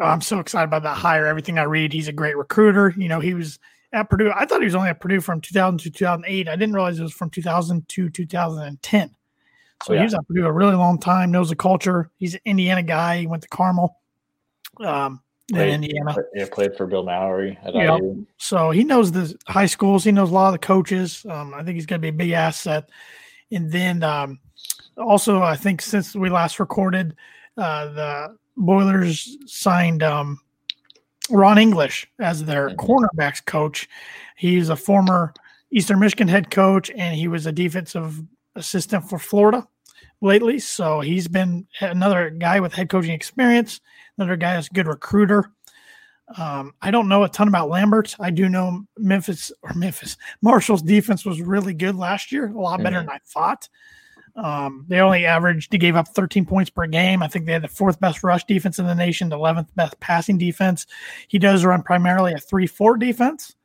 oh, 0.00 0.04
I'm 0.04 0.20
so 0.20 0.38
excited 0.38 0.68
about 0.68 0.82
that 0.84 0.96
hire. 0.96 1.26
Everything 1.26 1.58
I 1.58 1.64
read, 1.64 1.92
he's 1.92 2.08
a 2.08 2.12
great 2.12 2.36
recruiter. 2.36 2.94
You 2.96 3.08
know, 3.08 3.20
he 3.20 3.34
was 3.34 3.58
at 3.92 4.10
Purdue. 4.10 4.32
I 4.34 4.44
thought 4.44 4.60
he 4.60 4.66
was 4.66 4.74
only 4.74 4.90
at 4.90 5.00
Purdue 5.00 5.20
from 5.20 5.40
2000 5.40 5.78
to 5.78 5.90
2008. 5.90 6.48
I 6.48 6.56
didn't 6.56 6.74
realize 6.74 6.98
it 6.98 7.02
was 7.02 7.12
from 7.12 7.30
2000 7.30 7.88
to 7.88 8.08
2010. 8.10 9.14
So 9.84 9.92
oh, 9.92 9.94
yeah. 9.94 10.00
he 10.00 10.04
was 10.04 10.14
at 10.14 10.26
Purdue 10.26 10.46
a 10.46 10.52
really 10.52 10.74
long 10.74 10.98
time, 10.98 11.30
knows 11.30 11.50
the 11.50 11.56
culture. 11.56 12.10
He's 12.18 12.34
an 12.34 12.40
Indiana 12.44 12.82
guy. 12.82 13.20
He 13.20 13.26
went 13.26 13.42
to 13.42 13.48
Carmel. 13.48 13.96
Um, 14.84 15.22
played, 15.50 15.68
in 15.68 15.84
Indiana. 15.84 16.16
Yeah, 16.34 16.46
played 16.50 16.76
for 16.76 16.86
Bill 16.86 17.04
Mallory 17.04 17.58
at 17.62 17.74
yeah. 17.74 17.96
IU. 17.96 18.26
So 18.36 18.70
he 18.70 18.84
knows 18.84 19.12
the 19.12 19.34
high 19.46 19.66
schools. 19.66 20.04
He 20.04 20.12
knows 20.12 20.30
a 20.30 20.34
lot 20.34 20.48
of 20.48 20.52
the 20.52 20.66
coaches. 20.66 21.24
Um, 21.28 21.54
I 21.54 21.62
think 21.62 21.76
he's 21.76 21.86
going 21.86 22.00
to 22.00 22.02
be 22.02 22.08
a 22.08 22.12
big 22.12 22.32
asset. 22.32 22.88
And 23.50 23.70
then 23.70 24.02
um, 24.02 24.40
also, 24.96 25.42
I 25.42 25.56
think 25.56 25.80
since 25.80 26.14
we 26.14 26.28
last 26.28 26.60
recorded, 26.60 27.16
uh, 27.56 27.86
the 27.92 28.36
Boilers 28.56 29.36
signed 29.46 30.02
um, 30.02 30.40
Ron 31.30 31.58
English 31.58 32.06
as 32.18 32.44
their 32.44 32.70
mm-hmm. 32.70 32.78
cornerbacks 32.78 33.44
coach. 33.44 33.88
He's 34.36 34.68
a 34.68 34.76
former 34.76 35.34
Eastern 35.70 36.00
Michigan 36.00 36.28
head 36.28 36.50
coach, 36.50 36.90
and 36.90 37.14
he 37.16 37.28
was 37.28 37.46
a 37.46 37.52
defensive 37.52 38.22
assistant 38.54 39.08
for 39.08 39.18
Florida 39.18 39.66
lately. 40.20 40.58
So 40.58 41.00
he's 41.00 41.28
been 41.28 41.66
another 41.80 42.30
guy 42.30 42.60
with 42.60 42.72
head 42.72 42.88
coaching 42.88 43.12
experience, 43.12 43.80
another 44.16 44.36
guy 44.36 44.54
that's 44.54 44.68
a 44.68 44.74
good 44.74 44.86
recruiter. 44.86 45.52
Um, 46.36 46.74
I 46.82 46.90
don't 46.90 47.08
know 47.08 47.24
a 47.24 47.28
ton 47.28 47.48
about 47.48 47.70
Lambert. 47.70 48.14
I 48.20 48.30
do 48.30 48.48
know 48.48 48.84
Memphis 48.98 49.50
or 49.62 49.72
Memphis 49.74 50.16
Marshall's 50.42 50.82
defense 50.82 51.24
was 51.24 51.40
really 51.40 51.74
good 51.74 51.96
last 51.96 52.32
year, 52.32 52.48
a 52.48 52.60
lot 52.60 52.82
better 52.82 52.98
mm-hmm. 52.98 53.06
than 53.06 53.14
I 53.14 53.20
thought. 53.26 53.68
Um, 54.38 54.84
they 54.86 55.00
only 55.00 55.26
averaged, 55.26 55.72
they 55.72 55.78
gave 55.78 55.96
up 55.96 56.08
13 56.08 56.46
points 56.46 56.70
per 56.70 56.86
game. 56.86 57.22
I 57.22 57.28
think 57.28 57.44
they 57.44 57.52
had 57.52 57.62
the 57.62 57.68
fourth 57.68 57.98
best 57.98 58.22
rush 58.22 58.44
defense 58.44 58.78
in 58.78 58.86
the 58.86 58.94
nation, 58.94 59.28
the 59.28 59.36
11th 59.36 59.66
best 59.74 59.98
passing 59.98 60.38
defense. 60.38 60.86
He 61.26 61.38
does 61.38 61.64
run 61.64 61.82
primarily 61.82 62.32
a 62.32 62.38
3 62.38 62.66
4 62.66 62.96
defense. 62.96 63.56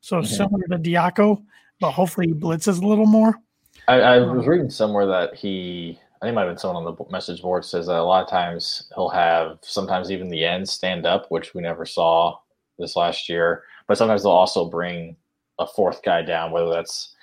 So 0.00 0.18
mm-hmm. 0.18 0.26
similar 0.26 0.62
to 0.68 0.78
Diaco, 0.78 1.42
but 1.80 1.90
hopefully 1.90 2.28
he 2.28 2.34
blitzes 2.34 2.80
a 2.80 2.86
little 2.86 3.06
more. 3.06 3.40
I, 3.88 4.00
I 4.00 4.18
was 4.20 4.46
reading 4.46 4.70
somewhere 4.70 5.06
that 5.06 5.34
he, 5.34 5.98
I 6.22 6.26
think 6.26 6.32
it 6.32 6.34
might 6.34 6.42
have 6.42 6.50
been 6.50 6.58
someone 6.58 6.86
on 6.86 6.94
the 6.96 7.04
message 7.10 7.42
board 7.42 7.64
says 7.64 7.86
that 7.88 7.98
a 7.98 8.02
lot 8.02 8.22
of 8.22 8.30
times 8.30 8.88
he'll 8.94 9.08
have 9.08 9.58
sometimes 9.62 10.12
even 10.12 10.28
the 10.28 10.44
ends 10.44 10.70
stand 10.70 11.06
up, 11.06 11.26
which 11.30 11.54
we 11.54 11.60
never 11.60 11.84
saw 11.84 12.38
this 12.78 12.94
last 12.94 13.28
year. 13.28 13.64
But 13.88 13.98
sometimes 13.98 14.22
they'll 14.22 14.32
also 14.32 14.64
bring 14.64 15.16
a 15.58 15.66
fourth 15.66 16.02
guy 16.04 16.22
down, 16.22 16.52
whether 16.52 16.70
that's 16.70 17.14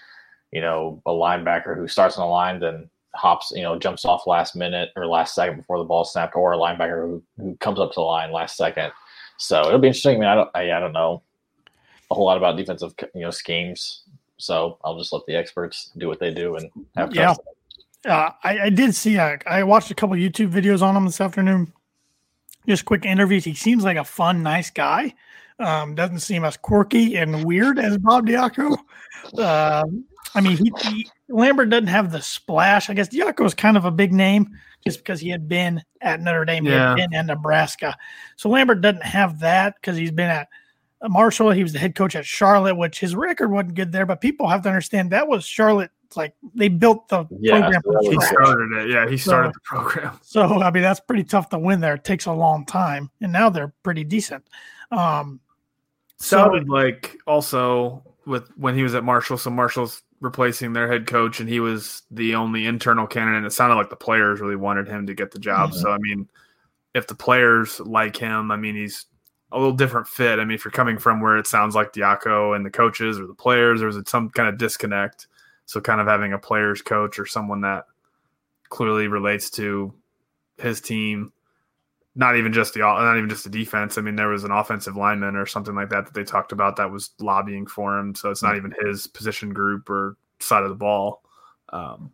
you 0.52 0.62
know 0.62 1.02
a 1.06 1.12
linebacker 1.12 1.76
who 1.76 1.88
starts 1.88 2.18
on 2.18 2.26
the 2.26 2.32
line, 2.32 2.60
then 2.60 2.90
hops, 3.18 3.52
you 3.56 3.64
know, 3.64 3.78
jumps 3.78 4.06
off 4.06 4.28
last 4.28 4.56
minute 4.56 4.90
or 4.96 5.06
last 5.06 5.36
second 5.36 5.58
before 5.58 5.78
the 5.78 5.84
ball 5.84 6.06
snapped, 6.06 6.36
or 6.36 6.54
a 6.54 6.58
linebacker 6.58 7.02
who, 7.02 7.24
who 7.38 7.56
comes 7.58 7.80
up 7.80 7.92
to 7.92 7.96
the 7.96 8.02
line 8.02 8.32
last 8.32 8.56
second. 8.56 8.92
So 9.38 9.62
it'll 9.68 9.80
be 9.80 9.88
interesting. 9.88 10.18
I 10.18 10.20
mean, 10.20 10.30
I 10.30 10.36
don't, 10.36 10.50
I, 10.56 10.72
I 10.72 10.80
don't 10.80 10.94
know 10.94 11.22
a 12.10 12.16
whole 12.16 12.26
lot 12.26 12.38
about 12.38 12.58
defensive, 12.58 12.94
you 13.14 13.22
know, 13.22 13.32
schemes. 13.32 14.04
So 14.38 14.78
I'll 14.84 14.98
just 14.98 15.12
let 15.12 15.26
the 15.26 15.36
experts 15.36 15.92
do 15.98 16.08
what 16.08 16.20
they 16.20 16.34
do 16.34 16.56
and 16.56 16.70
have 16.96 17.14
yeah. 17.14 17.34
Uh, 18.06 18.30
I, 18.44 18.60
I, 18.60 18.70
did 18.70 18.96
see. 18.96 19.18
Uh, 19.18 19.38
I 19.48 19.64
watched 19.64 19.92
a 19.92 19.96
couple 19.96 20.16
YouTube 20.16 20.52
videos 20.52 20.82
on 20.82 20.96
him 20.96 21.06
this 21.06 21.20
afternoon. 21.20 21.74
Just 22.68 22.86
quick 22.86 23.06
interviews. 23.06 23.44
He 23.44 23.54
seems 23.54 23.84
like 23.84 23.98
a 23.98 24.04
fun, 24.04 24.44
nice 24.44 24.70
guy. 24.70 25.14
Um, 25.60 25.96
doesn't 25.96 26.20
seem 26.20 26.46
as 26.46 26.56
quirky 26.56 27.16
and 27.16 27.44
weird 27.44 27.80
as 27.80 27.98
Bob 27.98 28.28
Diaco. 28.28 28.78
Uh, 29.38 29.84
I 30.36 30.42
mean, 30.42 30.58
he, 30.58 30.72
he, 30.82 31.10
Lambert 31.30 31.70
doesn't 31.70 31.88
have 31.88 32.12
the 32.12 32.22
splash. 32.22 32.90
I 32.90 32.94
guess 32.94 33.10
Diaco 33.10 33.46
is 33.46 33.54
kind 33.54 33.78
of 33.78 33.86
a 33.86 33.92
big 33.92 34.14
name 34.14 34.58
just 34.86 35.00
because 35.00 35.20
he 35.20 35.30
had 35.30 35.48
been 35.48 35.84
at 36.02 36.22
Notre 36.22 36.46
Dame, 36.46 36.66
yeah. 36.66 36.96
he 36.96 37.02
had 37.02 37.10
been 37.10 37.20
in 37.20 37.26
Nebraska. 37.28 37.96
So 38.36 38.50
Lambert 38.50 38.82
doesn't 38.82 39.04
have 39.04 39.40
that 39.40 39.76
because 39.76 39.98
he's 39.98 40.12
been 40.12 40.30
at 40.30 40.48
Marshall. 41.04 41.52
He 41.52 41.64
was 41.64 41.74
the 41.74 41.80
head 41.80 41.96
coach 41.96 42.16
at 42.16 42.26
Charlotte, 42.26 42.76
which 42.76 43.00
his 43.00 43.16
record 43.16 43.52
wasn't 43.52 43.76
good 43.76 43.92
there. 43.92 44.06
But 44.06 44.22
people 44.22 44.48
have 44.48 44.62
to 44.64 44.70
understand 44.70 45.12
that 45.12 45.28
was 45.28 45.46
Charlotte. 45.46 45.92
Like 46.16 46.36
they 46.56 46.70
built 46.70 47.10
the 47.10 47.26
yeah, 47.40 47.60
program. 47.60 47.82
So 47.84 48.12
he 48.12 48.22
started 48.22 48.72
it. 48.78 48.90
Yeah, 48.90 49.10
he 49.10 49.18
started 49.18 49.50
so, 49.50 49.52
the 49.54 49.60
program. 49.64 50.20
So 50.24 50.62
I 50.62 50.72
mean, 50.72 50.84
that's 50.84 51.02
pretty 51.02 51.26
tough 51.26 51.50
to 51.50 51.60
win 51.60 51.82
there. 51.82 51.96
It 51.96 52.06
takes 52.06 52.26
a 52.28 52.32
long 52.32 52.66
time, 52.66 53.12
and 53.20 53.32
now 53.34 53.50
they're 53.50 53.74
pretty 53.84 54.06
decent. 54.06 54.48
Um, 54.90 55.42
Sounded 56.16 56.66
so, 56.68 56.74
like 56.74 57.18
also 57.28 58.04
with 58.26 58.50
when 58.58 58.74
he 58.74 58.84
was 58.84 58.96
at 58.96 59.04
Marshall. 59.04 59.38
So 59.38 59.50
Marshall's 59.50 60.02
replacing 60.20 60.74
their 60.74 60.92
head 60.92 61.08
coach, 61.08 61.40
and 61.40 61.48
he 61.48 61.60
was 61.60 62.04
the 62.12 62.36
only 62.36 62.66
internal 62.66 63.08
candidate. 63.08 63.46
It 63.46 63.54
sounded 63.54 63.76
like 63.76 63.90
the 63.90 63.96
players 63.96 64.40
really 64.40 64.56
wanted 64.56 64.88
him 64.88 65.08
to 65.08 65.14
get 65.14 65.32
the 65.32 65.40
job. 65.40 65.72
Mm-hmm. 65.72 65.80
So 65.80 65.92
I 65.92 65.98
mean, 66.00 66.28
if 66.94 67.08
the 67.08 67.16
players 67.16 67.80
like 67.80 68.18
him, 68.18 68.52
I 68.52 68.58
mean, 68.58 68.76
he's 68.76 69.06
a 69.52 69.58
little 69.58 69.74
different 69.74 70.08
fit. 70.08 70.40
I 70.40 70.46
mean, 70.46 70.56
if 70.56 70.66
you're 70.66 70.72
coming 70.72 70.98
from 70.98 71.22
where 71.22 71.38
it 71.38 71.48
sounds 71.48 71.76
like 71.76 71.94
Diaco 71.94 72.56
and 72.56 72.66
the 72.66 72.70
coaches 72.70 73.20
or 73.20 73.28
the 73.28 73.34
players, 73.34 73.80
there's 73.80 73.98
some 74.10 74.30
kind 74.30 74.50
of 74.50 74.58
disconnect. 74.58 75.28
So 75.66 75.82
kind 75.82 76.00
of 76.00 76.08
having 76.08 76.34
a 76.34 76.38
players 76.38 76.82
coach 76.82 77.20
or 77.20 77.26
someone 77.26 77.62
that 77.62 77.86
clearly 78.70 79.08
relates 79.08 79.50
to 79.52 79.94
his 80.58 80.82
team 80.82 81.32
not 82.18 82.36
even 82.36 82.52
just 82.52 82.74
the 82.74 82.80
not 82.80 83.18
even 83.18 83.30
just 83.30 83.44
the 83.44 83.50
defense. 83.50 83.98
I 83.98 84.02
mean, 84.02 84.16
there 84.16 84.28
was 84.28 84.44
an 84.44 84.52
offensive 84.52 84.98
lineman 84.98 85.36
or 85.36 85.46
something 85.46 85.76
like 85.76 85.90
that 85.90 86.06
that 86.06 86.14
they 86.16 86.24
talked 86.24 86.52
about 86.52 86.76
that 86.78 86.92
was 86.92 87.12
lobbying 87.20 87.68
for 87.68 87.98
him. 87.98 88.16
So 88.16 88.32
it's 88.32 88.42
not 88.42 88.58
even 88.58 88.74
his 88.84 89.06
position 89.06 89.54
group 89.54 89.88
or 89.88 90.18
side 90.40 90.64
of 90.64 90.70
the 90.70 90.76
ball. 90.76 91.22
Um, 91.70 92.12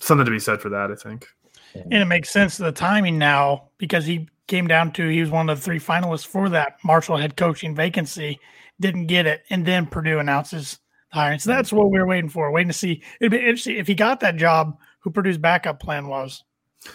something 0.00 0.24
to 0.24 0.30
be 0.30 0.40
said 0.40 0.62
for 0.62 0.70
that, 0.70 0.90
I 0.90 0.94
think. 0.94 1.28
And 1.74 1.94
it 1.94 2.06
makes 2.06 2.30
sense 2.30 2.56
the 2.56 2.72
timing 2.72 3.18
now 3.18 3.68
because 3.76 4.06
he 4.06 4.28
came 4.46 4.66
down 4.66 4.92
to 4.92 5.08
he 5.08 5.20
was 5.20 5.30
one 5.30 5.48
of 5.50 5.58
the 5.58 5.64
three 5.64 5.78
finalists 5.78 6.26
for 6.26 6.48
that 6.48 6.78
Marshall 6.82 7.18
head 7.18 7.36
coaching 7.36 7.74
vacancy, 7.74 8.40
didn't 8.80 9.06
get 9.06 9.26
it, 9.26 9.42
and 9.50 9.64
then 9.64 9.86
Purdue 9.86 10.18
announces 10.20 10.78
hiring. 11.10 11.38
So 11.38 11.50
that's 11.50 11.72
what 11.72 11.90
we 11.90 11.98
are 11.98 12.06
waiting 12.06 12.30
for, 12.30 12.50
waiting 12.50 12.68
to 12.68 12.78
see. 12.78 13.02
It'd 13.20 13.30
be 13.30 13.38
interesting 13.38 13.76
if 13.76 13.86
he 13.86 13.94
got 13.94 14.20
that 14.20 14.36
job, 14.36 14.78
who 15.00 15.10
Purdue's 15.10 15.38
backup 15.38 15.80
plan 15.80 16.06
was. 16.06 16.44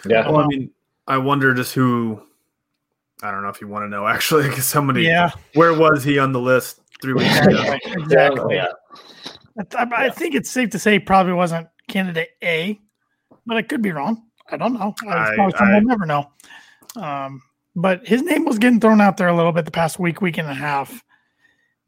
Yeah, 0.08 0.30
well, 0.30 0.42
I 0.42 0.48
mean, 0.48 0.72
I 1.08 1.18
wonder 1.18 1.54
just 1.54 1.74
who. 1.74 2.22
I 3.24 3.32
don't 3.32 3.42
know 3.42 3.50
if 3.50 3.62
you 3.62 3.68
want 3.68 3.86
to 3.86 3.90
know 3.90 4.08
actually, 4.08 4.48
because 4.48 4.66
somebody. 4.66 5.04
Yeah. 5.04 5.32
Where 5.54 5.74
was 5.74 6.04
he 6.04 6.20
on 6.20 6.32
the 6.32 6.42
list 6.42 6.82
three 7.02 7.14
weeks 7.14 7.40
ago? 7.40 7.78
exactly. 7.86 8.56
Yeah. 8.56 8.68
I, 9.76 9.88
I, 9.92 10.10
think 10.12 10.36
it's 10.36 10.52
safe 10.52 10.70
to 10.72 10.80
say 10.80 11.00
probably 11.00 11.34
wasn't 11.34 11.68
candidate 11.88 12.30
A, 12.44 12.80
but 13.46 13.58
I 13.58 13.64
could 13.64 13.82
be 13.82 13.92
wrong. 13.92 14.24
I 14.52 14.58
don't 14.58 14.74
know. 14.74 14.94
I, 15.08 15.14
I, 15.14 15.36
we'll 15.38 15.82
never 15.82 16.06
know. 16.06 16.32
Um, 16.96 17.42
but 17.76 18.08
his 18.08 18.22
name 18.22 18.46
was 18.46 18.60
getting 18.60 18.80
thrown 18.80 19.02
out 19.02 19.18
there 19.18 19.28
a 19.28 19.36
little 19.36 19.52
bit 19.52 19.66
the 19.66 19.72
past 19.72 20.00
week, 20.00 20.22
week 20.22 20.38
and 20.38 20.48
a 20.48 20.54
half. 20.54 21.04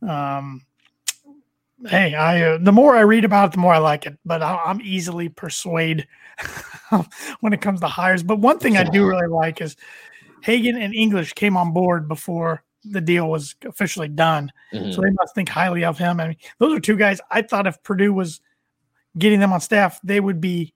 Um, 0.07 0.61
hey, 1.87 2.13
I 2.13 2.41
uh, 2.43 2.57
the 2.59 2.71
more 2.71 2.95
I 2.95 3.01
read 3.01 3.25
about 3.25 3.49
it, 3.49 3.51
the 3.53 3.59
more 3.59 3.73
I 3.73 3.79
like 3.79 4.05
it. 4.05 4.17
But 4.25 4.41
I, 4.41 4.69
am 4.69 4.81
easily 4.81 5.29
persuaded 5.29 6.07
when 7.39 7.53
it 7.53 7.61
comes 7.61 7.79
to 7.81 7.87
hires. 7.87 8.23
But 8.23 8.39
one 8.39 8.59
thing 8.59 8.77
I 8.77 8.83
do 8.83 9.07
really 9.07 9.27
like 9.27 9.61
is 9.61 9.75
Hagen 10.41 10.77
and 10.77 10.93
English 10.93 11.33
came 11.33 11.57
on 11.57 11.73
board 11.73 12.07
before 12.07 12.63
the 12.83 13.01
deal 13.01 13.29
was 13.29 13.55
officially 13.65 14.07
done, 14.07 14.51
mm-hmm. 14.73 14.91
so 14.91 15.01
they 15.01 15.11
must 15.11 15.35
think 15.35 15.49
highly 15.49 15.83
of 15.83 15.97
him. 15.97 16.19
I 16.19 16.29
mean, 16.29 16.37
those 16.59 16.77
are 16.77 16.79
two 16.79 16.95
guys 16.95 17.19
I 17.29 17.41
thought 17.41 17.67
if 17.67 17.81
Purdue 17.83 18.13
was 18.13 18.41
getting 19.17 19.39
them 19.39 19.51
on 19.51 19.61
staff, 19.61 19.99
they 20.03 20.19
would 20.19 20.39
be 20.39 20.73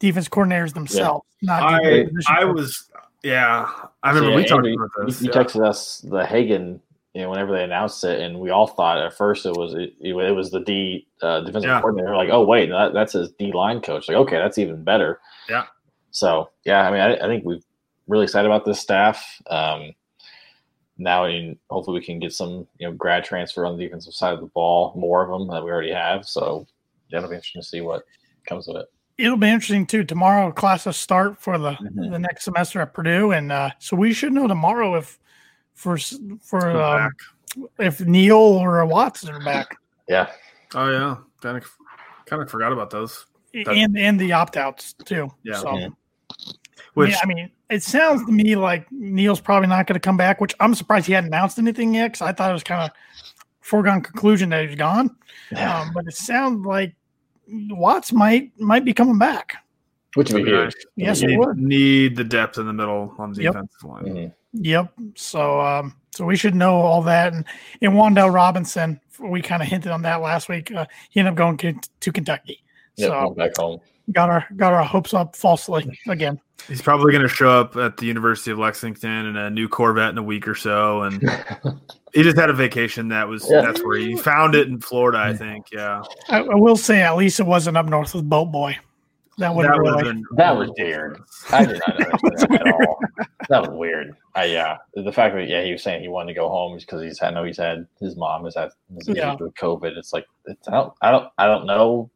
defense 0.00 0.28
coordinators 0.28 0.74
themselves. 0.74 1.24
Yeah. 1.40 1.46
Not 1.46 1.62
I, 1.84 2.06
I 2.28 2.44
was, 2.44 2.90
yeah, 3.22 3.70
I 4.02 4.08
remember 4.08 4.30
yeah, 4.30 4.36
we 4.36 4.44
talked 4.44 4.66
about 4.66 5.06
this. 5.06 5.20
You, 5.20 5.26
you 5.26 5.32
yeah. 5.32 5.42
texted 5.42 5.64
us 5.64 5.98
the 5.98 6.26
Hagen 6.26 6.80
you 7.14 7.22
know, 7.22 7.30
whenever 7.30 7.52
they 7.52 7.62
announced 7.62 8.02
it, 8.02 8.20
and 8.20 8.40
we 8.40 8.50
all 8.50 8.66
thought 8.66 8.98
at 8.98 9.16
first 9.16 9.46
it 9.46 9.56
was 9.56 9.72
it, 9.74 9.94
it 10.00 10.12
was 10.12 10.50
the 10.50 10.60
D 10.60 11.06
uh, 11.22 11.40
defensive 11.40 11.68
yeah. 11.68 11.80
coordinator. 11.80 12.16
Like, 12.16 12.30
oh 12.30 12.44
wait, 12.44 12.70
that, 12.70 12.92
that's 12.92 13.12
his 13.12 13.30
D 13.38 13.52
line 13.52 13.80
coach. 13.80 14.08
Like, 14.08 14.16
okay, 14.16 14.36
that's 14.36 14.58
even 14.58 14.82
better. 14.82 15.20
Yeah. 15.48 15.66
So 16.10 16.50
yeah, 16.64 16.86
I 16.86 16.90
mean, 16.90 17.00
I, 17.00 17.14
I 17.24 17.28
think 17.28 17.44
we're 17.44 17.60
really 18.08 18.24
excited 18.24 18.46
about 18.46 18.64
this 18.64 18.80
staff. 18.80 19.40
Um, 19.48 19.92
now, 20.98 21.24
in, 21.24 21.56
hopefully, 21.70 22.00
we 22.00 22.04
can 22.04 22.18
get 22.18 22.32
some 22.32 22.66
you 22.78 22.88
know 22.88 22.92
grad 22.92 23.24
transfer 23.24 23.64
on 23.64 23.76
the 23.76 23.84
defensive 23.84 24.14
side 24.14 24.34
of 24.34 24.40
the 24.40 24.46
ball, 24.46 24.92
more 24.96 25.22
of 25.22 25.30
them 25.30 25.48
that 25.48 25.64
we 25.64 25.70
already 25.70 25.92
have. 25.92 26.26
So 26.26 26.66
yeah, 27.10 27.18
it'll 27.18 27.30
be 27.30 27.36
interesting 27.36 27.62
to 27.62 27.68
see 27.68 27.80
what 27.80 28.02
comes 28.48 28.66
of 28.66 28.74
it. 28.74 28.86
It'll 29.18 29.36
be 29.36 29.48
interesting 29.48 29.86
too. 29.86 30.02
Tomorrow, 30.02 30.50
classes 30.50 30.96
start 30.96 31.40
for 31.40 31.58
the 31.58 31.72
mm-hmm. 31.72 32.10
the 32.10 32.18
next 32.18 32.44
semester 32.44 32.80
at 32.80 32.92
Purdue, 32.92 33.30
and 33.30 33.52
uh, 33.52 33.70
so 33.78 33.96
we 33.96 34.12
should 34.12 34.32
know 34.32 34.48
tomorrow 34.48 34.96
if 34.96 35.20
for 35.74 35.98
for 36.42 36.70
um, 36.70 37.10
if 37.78 38.00
Neal 38.00 38.36
or 38.36 38.84
Watson 38.86 39.30
are 39.34 39.44
back. 39.44 39.76
Yeah. 40.08 40.30
Oh 40.74 40.90
yeah, 40.90 41.16
kind 41.40 41.56
of 41.56 41.70
kind 42.26 42.42
of 42.42 42.50
forgot 42.50 42.72
about 42.72 42.90
those. 42.90 43.26
and 43.54 43.96
and 43.98 44.18
the 44.18 44.32
opt 44.32 44.56
outs 44.56 44.94
too. 45.04 45.30
Yeah. 45.42 45.54
So, 45.58 45.76
yeah. 45.78 45.88
Which 46.94 47.10
yeah, 47.10 47.18
I 47.22 47.26
mean, 47.26 47.50
it 47.70 47.82
sounds 47.82 48.24
to 48.26 48.32
me 48.32 48.56
like 48.56 48.90
Neal's 48.92 49.40
probably 49.40 49.68
not 49.68 49.86
going 49.86 49.94
to 49.94 50.00
come 50.00 50.16
back, 50.16 50.40
which 50.40 50.54
I'm 50.60 50.74
surprised 50.74 51.06
he 51.06 51.12
hadn't 51.12 51.28
announced 51.28 51.58
anything 51.58 51.94
yet 51.94 52.12
because 52.12 52.22
I 52.22 52.32
thought 52.32 52.50
it 52.50 52.54
was 52.54 52.62
kind 52.62 52.82
of 52.82 52.90
foregone 53.60 54.00
conclusion 54.02 54.50
that 54.50 54.66
he's 54.68 54.76
gone. 54.76 55.16
Yeah. 55.50 55.80
Um, 55.80 55.90
but 55.92 56.06
it 56.06 56.14
sounds 56.14 56.64
like 56.64 56.94
Watts 57.48 58.12
might 58.12 58.58
might 58.60 58.84
be 58.84 58.92
coming 58.92 59.18
back. 59.18 59.56
Which 60.14 60.32
would 60.32 60.44
be 60.44 60.50
huge. 60.50 60.74
Yes, 60.96 61.22
need, 61.22 61.32
it 61.32 61.38
would. 61.38 61.58
need 61.58 62.16
the 62.16 62.22
depth 62.24 62.58
in 62.58 62.66
the 62.66 62.72
middle 62.72 63.12
on 63.18 63.32
the 63.32 63.42
Yep. 63.42 63.52
defensive 63.52 63.84
line. 63.84 64.04
Mhm. 64.04 64.34
Yep. 64.54 64.92
So 65.16 65.60
um, 65.60 65.94
so 66.10 66.24
we 66.24 66.36
should 66.36 66.54
know 66.54 66.74
all 66.76 67.02
that. 67.02 67.32
And 67.32 67.44
and 67.82 67.92
Wan'Dale 67.92 68.32
Robinson, 68.32 69.00
we 69.20 69.42
kind 69.42 69.62
of 69.62 69.68
hinted 69.68 69.92
on 69.92 70.02
that 70.02 70.20
last 70.20 70.48
week. 70.48 70.72
Uh, 70.72 70.86
he 71.10 71.20
ended 71.20 71.32
up 71.32 71.36
going 71.36 71.56
to, 71.58 71.74
to 72.00 72.12
Kentucky. 72.12 72.62
Yep, 72.96 73.08
So 73.10 73.30
back 73.30 73.56
home. 73.56 73.80
got 74.12 74.30
our 74.30 74.46
got 74.56 74.72
our 74.72 74.84
hopes 74.84 75.12
up 75.14 75.34
falsely 75.36 75.98
again. 76.08 76.40
He's 76.68 76.80
probably 76.80 77.10
going 77.12 77.22
to 77.22 77.28
show 77.28 77.50
up 77.50 77.76
at 77.76 77.96
the 77.98 78.06
University 78.06 78.50
of 78.50 78.58
Lexington 78.58 79.26
in 79.26 79.36
a 79.36 79.50
new 79.50 79.68
Corvette 79.68 80.10
in 80.10 80.18
a 80.18 80.22
week 80.22 80.46
or 80.48 80.54
so, 80.54 81.02
and 81.02 81.20
he 82.14 82.22
just 82.22 82.38
had 82.38 82.48
a 82.48 82.54
vacation. 82.54 83.08
That 83.08 83.28
was 83.28 83.44
Yeah. 83.50 83.60
that's 83.60 83.84
where 83.84 83.98
he 83.98 84.16
found 84.16 84.54
it 84.54 84.68
in 84.68 84.80
Florida, 84.80 85.18
I 85.18 85.34
think. 85.34 85.66
Yeah, 85.72 86.02
I, 86.30 86.38
I 86.38 86.54
will 86.54 86.76
say 86.76 87.02
at 87.02 87.16
least 87.16 87.40
it 87.40 87.46
wasn't 87.46 87.76
up 87.76 87.86
north 87.86 88.14
with 88.14 88.28
Boat 88.28 88.46
Boy. 88.52 88.78
That 89.38 89.52
would 89.54 89.64
that 89.66 89.72
have 89.72 89.80
really. 89.80 90.22
That 90.36 90.56
was 90.56 90.70
weird. 90.78 91.20
I 91.50 91.64
did 91.66 91.80
not 91.86 92.00
understand 92.06 92.52
that 92.52 92.66
at 92.68 92.72
all. 92.88 93.00
That 93.48 93.62
was 93.62 93.70
weird. 93.70 94.16
I 94.34 94.44
yeah, 94.44 94.78
the 94.94 95.12
fact 95.12 95.34
that 95.34 95.48
yeah, 95.48 95.62
he 95.62 95.72
was 95.72 95.82
saying 95.82 96.02
he 96.02 96.08
wanted 96.08 96.34
to 96.34 96.40
go 96.40 96.48
home 96.48 96.76
is 96.76 96.84
because 96.84 97.02
he's 97.02 97.22
I 97.22 97.30
know 97.30 97.44
he's 97.44 97.58
had 97.58 97.86
his 98.00 98.16
mom 98.16 98.44
has 98.44 98.54
had 98.54 98.70
his 98.96 99.08
Yeah. 99.08 99.36
with 99.38 99.54
COVID. 99.54 99.96
It's 99.96 100.12
like 100.12 100.26
it's 100.46 100.68
I 100.68 100.72
don't 100.72 100.92
I 101.02 101.10
don't 101.10 101.28
I 101.38 101.46
don't 101.46 101.66
know. 101.66 102.10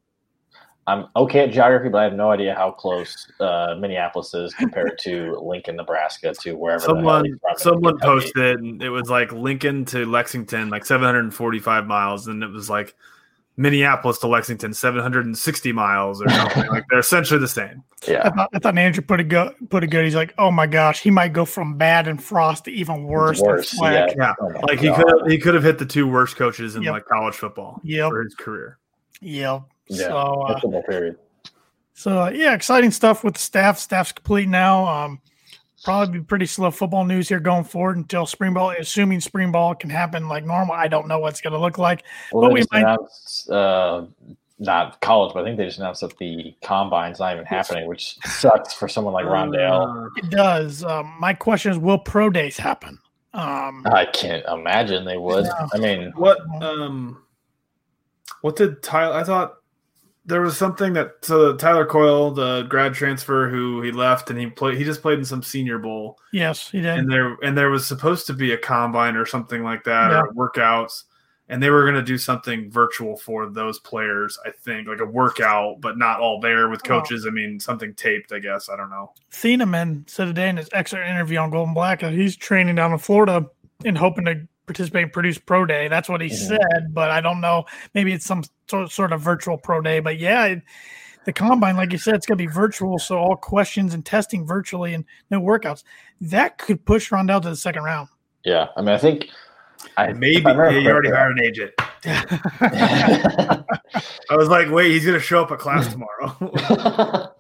I'm 0.87 1.07
okay 1.15 1.41
at 1.41 1.53
geography, 1.53 1.91
but 1.91 1.99
I 1.99 2.05
have 2.05 2.15
no 2.15 2.31
idea 2.31 2.55
how 2.55 2.71
close 2.71 3.31
uh, 3.41 3.77
Minneapolis 3.79 4.33
is 4.33 4.55
compared 4.55 4.99
to 5.01 5.39
Lincoln, 5.39 5.77
Nebraska, 5.77 6.33
to 6.41 6.55
wherever 6.57 6.81
someone 6.83 7.27
he's 7.27 7.35
from 7.43 7.51
in 7.51 7.59
someone 7.59 7.99
posted 7.99 8.59
and 8.61 8.83
it 8.83 8.89
was 8.89 9.11
like 9.11 9.31
Lincoln 9.31 9.85
to 9.87 10.07
Lexington 10.07 10.71
like 10.71 10.87
745 10.87 11.87
miles 11.87 12.27
and 12.27 12.43
it 12.43 12.51
was 12.51 12.71
like 12.71 12.95
Minneapolis 13.59 14.19
to 14.19 14.29
Lexington 14.29 14.73
760 14.73 15.73
miles 15.73 16.23
or 16.23 16.29
something 16.31 16.67
like 16.69 16.85
they're 16.89 17.01
essentially 17.01 17.41
the 17.41 17.49
same. 17.49 17.83
I 18.07 18.11
Yeah, 18.13 18.31
thought, 18.31 18.49
I 18.55 18.59
thought 18.61 18.79
Andrew 18.79 19.03
put 19.03 19.19
it 19.19 19.25
good. 19.25 19.53
Put 19.69 19.83
it 19.83 19.89
good. 19.89 20.05
He's 20.05 20.15
like, 20.15 20.33
oh 20.39 20.51
my 20.53 20.67
gosh, 20.67 21.01
he 21.01 21.11
might 21.11 21.33
go 21.33 21.45
from 21.45 21.77
bad 21.77 22.07
and 22.07 22.23
frost 22.23 22.65
to 22.67 22.71
even 22.71 23.03
worse. 23.05 23.41
worse. 23.41 23.71
Fleck." 23.73 24.11
Yeah, 24.11 24.15
Yeah, 24.17 24.33
Oh 24.41 24.49
my 24.51 24.61
like 24.61 24.79
he 24.79 24.93
could 24.95 25.31
he 25.31 25.39
could 25.39 25.55
have 25.55 25.65
hit 25.65 25.79
the 25.79 25.85
two 25.87 26.07
worst 26.07 26.37
coaches 26.37 26.77
in 26.77 26.83
Yep. 26.83 26.93
like 26.93 27.07
college 27.07 27.35
football 27.35 27.81
Yep. 27.83 28.09
for 28.11 28.23
his 28.23 28.35
career. 28.37 28.79
Yep. 29.21 29.63
Yeah, 29.89 30.07
So 30.09 30.17
uh, 30.17 30.61
football 30.61 30.83
period. 30.85 31.17
So 31.95 32.23
uh, 32.23 32.31
yeah, 32.31 32.55
exciting 32.55 32.93
stuff 32.93 33.25
with 33.25 33.35
the 33.35 33.41
staff. 33.41 33.77
Staff's 33.79 34.13
complete 34.13 34.49
now. 34.49 34.87
Um, 34.87 35.21
probably 35.85 36.19
be 36.19 36.25
pretty 36.25 36.47
slow 36.47 36.71
football 36.71 37.05
news 37.05 37.29
here 37.29 37.41
going 37.41 37.65
forward 37.65 37.97
until 37.97 38.27
spring 38.27 38.55
ball. 38.55 38.71
Assuming 38.79 39.21
spring 39.21 39.53
ball 39.53 39.75
can 39.75 39.91
happen 39.91 40.29
like 40.29 40.45
normal, 40.45 40.75
I 40.75 40.89
don't 40.89 41.07
know 41.09 41.19
what's 41.19 41.41
going 41.41 41.53
to 41.53 41.59
look 41.59 41.79
like. 41.79 42.05
Well, 42.33 42.43
But 42.43 42.49
they 42.49 42.55
we 42.55 42.61
just 42.61 42.73
might- 42.73 42.81
announced, 42.83 43.51
uh, 43.51 44.05
not 44.61 45.01
college, 45.01 45.33
but 45.35 45.43
I 45.43 45.45
think 45.45 45.57
they 45.57 45.67
just 45.67 45.79
announced 45.79 46.01
that 46.01 46.19
the 46.19 46.53
combine's 46.63 47.21
not 47.21 47.33
even 47.33 47.45
happening, 47.45 47.87
which 47.87 48.17
sucks 48.25 48.73
for 48.73 48.89
someone 48.89 49.15
like 49.15 49.25
Rondale. 49.25 50.07
Uh, 50.07 50.11
It 50.17 50.31
does. 50.31 50.83
Um, 50.83 51.15
my 51.21 51.33
question 51.33 51.71
is, 51.71 51.79
will 51.79 51.99
pro 51.99 52.29
days 52.29 52.57
happen? 52.57 52.99
Um, 53.35 53.87
I 53.93 54.07
can't 54.07 54.45
imagine 54.47 55.05
they 55.05 55.17
would. 55.19 55.45
Yeah. 55.45 55.67
I 55.73 55.79
mean, 55.79 56.13
what 56.17 56.39
um 56.61 57.23
what 58.41 58.57
did 58.57 58.83
Tyler 58.83 59.15
I 59.15 59.23
thought 59.23 59.58
there 60.29 60.41
was 60.43 60.57
something 60.57 60.93
that 60.93 61.15
so 61.23 61.57
Tyler 61.57 61.87
Coyle, 61.87 62.31
the 62.31 62.63
grad 62.69 62.95
transfer 62.95 63.49
who 63.49 63.83
he 63.83 63.91
left 63.91 64.31
and 64.31 64.39
he 64.39 64.47
played 64.47 64.79
he 64.79 64.85
just 64.85 65.03
played 65.03 65.19
in 65.19 65.25
some 65.25 65.43
senior 65.43 65.79
bowl. 65.79 66.19
yes, 66.33 66.69
he 66.71 66.81
did. 66.81 66.99
and 66.99 67.11
there 67.11 67.37
and 67.43 67.57
there 67.57 67.71
was 67.71 67.87
supposed 67.87 68.27
to 68.29 68.33
be 68.35 68.53
a 68.53 68.59
combine 68.59 69.17
or 69.17 69.27
something 69.27 69.63
like 69.65 69.85
that 69.85 70.11
Yeah. 70.11 70.21
or 70.21 70.33
workouts 70.35 71.05
and 71.51 71.63
they 71.63 71.71
were 71.71 71.83
going 71.85 71.95
to 71.95 72.03
do 72.03 72.19
something 72.19 72.71
virtual 72.71 73.17
for 73.17 73.49
those 73.49 73.79
players 73.79 74.39
i 74.45 74.51
think 74.51 74.87
like 74.87 75.01
a 75.01 75.05
workout 75.07 75.81
but 75.81 75.97
not 75.97 76.21
all 76.21 76.41
there 76.43 76.69
with 76.69 76.83
Oh. 76.85 76.89
coaches 77.01 77.25
i 77.27 77.31
mean 77.31 77.59
something 77.59 77.95
taped 77.95 78.33
i 78.33 78.39
guess 78.39 78.69
i 78.69 78.77
don't 78.77 78.91
know 78.91 79.13
Thieneman 79.33 80.09
said 80.11 80.27
today 80.27 80.51
in 80.51 80.59
his 80.59 80.69
extra 80.75 81.09
interview 81.09 81.39
on 81.39 81.51
Gold 81.51 81.69
and 81.69 81.75
Black 81.75 82.01
that 82.01 82.13
he's 82.13 82.37
training 82.37 82.75
down 82.75 82.93
in 82.93 82.99
Florida 82.99 83.47
and 83.85 83.97
hoping 83.97 84.27
to 84.27 84.47
participate 84.69 85.03
in 85.03 85.11
Purdue's 85.11 85.39
Pro 85.39 85.67
Day. 85.67 85.89
That's 85.89 86.09
what 86.09 86.21
he 86.21 86.29
Mhm. 86.29 86.35
said, 86.49 86.93
but 86.95 87.11
I 87.11 87.21
don't 87.21 87.41
know. 87.41 87.65
Maybe 87.95 88.13
it's 88.13 88.25
some 88.27 88.45
sort 88.69 88.91
sort 88.93 89.13
of 89.13 89.21
virtual 89.21 89.59
pro 89.59 89.81
day. 89.81 89.99
But 90.01 90.19
yeah, 90.19 90.45
it, 90.45 90.63
the 91.25 91.33
combine, 91.33 91.77
like 91.77 91.91
you 91.93 91.99
said, 91.99 92.15
it's 92.15 92.27
going 92.27 92.39
to 92.39 92.45
be 92.45 92.53
virtual. 92.53 92.99
So 92.99 93.19
all 93.19 93.35
questions 93.37 93.93
and 93.95 94.05
testing 94.07 94.47
virtually 94.47 94.95
and 94.95 95.05
no 95.31 95.41
workouts. 95.41 95.83
That 96.21 96.59
could 96.59 96.85
push 96.85 97.11
Rondale 97.11 97.43
to 97.43 97.51
the 97.51 97.57
second 97.57 97.83
round. 97.83 98.09
yeah. 98.45 98.69
I 98.77 98.81
mean, 98.81 98.91
I 98.95 98.99
think 98.99 99.29
I 99.97 100.13
maybe 100.13 100.37
if 100.37 100.47
I 100.47 100.51
yeah, 100.51 100.79
you 100.79 100.89
already 100.91 101.09
correctly- 101.09 101.11
hired 101.11 101.39
an 101.39 101.45
agent 101.45 101.73
i 104.31 104.37
was 104.37 104.49
like 104.49 104.71
wait 104.71 104.91
he's 104.93 105.05
going 105.05 105.15
to 105.19 105.21
show 105.25 105.43
up 105.43 105.51
at 105.53 105.59
class 105.59 105.87
tomorrow 105.93 106.37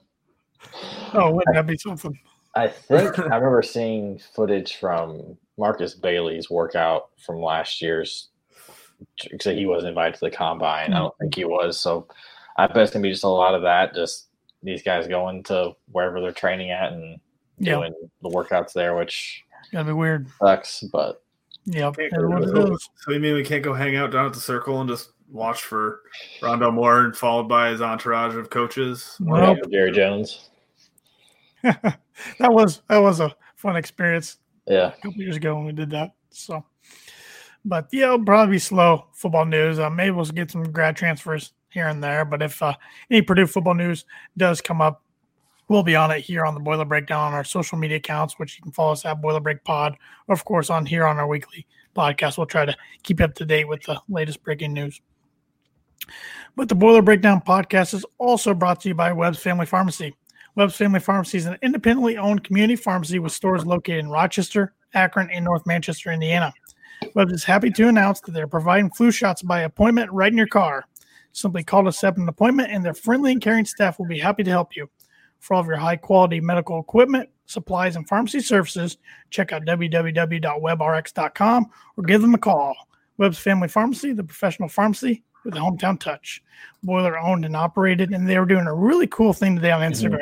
oh, 1.14 1.30
wouldn't 1.30 1.54
that 1.54 1.66
be 1.66 1.76
something? 1.78 2.18
I 2.54 2.68
think 2.68 3.18
I 3.18 3.22
remember 3.36 3.62
seeing 3.62 4.18
footage 4.34 4.76
from 4.76 5.36
Markus 5.58 5.94
Bailey's 5.94 6.48
workout 6.48 7.10
from 7.24 7.42
last 7.42 7.82
year's. 7.82 8.28
Because 9.30 9.54
he 9.56 9.66
wasn't 9.66 9.90
invited 9.90 10.14
to 10.14 10.20
the 10.20 10.30
combine. 10.30 10.92
I 10.92 10.98
don't 10.98 11.14
think 11.18 11.34
he 11.36 11.44
was. 11.44 11.78
So 11.80 12.08
I 12.56 12.66
bet 12.66 12.78
it's 12.78 12.92
gonna 12.92 13.02
be 13.02 13.10
just 13.12 13.22
a 13.24 13.28
lot 13.28 13.54
of 13.54 13.62
that. 13.62 13.94
Just 13.94 14.26
these 14.62 14.82
guys 14.82 15.06
going 15.06 15.44
to 15.44 15.72
wherever 15.92 16.20
they're 16.20 16.32
training 16.32 16.70
at 16.72 16.92
and 16.92 17.20
Yeah, 17.58 17.74
doing 17.76 17.94
the 18.22 18.28
workouts 18.30 18.72
there, 18.72 18.96
which 18.96 19.44
gonna 19.72 19.84
be 19.84 19.92
weird. 19.92 20.26
sucks. 20.40 20.80
But 20.82 21.22
Yep, 21.66 21.96
Can't 21.96 22.12
it 22.12 22.16
go 22.16 22.16
is 22.16 22.22
to 22.22 22.28
what 22.28 22.42
it 22.42 22.66
the- 22.68 22.72
is. 22.72 22.88
so 22.96 23.12
you 23.12 23.20
mean 23.20 23.34
we 23.34 23.44
can't 23.44 23.62
go 23.62 23.72
hang 23.74 23.94
out 23.94 24.10
down 24.10 24.26
at 24.26 24.32
the 24.32 24.40
circle 24.40 24.80
and 24.80 24.88
just 24.90 25.10
watch 25.30 25.62
for 25.62 26.00
Rondale 26.40 26.72
Moore 26.74 27.04
and 27.04 27.14
followed 27.16 27.46
by 27.48 27.68
his 27.70 27.80
entourage 27.82 28.34
of 28.34 28.48
coaches 28.50 29.16
Nope. 29.20 29.58
Jerry 29.70 29.92
Jones, 29.92 30.48
that 31.62 31.98
was 32.40 32.82
that 32.88 32.98
was 32.98 33.20
a 33.20 33.34
fun 33.56 33.76
experience. 33.76 34.38
Yeah, 34.68 34.92
a 34.92 35.00
couple 35.00 35.22
years 35.22 35.36
ago 35.36 35.54
when 35.54 35.64
we 35.64 35.72
did 35.72 35.90
that. 35.90 36.12
So, 36.30 36.64
but 37.64 37.88
yeah, 37.92 38.06
it'll 38.06 38.24
probably 38.24 38.56
be 38.56 38.58
slow 38.58 39.06
football 39.12 39.44
news. 39.44 39.78
Uh, 39.78 39.90
maybe 39.90 40.10
we'll 40.10 40.24
get 40.26 40.50
some 40.50 40.64
grad 40.64 40.96
transfers 40.96 41.52
here 41.70 41.88
and 41.88 42.02
there. 42.02 42.24
But 42.24 42.42
if 42.42 42.62
uh, 42.62 42.74
any 43.10 43.22
Purdue 43.22 43.46
football 43.46 43.74
news 43.74 44.04
does 44.36 44.60
come 44.60 44.80
up, 44.80 45.02
we'll 45.68 45.82
be 45.82 45.96
on 45.96 46.10
it 46.10 46.20
here 46.20 46.44
on 46.44 46.54
the 46.54 46.60
Boiler 46.60 46.84
Breakdown 46.84 47.28
on 47.28 47.34
our 47.34 47.44
social 47.44 47.78
media 47.78 47.98
accounts, 47.98 48.38
which 48.38 48.56
you 48.56 48.62
can 48.62 48.72
follow 48.72 48.92
us 48.92 49.04
at 49.04 49.20
Boiler 49.20 49.40
Break 49.40 49.64
Pod, 49.64 49.96
or 50.26 50.32
of 50.34 50.44
course 50.44 50.70
on 50.70 50.86
here 50.86 51.06
on 51.06 51.18
our 51.18 51.26
weekly 51.26 51.66
podcast. 51.94 52.38
We'll 52.38 52.46
try 52.46 52.64
to 52.64 52.76
keep 53.02 53.20
up 53.20 53.34
to 53.34 53.44
date 53.44 53.68
with 53.68 53.82
the 53.82 54.00
latest 54.08 54.42
breaking 54.42 54.72
news. 54.72 55.00
But 56.56 56.68
the 56.68 56.74
Boiler 56.74 57.02
Breakdown 57.02 57.42
podcast 57.46 57.94
is 57.94 58.04
also 58.18 58.54
brought 58.54 58.80
to 58.82 58.88
you 58.88 58.94
by 58.94 59.12
Webb's 59.12 59.38
Family 59.38 59.66
Pharmacy. 59.66 60.14
Webb's 60.58 60.74
Family 60.74 60.98
Pharmacy 60.98 61.38
is 61.38 61.46
an 61.46 61.56
independently 61.62 62.16
owned 62.16 62.42
community 62.42 62.74
pharmacy 62.74 63.20
with 63.20 63.30
stores 63.30 63.64
located 63.64 64.00
in 64.00 64.10
Rochester, 64.10 64.74
Akron, 64.92 65.30
and 65.30 65.44
North 65.44 65.64
Manchester, 65.68 66.10
Indiana. 66.10 66.52
Webb's 67.14 67.32
is 67.32 67.44
happy 67.44 67.70
to 67.70 67.86
announce 67.86 68.20
that 68.22 68.32
they're 68.32 68.48
providing 68.48 68.90
flu 68.90 69.12
shots 69.12 69.40
by 69.40 69.60
appointment 69.60 70.10
right 70.10 70.32
in 70.32 70.36
your 70.36 70.48
car. 70.48 70.84
Simply 71.30 71.62
call 71.62 71.84
to 71.84 71.92
set 71.92 72.16
an 72.16 72.28
appointment, 72.28 72.72
and 72.72 72.84
their 72.84 72.92
friendly 72.92 73.30
and 73.30 73.40
caring 73.40 73.66
staff 73.66 74.00
will 74.00 74.06
be 74.06 74.18
happy 74.18 74.42
to 74.42 74.50
help 74.50 74.74
you. 74.74 74.90
For 75.38 75.54
all 75.54 75.60
of 75.60 75.68
your 75.68 75.76
high 75.76 75.94
quality 75.94 76.40
medical 76.40 76.80
equipment, 76.80 77.28
supplies, 77.46 77.94
and 77.94 78.08
pharmacy 78.08 78.40
services, 78.40 78.98
check 79.30 79.52
out 79.52 79.64
www.webrx.com 79.64 81.66
or 81.96 82.02
give 82.02 82.20
them 82.20 82.34
a 82.34 82.38
call. 82.38 82.74
Webb's 83.16 83.38
Family 83.38 83.68
Pharmacy, 83.68 84.12
the 84.12 84.24
professional 84.24 84.68
pharmacy 84.68 85.22
with 85.48 85.56
a 85.56 85.64
hometown 85.64 85.98
touch. 85.98 86.42
Boiler 86.82 87.18
owned 87.18 87.44
and 87.44 87.56
operated, 87.56 88.12
and 88.12 88.28
they 88.28 88.38
were 88.38 88.46
doing 88.46 88.66
a 88.66 88.74
really 88.74 89.06
cool 89.06 89.32
thing 89.32 89.56
today 89.56 89.70
on 89.70 89.80
Instagram. 89.80 90.20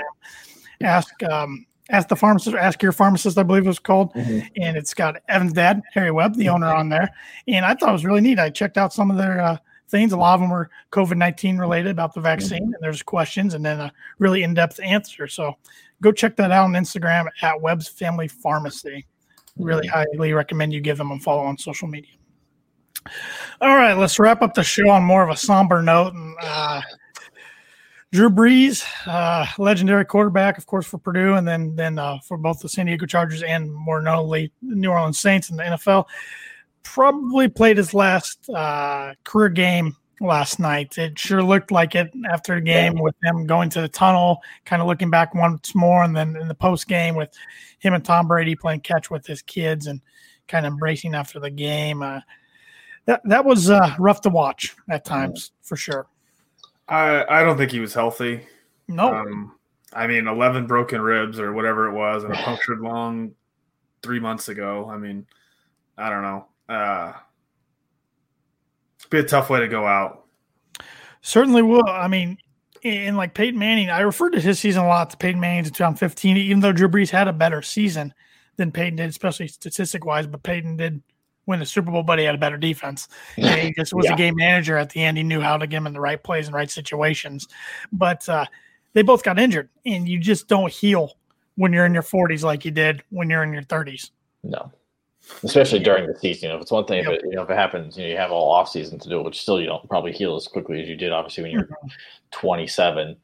Ask 0.81 1.23
um, 1.25 1.67
ask 1.91 2.09
the 2.09 2.17
pharmacist, 2.17 2.57
ask 2.57 2.83
your 2.83 2.93
pharmacist, 2.93 3.37
I 3.39 3.43
believe 3.43 3.65
it 3.65 3.69
was 3.69 3.79
called, 3.79 4.13
and 4.15 4.77
it's 4.77 4.95
got 4.95 5.21
Evan's 5.29 5.53
dad, 5.53 5.83
Harry 5.93 6.11
Webb, 6.11 6.37
the 6.37 6.49
owner, 6.49 6.73
on 6.73 6.89
there. 6.89 7.11
And 7.49 7.65
I 7.65 7.75
thought 7.75 7.91
it 7.91 7.93
was 7.93 8.05
really 8.05 8.21
neat. 8.21 8.39
I 8.39 8.51
checked 8.51 8.79
out 8.79 8.93
some 8.93 9.11
of 9.11 9.17
their 9.17 9.41
uh, 9.41 9.59
things. 9.89 10.13
A 10.13 10.17
lot 10.17 10.35
of 10.35 10.41
them 10.41 10.51
were 10.51 10.71
COVID 10.93 11.17
nineteen 11.17 11.59
related 11.59 11.91
about 11.91 12.15
the 12.15 12.21
vaccine, 12.21 12.63
and 12.63 12.77
there's 12.81 13.03
questions, 13.03 13.55
and 13.55 13.65
then 13.65 13.81
a 13.81 13.93
really 14.19 14.45
in 14.45 14.55
depth 14.55 14.81
answer. 14.81 15.27
So 15.27 15.57
go 16.03 16.13
check 16.13 16.37
that 16.37 16.53
out 16.53 16.65
on 16.65 16.73
Instagram 16.73 17.27
at 17.43 17.61
Webb's 17.61 17.89
Family 17.89 18.29
Pharmacy. 18.29 19.07
Really 19.59 19.87
highly 19.87 20.33
recommend 20.33 20.73
you 20.73 20.81
give 20.81 20.99
them 20.99 21.11
a 21.11 21.19
follow 21.19 21.43
on 21.43 21.57
social 21.59 21.89
media. 21.89 22.13
All 23.61 23.77
right, 23.77 23.95
let's 23.95 24.19
wrap 24.19 24.43
up 24.43 24.55
the 24.55 24.63
show 24.63 24.89
on 24.91 25.03
more 25.03 25.23
of 25.23 25.31
a 25.31 25.37
somber 25.37 25.83
note. 25.83 26.15
And 26.15 26.37
uh, 26.41 26.83
Drew 28.13 28.31
Brees, 28.31 28.85
uh, 29.07 29.47
legendary 29.59 30.05
quarterback, 30.05 30.59
of 30.59 30.67
course, 30.67 30.87
for 30.87 30.99
Purdue, 30.99 31.35
and 31.35 31.47
then 31.47 31.77
then 31.77 31.99
uh, 31.99 32.19
for 32.21 32.37
both 32.37 32.61
the 32.61 32.69
San 32.69 32.87
Diego 32.87 33.07
Chargers 33.07 33.43
and 33.43 33.73
more 33.73 34.01
notably 34.01 34.53
New 34.63 34.91
Orleans 34.91 35.19
Saints 35.19 35.51
in 35.51 35.57
the 35.57 35.65
NFL, 35.65 36.07
probably 36.83 37.49
played 37.49 37.77
his 37.77 37.93
last 37.93 38.49
uh, 38.51 39.13
career 39.25 39.49
game 39.49 39.97
last 40.21 40.59
night. 40.59 40.97
It 40.99 41.19
sure 41.19 41.43
looked 41.43 41.71
like 41.71 41.95
it 41.95 42.11
after 42.31 42.55
the 42.55 42.61
game 42.61 42.95
with 42.99 43.15
them 43.23 43.47
going 43.47 43.69
to 43.71 43.81
the 43.81 43.89
tunnel, 43.89 44.41
kind 44.65 44.81
of 44.81 44.89
looking 44.89 45.11
back 45.11 45.35
once 45.35 45.75
more, 45.75 46.05
and 46.05 46.17
then 46.17 46.37
in 46.37 46.49
the 46.49 46.55
post 46.55 46.89
game 46.89 47.17
with 47.17 47.35
him 47.79 47.95
and 47.95 48.05
Tom 48.05 48.29
Brady 48.29 48.55
playing 48.55 48.81
catch 48.81 49.11
with 49.11 49.27
his 49.27 49.43
kids 49.43 49.87
and 49.87 50.01
kind 50.49 50.65
of 50.65 50.73
embracing 50.73 51.15
after 51.15 51.41
the 51.41 51.51
game. 51.51 52.03
Uh, 52.03 52.21
that 53.07 53.23
that 53.25 53.45
was 53.45 53.71
uh, 53.71 53.95
rough 53.99 54.21
to 54.23 54.29
watch 54.29 54.77
at 54.89 55.05
times 55.05 55.53
for 55.63 55.77
sure. 55.77 56.07
I 56.89 57.25
I 57.29 57.43
don't 57.43 57.57
think 57.57 57.71
he 57.73 57.81
was 57.81 57.95
healthy. 57.95 58.47
No, 58.89 59.13
Um, 59.13 59.55
I 59.93 60.07
mean, 60.07 60.29
eleven 60.29 60.67
broken 60.67 61.01
ribs 61.01 61.41
or 61.41 61.53
whatever 61.53 61.89
it 61.89 61.93
was, 61.93 62.25
and 62.25 62.33
a 62.33 62.37
punctured 62.37 62.81
lung 62.81 63.33
three 64.03 64.21
months 64.21 64.49
ago. 64.49 64.89
I 64.91 64.99
mean, 64.99 65.27
I 65.99 66.11
don't 66.11 66.23
know. 66.23 66.47
Uh, 66.69 67.13
be 69.11 69.19
a 69.19 69.23
tough 69.23 69.51
way 69.51 69.61
to 69.61 69.69
go 69.69 69.87
out. 69.87 70.25
certainly 71.21 71.63
will. 71.63 71.87
I 71.89 72.09
mean, 72.09 72.39
and 72.85 73.17
like 73.17 73.35
Peyton 73.35 73.59
Manning, 73.59 73.91
I 73.91 74.01
referred 74.01 74.31
to 74.31 74.41
his 74.41 74.59
season 74.59 74.83
a 74.83 74.89
lot 74.89 75.11
to 75.11 75.17
Peyton 75.17 75.41
Manning's 75.41 75.69
in 75.69 75.75
2015, 75.75 76.37
even 76.37 76.61
though 76.61 76.73
Drew 76.73 76.89
Brees 76.89 77.11
had 77.11 77.29
a 77.29 77.33
better 77.33 77.63
season 77.63 78.13
than 78.57 78.73
Peyton 78.73 78.97
did, 78.97 79.09
especially 79.09 79.49
statistic 79.49 80.05
wise. 80.05 80.27
But 80.27 80.43
Peyton 80.43 80.77
did 80.77 81.03
win 81.47 81.61
the 81.61 81.67
Super 81.67 81.91
Bowl, 81.91 82.03
but 82.03 82.19
he 82.19 82.25
had 82.25 82.35
a 82.35 82.39
better 82.39 82.57
defense. 82.57 83.09
And 83.37 83.61
he 83.61 83.73
just 83.73 83.95
was 83.95 84.07
Yeah. 84.07 84.15
a 84.15 84.17
game 84.17 84.35
manager 84.37 84.77
at 84.77 84.91
the 84.91 85.03
end. 85.03 85.17
He 85.17 85.23
knew 85.23 85.41
how 85.41 85.57
to 85.57 85.67
get 85.67 85.79
him 85.79 85.87
in 85.87 85.93
the 85.93 86.01
right 86.01 86.23
plays 86.23 86.47
and 86.47 86.55
right 86.55 86.71
situations. 86.71 87.47
But 87.93 88.29
uh, 88.29 88.47
they 88.93 89.03
both 89.03 89.23
got 89.23 89.39
injured, 89.39 89.69
and 89.85 90.09
you 90.09 90.19
just 90.19 90.49
don't 90.49 90.73
heal 90.73 91.17
when 91.57 91.73
you're 91.73 91.87
in 91.87 91.95
your 91.95 92.03
40s 92.03 92.43
like 92.43 92.65
you 92.65 92.71
did 92.71 93.03
when 93.11 93.31
you're 93.31 93.43
in 93.43 93.53
your 93.53 93.63
30s. 93.63 94.11
No. 94.43 94.71
Especially 95.43 95.81
during 95.81 96.07
the 96.07 96.17
season. 96.19 96.45
You 96.45 96.49
know, 96.51 96.57
if 96.57 96.63
it's 96.63 96.71
one 96.71 96.85
thing, 96.85 97.03
Yep. 97.03 97.13
if 97.13 97.19
it, 97.19 97.25
you 97.31 97.37
know, 97.37 97.43
if 97.43 97.51
it 97.51 97.57
happens, 97.57 97.97
you 97.97 98.05
know, 98.05 98.11
you 98.11 98.17
have 98.17 98.31
all 98.31 98.51
off 98.51 98.69
season 98.69 98.99
to 99.01 99.09
do 99.09 99.19
it, 99.21 99.25
which 99.25 99.41
still 99.41 99.61
you 99.61 99.67
don't 99.67 99.89
probably 99.89 100.13
heal 100.13 100.37
as 100.37 100.47
quickly 100.47 100.81
as 100.83 100.89
you 100.89 100.95
did, 100.97 101.11
obviously, 101.13 101.43
when 101.45 101.53
you're 101.53 101.63
Mm-hmm. 101.65 101.89
27. 102.33 103.17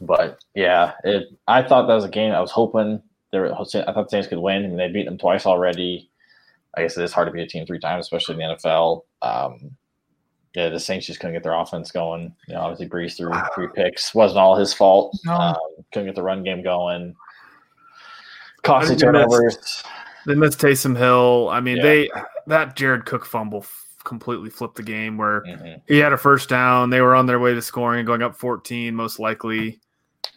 But 0.00 0.38
yeah, 0.54 0.92
it. 1.02 1.28
I 1.48 1.62
thought 1.62 1.86
that 1.88 1.94
was 1.94 2.04
a 2.04 2.08
game. 2.08 2.32
I 2.32 2.40
was 2.40 2.52
hoping 2.52 3.02
they 3.32 3.38
were. 3.40 3.52
I 3.52 3.56
thought 3.64 3.94
the 3.94 4.06
Saints 4.08 4.28
could 4.28 4.38
win. 4.38 4.64
I 4.64 4.68
mean, 4.68 4.76
they 4.76 4.88
beat 4.88 5.06
them 5.06 5.18
twice 5.18 5.44
already. 5.46 6.07
I 6.78 6.82
guess 6.82 6.96
it 6.96 7.04
is 7.04 7.12
hard 7.12 7.26
to 7.28 7.32
beat 7.32 7.42
a 7.42 7.46
team 7.46 7.66
three 7.66 7.78
times, 7.78 8.06
especially 8.06 8.34
in 8.34 8.48
the 8.48 8.56
NFL. 8.56 9.02
Um, 9.22 9.70
yeah, 10.54 10.68
the 10.68 10.80
Saints 10.80 11.06
just 11.06 11.20
couldn't 11.20 11.34
get 11.34 11.42
their 11.42 11.54
offense 11.54 11.90
going. 11.92 12.34
You 12.48 12.54
know, 12.54 12.60
obviously 12.62 12.88
Brees 12.88 13.16
threw 13.16 13.32
three 13.54 13.68
picks. 13.74 14.14
wasn't 14.14 14.38
all 14.38 14.56
his 14.56 14.72
fault. 14.72 15.16
No. 15.24 15.32
Um, 15.34 15.56
couldn't 15.92 16.06
get 16.08 16.14
the 16.14 16.22
run 16.22 16.42
game 16.42 16.62
going. 16.62 17.14
Costly 18.62 18.96
I 18.96 18.98
think 18.98 19.00
they 19.00 19.06
missed- 19.12 19.30
turnovers. 19.30 19.82
They 20.26 20.34
missed 20.34 20.58
Taysom 20.58 20.96
Hill. 20.96 21.48
I 21.50 21.60
mean, 21.60 21.76
Yeah. 21.78 21.82
they 21.82 22.10
that 22.48 22.76
Jared 22.76 23.04
Cook 23.06 23.24
fumble 23.24 23.60
f- 23.60 23.84
completely 24.04 24.50
flipped 24.50 24.76
the 24.76 24.82
game 24.82 25.16
where 25.18 25.42
Mhm. 25.42 25.82
he 25.86 25.98
had 25.98 26.12
a 26.12 26.16
first 26.16 26.48
down. 26.48 26.90
They 26.90 27.00
were 27.00 27.14
on 27.14 27.26
their 27.26 27.38
way 27.38 27.54
to 27.54 27.62
scoring 27.62 28.00
and 28.00 28.06
going 28.06 28.22
up 28.22 28.34
14, 28.36 28.94
most 28.94 29.18
likely. 29.18 29.80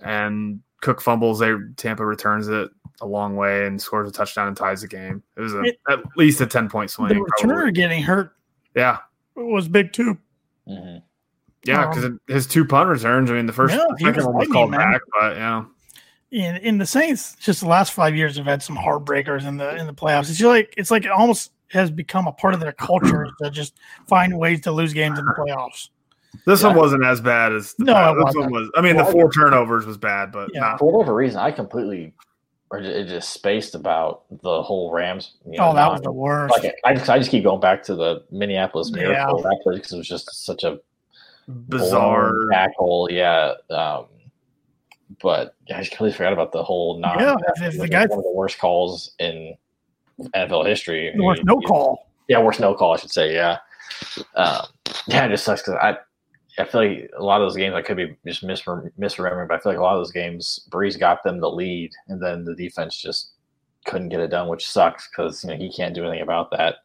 And 0.03 0.61
Cook 0.81 1.01
fumbles. 1.01 1.39
They 1.39 1.53
Tampa 1.77 2.05
returns 2.05 2.47
it 2.47 2.69
a 3.01 3.05
long 3.07 3.35
way 3.35 3.65
and 3.65 3.81
scores 3.81 4.09
a 4.09 4.11
touchdown 4.11 4.47
and 4.47 4.57
ties 4.57 4.81
the 4.81 4.87
game. 4.87 5.23
It 5.37 5.41
was 5.41 5.53
a, 5.53 5.61
It- 5.61 5.79
at 5.89 5.99
least 6.17 6.41
a 6.41 6.45
10 6.45 6.69
point 6.69 6.89
swing. 6.91 7.09
The 7.09 7.15
returner 7.15 7.47
probably. 7.53 7.71
getting 7.71 8.03
hurt 8.03 8.33
Yeah. 8.75 8.97
was 9.35 9.67
big 9.67 9.93
too. 9.93 10.17
Mhm. 10.67 11.01
Yeah, 11.63 11.85
Um, 11.85 11.89
because 11.93 12.11
his 12.27 12.47
two 12.47 12.65
punt 12.65 12.89
returns. 12.89 13.29
I 13.29 13.33
mean, 13.35 13.45
the 13.45 13.53
first 13.53 13.73
Yeah, 13.75 13.85
he 13.97 14.05
second 14.05 14.17
was 14.17 14.25
one 14.25 14.35
was 14.37 14.47
called 14.47 14.71
man. 14.71 14.79
back, 14.79 15.01
but 15.19 15.35
yeah, 15.37 15.63
in 16.31 16.55
in 16.57 16.77
the 16.79 16.85
Saints, 16.85 17.35
just 17.39 17.61
the 17.61 17.67
last 17.67 17.93
five 17.93 18.15
years 18.15 18.37
have 18.37 18.45
had 18.47 18.63
some 18.63 18.75
heartbreakers 18.75 19.45
in 19.45 19.57
the 19.57 19.75
in 19.75 19.85
the 19.87 19.93
playoffs. 19.93 20.21
It's 20.29 20.37
just 20.39 20.43
like 20.43 20.73
it's 20.77 20.89
like 20.91 21.05
it 21.05 21.11
almost 21.11 21.51
has 21.69 21.91
become 21.91 22.25
a 22.27 22.31
part 22.31 22.53
of 22.53 22.59
their 22.59 22.71
culture 22.73 23.27
to 23.43 23.49
just 23.51 23.77
find 24.07 24.37
ways 24.37 24.61
to 24.61 24.71
lose 24.71 24.91
games 24.93 25.17
in 25.19 25.25
the 25.25 25.33
playoffs. 25.33 25.89
this 26.45 26.61
Yeah. 26.61 26.69
one 26.69 26.77
wasn't 26.77 27.03
as 27.05 27.19
bad 27.21 27.51
as 27.51 27.73
the 27.75 27.83
No, 27.85 28.11
it 28.11 28.15
this 28.15 28.23
wasn't. 28.23 28.43
one 28.45 28.53
was. 28.53 28.71
I 28.75 28.81
mean, 28.81 28.95
the 28.97 29.03
four 29.05 29.29
turnovers 29.31 29.85
was 29.85 29.97
bad, 29.97 30.31
but 30.31 30.49
Yeah. 30.53 30.61
not 30.61 30.79
For 30.79 30.89
whatever 30.91 31.13
reason, 31.13 31.39
I 31.39 31.51
completely 31.51 32.13
or 32.71 32.79
it 32.79 33.07
just 33.07 33.31
spaced 33.33 33.75
about 33.75 34.23
the 34.41 34.63
whole 34.63 34.91
Rams. 34.91 35.33
You 35.45 35.57
know, 35.57 35.69
Oh, 35.69 35.73
that 35.75 35.81
non- 35.81 35.91
was 35.91 36.01
the 36.01 36.11
worst. 36.11 36.53
like 36.63 36.73
I 36.85 36.93
just 36.95 37.09
I 37.09 37.17
just 37.17 37.29
keep 37.29 37.43
going 37.43 37.59
back 37.59 37.83
to 37.83 37.95
the 37.95 38.23
Minneapolis 38.31 38.89
Yeah. 38.95 39.03
Miracle 39.09 39.41
that 39.41 39.59
play 39.61 39.75
because 39.75 39.91
it 39.93 39.97
was 39.97 40.07
just 40.07 40.33
such 40.45 40.63
a 40.63 40.79
bizarre. 41.47 42.33
tackle. 42.51 43.09
Yeah, 43.11 43.53
um, 43.69 44.05
but 45.21 45.55
I 45.69 45.79
just 45.79 45.91
completely 45.91 46.15
forgot 46.17 46.33
about 46.33 46.51
the 46.53 46.63
whole 46.63 46.97
non. 46.99 47.19
Yeah, 47.19 47.35
if- 47.57 47.73
if 47.73 47.79
the 47.79 47.87
guy- 47.87 48.05
one 48.05 48.19
of 48.19 48.23
the 48.23 48.31
worst 48.31 48.57
calls 48.59 49.11
in 49.19 49.55
NFL 50.33 50.63
history. 50.63 51.11
There 51.13 51.23
was 51.23 51.39
You- 51.39 51.43
no 51.45 51.59
you- 51.59 51.67
call. 51.67 52.07
Yeah, 52.27 52.39
worst 52.41 52.59
no 52.61 52.73
call, 52.73 52.93
I 52.93 52.97
should 52.97 53.11
say. 53.11 53.33
Yeah, 53.33 53.57
um, 54.35 54.65
yeah, 55.07 55.25
it 55.25 55.29
just 55.29 55.43
sucks 55.43 55.61
because 55.61 55.75
I, 55.81 55.97
I 56.57 56.65
feel 56.65 56.81
like 56.81 57.11
a 57.17 57.23
lot 57.23 57.41
of 57.41 57.45
those 57.45 57.55
games 57.55 57.75
I 57.75 57.81
could 57.81 57.97
be 57.97 58.15
just 58.25 58.45
misrem- 58.45 58.91
misremembering, 58.99 59.47
but 59.47 59.55
I 59.55 59.59
feel 59.59 59.71
like 59.71 59.79
a 59.79 59.83
lot 59.83 59.95
of 59.95 59.99
those 59.99 60.11
games 60.11 60.67
Brees 60.69 60.99
got 60.99 61.23
them 61.23 61.39
the 61.39 61.49
lead, 61.49 61.91
and 62.07 62.21
then 62.21 62.43
the 62.43 62.55
defense 62.55 63.01
just 63.01 63.31
couldn't 63.85 64.09
get 64.09 64.19
it 64.19 64.29
done, 64.29 64.47
which 64.47 64.69
sucks 64.69 65.09
because 65.09 65.43
you 65.43 65.49
know 65.49 65.55
he 65.55 65.71
can't 65.71 65.95
do 65.95 66.03
anything 66.03 66.21
about 66.21 66.51
that. 66.51 66.77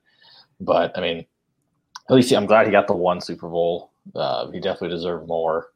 But 0.60 0.96
I 0.96 1.00
mean, 1.00 1.26
at 2.08 2.14
least 2.14 2.32
I'm 2.32 2.46
glad 2.46 2.66
he 2.66 2.72
got 2.72 2.86
the 2.86 2.94
one 2.94 3.20
Super 3.20 3.48
Bowl. 3.48 3.90
Uh, 4.14 4.50
he 4.50 4.60
definitely 4.60 4.96
deserved 4.96 5.26
more, 5.26 5.70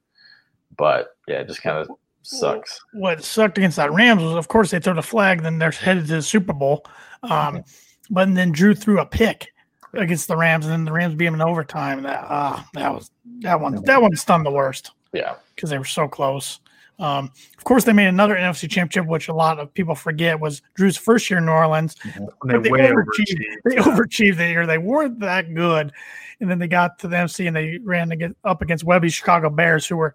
but 0.76 1.16
yeah, 1.26 1.41
it 1.41 1.49
just 1.49 1.62
kind 1.62 1.78
of 1.78 1.91
sucks. 2.22 2.80
What 2.93 3.24
sucked 3.24 3.59
against 3.59 3.76
that 3.76 3.93
Rams 3.93 4.22
was, 4.22 4.34
of 4.34 4.49
course, 4.49 4.70
they 4.70 4.78
threw 4.78 4.95
the 4.95 5.03
flag, 5.03 5.43
then 5.43 5.59
they're 5.59 5.72
headed 5.72 6.07
to 6.07 6.16
the 6.16 6.22
Super 6.22 6.53
Bowl. 6.53 6.84
Um, 7.24 7.64
but 8.09 8.32
then 8.34 8.53
Drew 8.53 8.74
threw 8.74 9.01
a 9.01 9.07
pick 9.07 9.53
against 9.93 10.28
the 10.28 10.36
Rams, 10.36 10.64
and 10.66 10.72
then 10.72 10.84
the 10.84 10.93
Rams 10.93 11.14
beat 11.14 11.26
him 11.26 11.34
in 11.34 11.41
overtime. 11.43 12.03
That 12.03 12.24
ah, 12.28 12.66
that 12.74 12.93
was 12.95 13.11
that 13.41 13.61
one. 13.61 13.82
That 13.84 14.01
one 14.03 14.14
stunned 14.16 14.47
the 14.47 14.51
worst. 14.51 14.93
Yeah, 15.12 15.34
because 15.55 15.70
they 15.70 15.78
were 15.78 15.84
so 15.84 16.07
close. 16.09 16.61
Um, 16.99 17.32
of 17.57 17.64
course, 17.64 17.84
they 17.84 17.95
made 17.95 18.09
another 18.09 18.36
NFC 18.36 18.68
championship, 18.70 19.07
which 19.09 19.28
a 19.28 19.34
lot 19.34 19.59
of 19.59 19.72
people 19.72 19.95
forget 19.95 20.38
was 20.38 20.61
Drew's 20.74 20.99
first 20.99 21.30
year 21.30 21.38
in 21.38 21.47
New 21.47 21.53
Orleans. 21.53 21.97
They, 22.05 22.12
But 22.43 22.62
they 22.62 22.70
way 22.70 22.80
overachieved. 22.80 23.38
overachieved. 23.38 23.57
They 23.64 23.76
overachieved 23.76 24.36
that 24.36 24.51
year. 24.51 24.66
They 24.66 24.76
weren't 24.78 25.18
that 25.20 25.55
good, 25.55 25.93
and 26.41 26.51
then 26.51 26.59
they 26.59 26.68
got 26.68 26.99
to 26.99 27.09
the 27.09 27.16
NFC 27.16 27.47
and 27.47 27.57
they 27.57 27.78
ran 27.82 28.11
to 28.11 28.16
get 28.16 28.36
up 28.45 28.61
against 28.61 28.84
Lovie's 28.84 29.14
Chicago 29.14 29.49
Bears, 29.49 29.86
who 29.86 29.97
were 29.97 30.14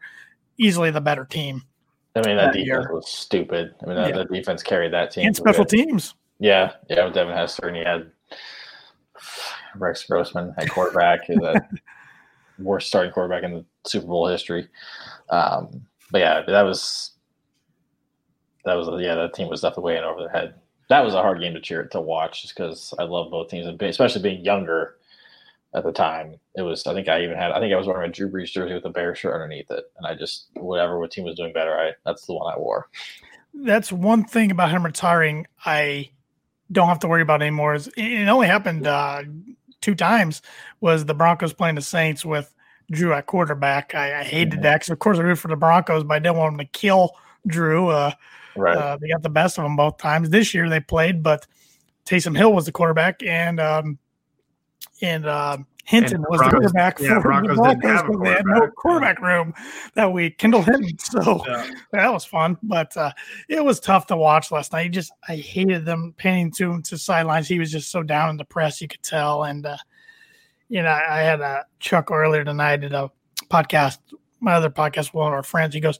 easily 0.59 0.89
the 0.91 1.01
better 1.01 1.25
team 1.25 1.63
I 2.15 2.21
mean 2.25 2.37
that 2.37 2.45
That 2.45 2.53
defense 2.53 2.65
year. 2.67 2.89
was 2.93 3.09
stupid. 3.09 3.73
I 3.83 3.85
mean 3.87 3.95
that, 3.97 4.09
Yeah. 4.11 4.15
that 4.17 4.31
defense 4.31 4.63
carried 4.63 4.93
that 4.93 5.11
team. 5.11 5.25
and 5.27 5.35
special 5.35 5.65
win. 5.69 5.87
teams. 5.87 6.13
Yeah, 6.39 6.71
yeah, 6.89 7.03
with 7.05 7.13
Devin 7.15 7.35
Hester, 7.35 7.67
and 7.67 7.75
he 7.75 7.83
had 7.83 8.09
Rex 9.77 10.05
Grossman 10.05 10.53
at 10.57 10.69
quarterback, 10.69 11.27
the 11.27 11.65
worst 12.59 12.87
starting 12.87 13.11
quarterback 13.11 13.43
in 13.43 13.53
the 13.53 13.65
Super 13.85 14.07
Bowl 14.07 14.27
history. 14.27 14.67
Um, 15.29 15.85
but 16.11 16.19
yeah, 16.19 16.41
that 16.47 16.63
was 16.63 17.11
that 18.65 18.75
was 18.75 19.01
yeah, 19.01 19.15
that 19.15 19.33
team 19.33 19.49
was 19.49 19.61
definitely 19.61 19.93
way 19.93 19.97
in 19.97 20.03
over 20.03 20.21
their 20.21 20.29
head. 20.29 20.55
That 20.89 21.03
was 21.03 21.13
a 21.13 21.21
hard 21.21 21.39
game 21.39 21.53
to 21.53 21.61
cheer 21.61 21.83
to 21.83 22.01
watch, 22.01 22.43
just 22.43 22.55
because 22.55 22.93
I 22.99 23.03
love 23.03 23.31
both 23.31 23.49
teams, 23.49 23.65
and 23.67 23.81
especially 23.81 24.21
being 24.21 24.45
younger 24.45 24.97
at 25.73 25.83
the 25.83 25.91
time. 25.91 26.35
It 26.55 26.61
was 26.61 26.85
I 26.87 26.93
think 26.93 27.07
I 27.07 27.23
even 27.23 27.37
had 27.37 27.51
I 27.51 27.59
think 27.59 27.73
I 27.73 27.77
was 27.77 27.87
wearing 27.87 28.09
a 28.09 28.13
Drew 28.13 28.31
Brees 28.31 28.51
jersey 28.51 28.73
with 28.73 28.85
a 28.85 28.89
Bear 28.89 29.15
shirt 29.15 29.33
underneath 29.33 29.69
it, 29.71 29.85
and 29.97 30.07
I 30.07 30.15
just 30.15 30.47
whatever 30.53 30.99
what 30.99 31.11
team 31.11 31.25
was 31.25 31.35
doing 31.35 31.53
better, 31.53 31.77
I 31.77 31.91
that's 32.05 32.25
the 32.25 32.33
one 32.33 32.53
I 32.53 32.57
wore. 32.57 32.87
That's 33.53 33.91
one 33.91 34.25
thing 34.25 34.51
about 34.51 34.71
him 34.71 34.83
retiring. 34.85 35.47
I 35.65 36.09
don't 36.71 36.87
have 36.87 36.99
to 36.99 37.07
worry 37.07 37.21
about 37.21 37.41
anymore. 37.41 37.75
Is 37.75 37.89
it 37.95 38.27
only 38.27 38.47
happened 38.47 38.87
uh, 38.87 39.23
two 39.85 39.95
times. 39.95 40.41
Was 40.81 41.05
the 41.05 41.13
Broncos 41.13 41.53
playing 41.53 41.75
the 41.75 41.81
Saints 41.81 42.25
with 42.25 42.53
Drew 42.91 43.13
at 43.13 43.27
quarterback? 43.27 43.95
I, 43.95 44.19
I 44.19 44.23
hated 44.23 44.63
that 44.63 44.79
because, 44.79 44.89
of 44.89 44.99
course, 44.99 45.19
I 45.19 45.21
root 45.21 45.37
for 45.37 45.47
the 45.47 45.55
Broncos, 45.55 46.03
but 46.03 46.15
I 46.15 46.19
didn't 46.19 46.37
want 46.37 46.57
them 46.57 46.65
to 46.65 46.71
kill 46.71 47.11
Drew. 47.47 47.89
Uh, 47.89 48.11
Right. 48.57 48.77
uh, 48.77 48.95
they 48.95 49.09
got 49.09 49.21
the 49.21 49.27
best 49.27 49.57
of 49.57 49.65
them 49.65 49.75
both 49.75 49.97
times. 49.97 50.29
This 50.29 50.53
year 50.53 50.69
they 50.69 50.79
played, 50.79 51.21
but 51.21 51.45
Taysom 52.05 52.37
Hill 52.37 52.53
was 52.53 52.65
the 52.65 52.71
quarterback, 52.71 53.21
and 53.21 53.59
um, 53.59 53.99
and 55.01 55.25
uh, 55.25 55.57
Hinton 55.85 56.15
And 56.15 56.25
was 56.29 56.39
Broncos- 56.39 56.51
the 56.51 56.57
quarterback 56.57 56.99
yeah, 56.99 57.13
for 57.15 57.21
Broncos 57.21 57.55
the 57.57 57.61
Broncos 57.61 58.01
because 58.01 58.21
they 58.23 58.29
had 58.31 58.45
no 58.45 58.67
quarterback. 58.71 59.21
room 59.21 59.53
that 59.93 60.11
week. 60.11 60.37
Kendall 60.39 60.63
Hinton, 60.63 60.97
so 60.99 61.43
Yeah. 61.47 61.69
that 61.91 62.11
was 62.11 62.25
fun, 62.25 62.57
but 62.63 62.95
uh, 62.97 63.11
it 63.49 63.63
was 63.63 63.79
tough 63.79 64.07
to 64.07 64.17
watch 64.17 64.51
last 64.51 64.73
night. 64.73 64.91
Just 64.91 65.11
I 65.27 65.35
hated 65.35 65.85
them 65.85 66.13
panning 66.17 66.51
to 66.53 66.71
him 66.71 66.81
to 66.83 66.97
sidelines. 66.97 67.47
He 67.47 67.59
was 67.59 67.71
just 67.71 67.91
so 67.91 68.01
down 68.03 68.29
in 68.31 68.37
the 68.37 68.45
press, 68.45 68.81
you 68.81 68.87
could 68.87 69.03
tell. 69.03 69.43
And 69.43 69.65
uh, 69.65 69.77
you 70.69 70.81
know, 70.81 70.89
I 70.89 71.19
had 71.19 71.41
a 71.41 71.65
Chuck 71.79 72.09
earlier 72.09 72.43
tonight 72.43 72.83
at 72.83 72.91
a 72.93 73.11
podcast, 73.51 73.99
my 74.39 74.53
other 74.53 74.71
podcast, 74.71 75.13
one 75.13 75.27
of 75.27 75.33
our 75.33 75.43
friends. 75.43 75.75
He 75.75 75.79
goes, 75.79 75.99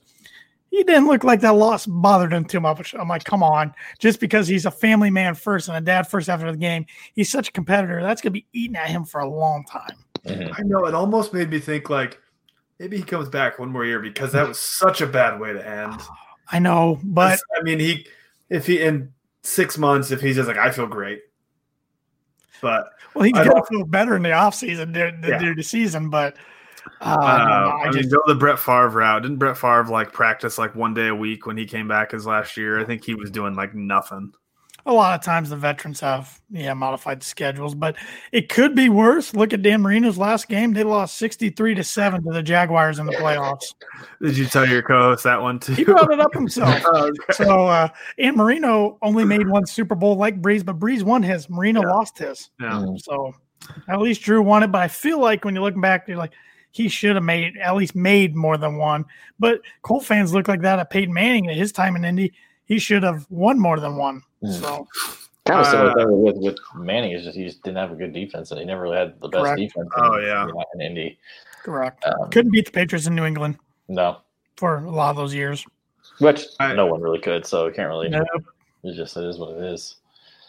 he 0.76 0.84
didn't 0.84 1.06
look 1.06 1.24
like 1.24 1.40
that 1.40 1.54
loss 1.54 1.86
bothered 1.86 2.34
him 2.34 2.44
too 2.44 2.60
much. 2.60 2.94
I'm 2.94 3.08
like, 3.08 3.24
come 3.24 3.42
on, 3.42 3.72
just 3.98 4.20
because 4.20 4.46
he's 4.46 4.66
a 4.66 4.70
family 4.70 5.08
man 5.08 5.34
first 5.34 5.68
and 5.68 5.76
a 5.78 5.80
dad 5.80 6.02
first 6.06 6.28
after 6.28 6.52
the 6.52 6.58
game, 6.58 6.84
he's 7.14 7.30
such 7.30 7.48
a 7.48 7.52
competitor. 7.52 8.02
That's 8.02 8.20
gonna 8.20 8.32
be 8.32 8.44
eating 8.52 8.76
at 8.76 8.88
him 8.90 9.06
for 9.06 9.22
a 9.22 9.26
long 9.28 9.64
time. 9.64 9.96
Mhm. 10.26 10.52
I 10.54 10.62
know 10.64 10.84
it 10.84 10.92
almost 10.94 11.32
made 11.32 11.48
me 11.48 11.60
think 11.60 11.88
like 11.88 12.20
maybe 12.78 12.98
he 12.98 13.02
comes 13.02 13.30
back 13.30 13.58
one 13.58 13.70
more 13.72 13.86
year 13.86 14.00
because 14.00 14.32
that 14.32 14.46
was 14.46 14.60
such 14.60 15.00
a 15.00 15.06
bad 15.06 15.40
way 15.40 15.54
to 15.54 15.66
end. 15.66 15.98
I 16.52 16.58
know, 16.58 17.00
but 17.04 17.40
I 17.58 17.62
mean, 17.62 17.78
he 17.78 18.06
if 18.50 18.66
he 18.66 18.82
in 18.82 19.14
six 19.42 19.78
months 19.78 20.10
if 20.10 20.20
he's 20.20 20.36
just 20.36 20.46
like 20.46 20.58
I 20.58 20.70
feel 20.70 20.86
great, 20.86 21.22
but 22.60 22.90
well, 23.14 23.24
he's 23.24 23.32
I 23.34 23.44
gonna 23.44 23.64
feel 23.64 23.86
better 23.86 24.14
in 24.14 24.22
the 24.22 24.28
offseason 24.28 24.92
than 24.92 25.22
Yeah. 25.26 25.38
during 25.38 25.56
the 25.56 25.62
season. 25.62 26.10
But 26.10 26.36
uh, 27.00 27.04
uh, 27.04 27.24
I, 27.24 27.82
I, 27.82 27.84
mean, 27.84 27.92
just 27.94 28.10
go 28.10 28.20
the 28.26 28.34
Brett 28.34 28.58
Favre 28.58 28.88
route. 28.88 29.22
Didn't 29.22 29.38
Brett 29.38 29.56
Favre 29.56 29.84
like 29.84 30.12
practice 30.12 30.58
like 30.58 30.74
one 30.74 30.94
day 30.94 31.08
a 31.08 31.14
week 31.14 31.46
when 31.46 31.56
he 31.56 31.66
came 31.66 31.88
back 31.88 32.12
his 32.12 32.26
last 32.26 32.56
year? 32.56 32.80
I 32.80 32.84
think 32.84 33.04
he 33.04 33.14
was 33.14 33.30
doing 33.30 33.54
like 33.54 33.74
nothing. 33.74 34.32
a 34.86 34.92
lot 34.92 35.18
of 35.18 35.24
times 35.24 35.50
the 35.50 35.56
veterans 35.56 36.00
have 36.00 36.40
yeah 36.50 36.72
modified 36.72 37.22
schedules, 37.22 37.74
but 37.74 37.96
it 38.32 38.48
could 38.48 38.74
be 38.74 38.88
worse. 38.88 39.34
Look 39.34 39.52
at 39.52 39.60
Dan 39.60 39.82
Marino's 39.82 40.16
last 40.16 40.48
game; 40.48 40.72
they 40.72 40.84
lost 40.84 41.16
sixty 41.16 41.50
three 41.50 41.74
to 41.74 41.84
seven 41.84 42.22
to 42.24 42.32
the 42.32 42.42
Jaguars 42.42 42.98
in 42.98 43.06
the 43.06 43.12
playoffs. 43.12 43.74
Did 44.22 44.38
you 44.38 44.46
tell 44.46 44.66
your 44.66 44.82
co-host 44.82 45.24
that 45.24 45.42
one 45.42 45.58
too? 45.58 45.74
He 45.74 45.84
brought 45.84 46.10
it 46.10 46.20
up 46.20 46.32
himself. 46.32 46.82
oh, 46.86 47.08
okay. 47.08 47.32
So, 47.32 47.66
uh, 47.66 47.88
and 48.18 48.36
Marino 48.36 48.96
only 49.02 49.24
made 49.24 49.46
one 49.46 49.66
Super 49.66 49.94
Bowl 49.94 50.16
like 50.16 50.40
Brees, 50.40 50.64
but 50.64 50.78
Brees 50.78 51.02
won 51.02 51.22
his. 51.22 51.50
Marino 51.50 51.82
yeah. 51.82 51.88
lost 51.88 52.18
his. 52.18 52.50
Yeah. 52.58 52.86
So 52.98 53.34
at 53.88 54.00
least 54.00 54.22
Drew 54.22 54.42
won 54.42 54.62
it, 54.62 54.68
but 54.68 54.80
I 54.80 54.88
feel 54.88 55.20
like 55.20 55.44
when 55.44 55.54
you 55.54 55.60
look 55.60 55.78
back, 55.80 56.08
you're 56.08 56.16
like 56.16 56.32
he 56.76 56.88
should 56.88 57.14
have 57.14 57.24
made 57.24 57.56
at 57.56 57.74
least 57.74 57.96
made 57.96 58.36
more 58.36 58.58
than 58.58 58.76
one. 58.76 59.06
But 59.38 59.62
Colt 59.80 60.04
fans 60.04 60.34
look 60.34 60.46
like 60.46 60.60
that 60.60 60.78
at 60.78 60.90
Peyton 60.90 61.12
Manning 61.12 61.48
at 61.48 61.56
his 61.56 61.72
time 61.72 61.96
in 61.96 62.04
Indy. 62.04 62.34
He 62.66 62.78
should 62.78 63.02
have 63.02 63.26
won 63.30 63.58
more 63.58 63.80
than 63.80 63.96
one. 63.96 64.22
Mm. 64.42 64.60
So 64.60 64.86
kind 65.46 65.60
of 65.60 65.66
similar 65.66 66.00
uh, 66.02 66.12
with 66.12 66.36
with 66.36 66.58
Manning 66.74 67.12
is 67.12 67.24
just 67.24 67.34
he 67.34 67.44
just 67.44 67.62
didn't 67.62 67.78
have 67.78 67.92
a 67.92 67.94
good 67.94 68.12
defense 68.12 68.50
and 68.50 68.60
he 68.60 68.66
never 68.66 68.82
really 68.82 68.98
had 68.98 69.18
the 69.20 69.28
best 69.28 69.42
correct. 69.42 69.58
defense. 69.58 69.88
In, 69.96 70.04
oh 70.04 70.18
yeah, 70.18 70.46
in 70.74 70.80
Indy. 70.82 71.18
Correct. 71.62 72.04
Um, 72.04 72.28
Couldn't 72.30 72.52
beat 72.52 72.66
the 72.66 72.72
Patriots 72.72 73.06
in 73.06 73.14
New 73.14 73.24
England. 73.24 73.56
No. 73.88 74.18
For 74.56 74.84
a 74.84 74.90
lot 74.90 75.10
of 75.10 75.16
those 75.16 75.34
years. 75.34 75.64
Which 76.18 76.44
I, 76.60 76.74
no 76.74 76.86
one 76.86 77.00
really 77.00 77.20
could, 77.20 77.46
so 77.46 77.66
it 77.66 77.74
can't 77.74 77.88
really. 77.88 78.10
No. 78.10 78.24
It 78.84 78.94
just 78.94 79.16
it 79.16 79.24
is 79.24 79.38
what 79.38 79.56
it 79.56 79.62
is. 79.62 79.96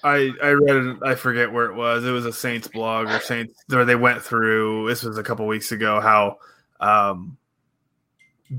I 0.04 0.32
I 0.44 0.50
read 0.50 0.76
it. 0.76 0.98
I 1.04 1.16
forget 1.16 1.52
where 1.52 1.66
it 1.66 1.76
was. 1.76 2.06
It 2.06 2.12
was 2.12 2.26
a 2.26 2.34
Saints 2.34 2.68
blog 2.68 3.08
or 3.08 3.20
Saints 3.20 3.54
where 3.68 3.86
they 3.86 3.96
went 3.96 4.22
through. 4.22 4.88
This 4.88 5.04
was 5.04 5.18
a 5.18 5.24
couple 5.24 5.46
weeks 5.48 5.72
ago. 5.72 6.00
How 6.00 6.38
um, 6.80 7.38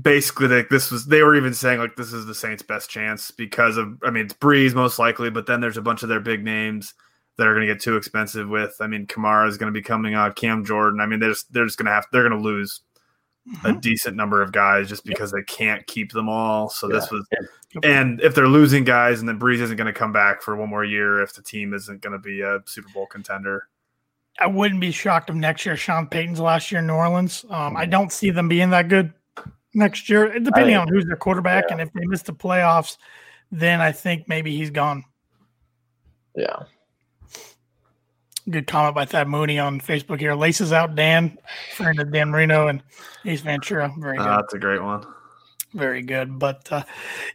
basically 0.01 0.47
like 0.47 0.69
this 0.69 0.91
was 0.91 1.05
they 1.05 1.23
were 1.23 1.35
even 1.35 1.53
saying 1.53 1.79
like 1.79 1.95
this 1.95 2.13
is 2.13 2.25
the 2.25 2.35
Saints' 2.35 2.63
best 2.63 2.89
chance 2.89 3.31
because 3.31 3.77
of 3.77 3.97
I 4.03 4.11
mean 4.11 4.25
it's 4.25 4.33
Brees 4.33 4.73
most 4.73 4.99
likely, 4.99 5.29
but 5.29 5.45
then 5.45 5.61
there's 5.61 5.77
a 5.77 5.81
bunch 5.81 6.03
of 6.03 6.09
their 6.09 6.19
big 6.19 6.43
names 6.43 6.93
that 7.37 7.47
are 7.47 7.53
going 7.53 7.65
to 7.65 7.73
get 7.73 7.81
too 7.81 7.95
expensive. 7.95 8.49
With 8.49 8.75
I 8.79 8.87
mean 8.87 9.07
Kamara 9.07 9.47
is 9.47 9.57
going 9.57 9.71
to 9.73 9.77
be 9.77 9.83
coming 9.83 10.13
out, 10.13 10.35
Cam 10.35 10.65
Jordan. 10.65 10.99
I 10.99 11.05
mean 11.05 11.19
they're 11.19 11.31
just, 11.31 11.51
they're 11.53 11.65
just 11.65 11.77
going 11.77 11.87
to 11.87 11.91
have 11.91 12.05
they're 12.11 12.27
going 12.27 12.39
to 12.39 12.47
lose 12.47 12.81
mm-hmm. 13.49 13.65
a 13.65 13.79
decent 13.79 14.15
number 14.15 14.41
of 14.41 14.51
guys 14.51 14.89
just 14.89 15.03
because 15.05 15.33
yep. 15.33 15.45
they 15.45 15.53
can't 15.53 15.85
keep 15.87 16.11
them 16.11 16.29
all. 16.29 16.69
So 16.69 16.87
yeah. 16.87 16.99
this 16.99 17.11
was, 17.11 17.25
and 17.83 18.21
if 18.21 18.35
they're 18.35 18.47
losing 18.47 18.83
guys, 18.83 19.19
and 19.19 19.27
then 19.27 19.39
Brees 19.39 19.59
isn't 19.61 19.77
going 19.77 19.91
to 19.91 19.97
come 19.97 20.11
back 20.11 20.41
for 20.41 20.55
one 20.55 20.69
more 20.69 20.85
year 20.85 21.21
if 21.21 21.33
the 21.33 21.41
team 21.41 21.73
isn't 21.73 22.01
going 22.01 22.13
to 22.13 22.19
be 22.19 22.41
a 22.41 22.59
Super 22.65 22.89
Bowl 22.93 23.07
contender. 23.07 23.67
I 24.39 24.47
wouldn't 24.47 24.79
be 24.79 24.91
shocked 24.91 25.29
if 25.29 25.35
next 25.35 25.65
year 25.65 25.75
Sean 25.75 26.07
Payton's 26.07 26.39
last 26.39 26.71
year 26.71 26.79
in 26.79 26.87
New 26.87 26.93
Orleans. 26.93 27.45
Um, 27.49 27.75
I 27.75 27.85
don't 27.85 28.11
see 28.11 28.29
them 28.29 28.47
being 28.47 28.69
that 28.69 28.87
good 28.87 29.13
next 29.73 30.09
year, 30.09 30.39
depending 30.39 30.75
on 30.75 30.87
who's 30.87 31.05
their 31.05 31.17
quarterback. 31.17 31.65
Yeah. 31.67 31.73
And 31.73 31.81
if 31.81 31.91
they 31.93 32.05
miss 32.05 32.21
the 32.21 32.33
playoffs, 32.33 32.97
then 33.51 33.81
I 33.81 33.91
think 33.91 34.27
maybe 34.27 34.55
he's 34.55 34.69
gone. 34.69 35.03
Yeah. 36.35 36.63
Good 38.49 38.67
comment 38.67 38.95
by 38.95 39.05
Thad 39.05 39.27
Mooney 39.27 39.59
on 39.59 39.79
Facebook 39.79 40.19
here. 40.19 40.33
Laces 40.33 40.73
out 40.73 40.95
Dan, 40.95 41.37
friend 41.75 41.99
of 41.99 42.11
Dan 42.11 42.29
Marino 42.29 42.67
and 42.67 42.81
Ace 43.25 43.41
Ventura. 43.41 43.93
Very 43.99 44.17
ah, 44.17 44.23
good. 44.23 44.29
Uh, 44.29 44.35
that's 44.37 44.53
a 44.53 44.59
great 44.59 44.81
one. 44.81 45.05
Very 45.73 46.01
good. 46.01 46.39
But 46.39 46.71
uh, 46.71 46.83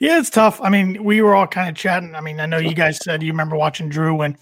yeah, 0.00 0.18
it's 0.18 0.30
tough. 0.30 0.60
I 0.60 0.70
mean, 0.70 1.04
we 1.04 1.22
were 1.22 1.34
all 1.34 1.46
kind 1.46 1.68
of 1.68 1.76
chatting. 1.76 2.16
I 2.16 2.20
mean, 2.20 2.40
I 2.40 2.46
know 2.46 2.58
you 2.58 2.74
guys 2.74 2.98
said 3.04 3.22
you 3.22 3.30
remember 3.30 3.54
watching 3.54 3.88
Drew 3.88 4.14
when 4.16 4.36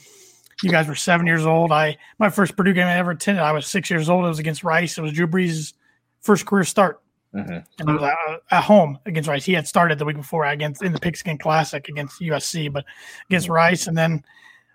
you 0.63 0.71
guys 0.71 0.89
were 0.89 0.95
seven 0.95 1.27
years 1.27 1.45
old. 1.45 1.73
I 1.73 1.99
my 2.19 2.31
first 2.31 2.57
Purdue 2.57 2.73
game 2.73 2.87
I 2.87 2.97
ever 2.97 3.11
attended, 3.11 3.43
I 3.43 3.53
was 3.53 3.67
six 3.67 3.91
years 3.91 4.09
old. 4.09 4.25
It 4.25 4.29
was 4.29 4.39
against 4.39 4.65
Rice. 4.65 4.97
It 4.97 5.03
was 5.03 5.13
Drew 5.13 5.27
Brees' 5.27 5.75
first 6.21 6.47
career 6.47 6.65
start. 6.65 7.03
Mm-hmm. 7.35 7.51
And 7.81 7.89
it 7.89 7.93
was 7.93 8.03
at, 8.03 8.43
at, 8.51 8.63
home 8.63 8.99
against 9.07 9.29
Rice. 9.29 9.45
He 9.45 9.55
had 9.55 9.67
started 9.67 9.99
the 9.99 10.05
week 10.05 10.17
before 10.17 10.45
against 10.45 10.83
in 10.83 10.93
the 10.93 11.01
Pigskin 11.01 11.39
Classic 11.39 11.87
against 11.89 12.21
USC, 12.21 12.73
but 12.73 12.85
against 13.29 13.47
mm-hmm. 13.47 13.55
Rice. 13.55 13.87
And 13.87 13.97
then 13.97 14.23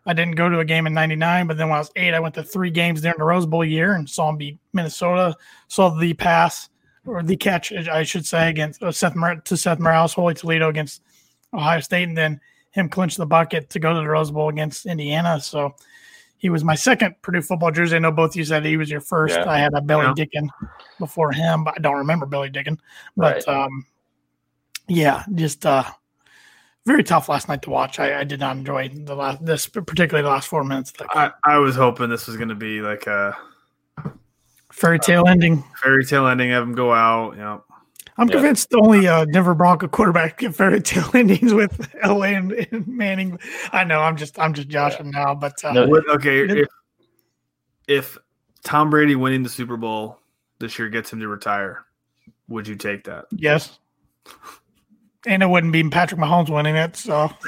I 0.07 0.13
didn't 0.13 0.35
go 0.35 0.49
to 0.49 0.59
a 0.59 0.65
game 0.65 0.87
in 0.87 0.93
'99. 0.93 1.45
But 1.45 1.57
then 1.57 1.69
when 1.69 1.75
I 1.75 1.79
was 1.79 1.91
eight, 1.95 2.13
I 2.13 2.19
went 2.19 2.33
to 2.35 2.43
three 2.43 2.71
games 2.71 3.01
during 3.01 3.17
the 3.19 3.25
Rose 3.25 3.45
Bowl 3.45 3.63
year 3.63 3.93
and 3.93 4.09
saw 4.09 4.29
him 4.29 4.37
beat 4.37 4.57
Minnesota. 4.73 5.35
Saw 5.67 5.89
the 5.89 6.13
pass 6.13 6.69
or 7.05 7.21
the 7.21 7.35
catch, 7.35 7.71
I 7.71 8.03
should 8.03 8.25
say, 8.25 8.49
against 8.49 8.81
uh, 8.81 8.91
Seth 8.91 9.15
Mur- 9.15 9.41
to 9.41 9.57
Seth 9.57 9.79
Morales, 9.79 10.13
Holy 10.13 10.33
Toledo 10.33 10.69
against 10.69 11.01
Ohio 11.53 11.81
State, 11.81 12.07
and 12.07 12.17
then 12.17 12.39
him 12.71 12.89
clinch 12.89 13.17
the 13.17 13.25
bucket 13.25 13.69
to 13.71 13.79
go 13.79 13.93
to 13.93 13.99
the 13.99 14.07
Rose 14.07 14.31
Bowl 14.31 14.49
against 14.49 14.85
Indiana. 14.85 15.39
So 15.41 15.75
he 16.37 16.49
was 16.49 16.63
my 16.63 16.75
second 16.75 17.15
Purdue 17.21 17.41
football 17.41 17.71
jersey. 17.71 17.95
I 17.95 17.99
know 17.99 18.11
both 18.11 18.35
you 18.35 18.45
said 18.45 18.63
he 18.63 18.77
was 18.77 18.89
your 18.89 19.01
first. 19.01 19.35
Yeah. 19.35 19.49
I 19.49 19.57
had 19.57 19.73
a 19.73 19.81
Billy 19.81 20.05
yeah. 20.05 20.13
Dicken 20.15 20.49
before 20.99 21.31
him, 21.31 21.63
but 21.63 21.75
I 21.77 21.81
don't 21.81 21.97
remember 21.97 22.25
Billy 22.25 22.49
Dicken. 22.49 22.79
But 23.15 23.45
right. 23.47 23.47
um, 23.47 23.85
yeah, 24.87 25.25
just 25.33 25.65
uh, 25.65 25.83
very 26.87 27.03
tough 27.03 27.27
last 27.27 27.49
night 27.49 27.61
to 27.63 27.69
watch. 27.69 27.99
I, 27.99 28.21
I, 28.21 28.23
did 28.23 28.39
not 28.39 28.55
enjoy 28.55 28.87
the 28.89 29.13
last 29.13 29.45
this 29.45 29.67
particularly 29.67 30.23
the 30.23 30.29
last 30.29 30.47
four 30.47 30.63
minutes. 30.63 30.93
I, 31.13 31.31
I 31.43 31.57
was 31.57 31.75
hoping 31.75 32.09
this 32.09 32.27
was 32.27 32.37
going 32.37 32.47
to 32.47 32.55
be 32.55 32.79
like 32.79 33.05
a 33.07 33.37
fairy 34.71 34.97
tale 34.97 35.23
uh, 35.27 35.31
ending. 35.31 35.63
Fairy 35.83 36.05
tale 36.05 36.25
ending. 36.27 36.49
Have 36.49 36.63
him 36.63 36.73
go 36.73 36.93
out. 36.93 37.33
You 37.33 37.41
know, 37.41 37.63
I'm 38.17 38.29
convinced 38.29 38.73
only 38.73 39.05
uh, 39.05 39.25
Denver 39.25 39.53
Bronco 39.53 39.89
quarterback 39.89 40.39
get 40.39 40.55
fairy 40.55 40.81
tale 40.81 41.11
endings 41.13 41.53
with 41.53 41.93
LA 42.03 42.27
and, 42.27 42.53
and, 42.53 42.87
Manning. 42.87 43.37
I 43.73 43.83
know 43.83 43.99
I'm 43.99 44.15
just 44.15 44.39
I'm 44.39 44.53
just 44.53 44.69
joshing 44.69 45.07
yeah. 45.07 45.23
now, 45.23 45.35
but 45.35 45.61
uh, 45.65 45.73
no, 45.73 46.01
okay. 46.13 46.39
If, 46.39 46.67
if 47.87 48.17
Tom 48.63 48.89
Brady 48.89 49.15
winning 49.15 49.43
the 49.43 49.49
Super 49.49 49.75
Bowl 49.75 50.19
this 50.59 50.79
year 50.79 50.87
gets 50.87 51.11
him 51.11 51.19
to 51.19 51.27
retire, 51.27 51.85
would 52.47 52.65
you 52.65 52.75
take 52.75 53.03
that? 53.03 53.25
Yes. 53.31 53.77
And 55.25 55.41
it 55.43 55.49
wouldn't 55.49 55.73
be 55.73 55.83
Patrick 55.89 56.21
Mahomes 56.21 56.49
winning 56.49 56.75
it, 56.75 56.95
so 56.95 57.29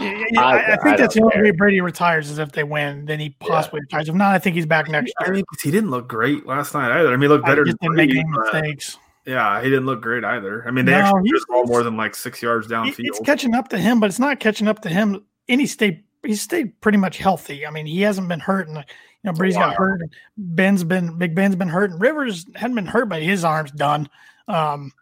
Yeah, 0.00 0.24
yeah, 0.30 0.40
I, 0.40 0.72
I, 0.72 0.76
think 0.76 0.94
I 0.94 0.96
that's 0.96 1.14
the 1.14 1.22
only 1.22 1.42
way 1.42 1.50
Brady 1.50 1.80
retires 1.80 2.30
is 2.30 2.38
if 2.38 2.52
they 2.52 2.62
win. 2.62 3.04
Then 3.04 3.18
he 3.18 3.30
possibly 3.30 3.78
yeah. 3.80 3.82
retires. 3.82 4.08
If 4.08 4.14
not, 4.14 4.34
I 4.34 4.38
think 4.38 4.54
he's 4.54 4.66
back 4.66 4.88
next 4.88 5.12
year. 5.20 5.34
I 5.34 5.42
he 5.62 5.70
didn't 5.70 5.90
look 5.90 6.08
great 6.08 6.46
last 6.46 6.74
night 6.74 6.90
either. 6.92 7.08
I 7.08 7.12
mean, 7.12 7.22
he 7.22 7.28
looked 7.28 7.44
better. 7.44 7.64
Didn't 7.64 7.94
make 7.94 8.10
any 8.10 8.24
mistakes. 8.24 8.98
Yeah, 9.26 9.60
he 9.60 9.68
didn't 9.68 9.86
look 9.86 10.00
great 10.00 10.24
either. 10.24 10.66
I 10.66 10.70
mean, 10.70 10.84
they 10.84 10.92
no, 10.92 10.98
actually 10.98 11.30
just 11.30 11.46
ball 11.48 11.66
more 11.66 11.82
than 11.82 11.96
like 11.96 12.14
six 12.14 12.40
yards 12.40 12.66
downfield. 12.66 12.94
It's 12.98 13.20
catching 13.20 13.54
up 13.54 13.68
to 13.68 13.78
him, 13.78 14.00
but 14.00 14.08
it's 14.08 14.18
not 14.18 14.40
catching 14.40 14.68
up 14.68 14.80
to 14.82 14.88
him. 14.88 15.24
Any 15.48 15.66
stayed 15.66 16.04
he's 16.24 16.40
stayed 16.40 16.80
pretty 16.80 16.98
much 16.98 17.18
healthy. 17.18 17.66
I 17.66 17.70
mean, 17.70 17.86
he 17.86 18.00
hasn't 18.02 18.28
been 18.28 18.40
hurt, 18.40 18.68
and 18.68 18.76
you 18.76 18.84
know, 19.24 19.32
Bree's 19.32 19.54
got 19.54 19.74
hurt. 19.74 20.00
Ben's 20.36 20.84
been 20.84 21.18
Big 21.18 21.34
Ben's 21.34 21.56
been 21.56 21.68
hurt, 21.68 21.90
and 21.90 22.00
Rivers 22.00 22.46
hadn't 22.54 22.76
been 22.76 22.86
hurt, 22.86 23.08
but 23.08 23.22
his 23.22 23.44
arm's 23.44 23.72
done. 23.72 24.08
Um, 24.46 24.92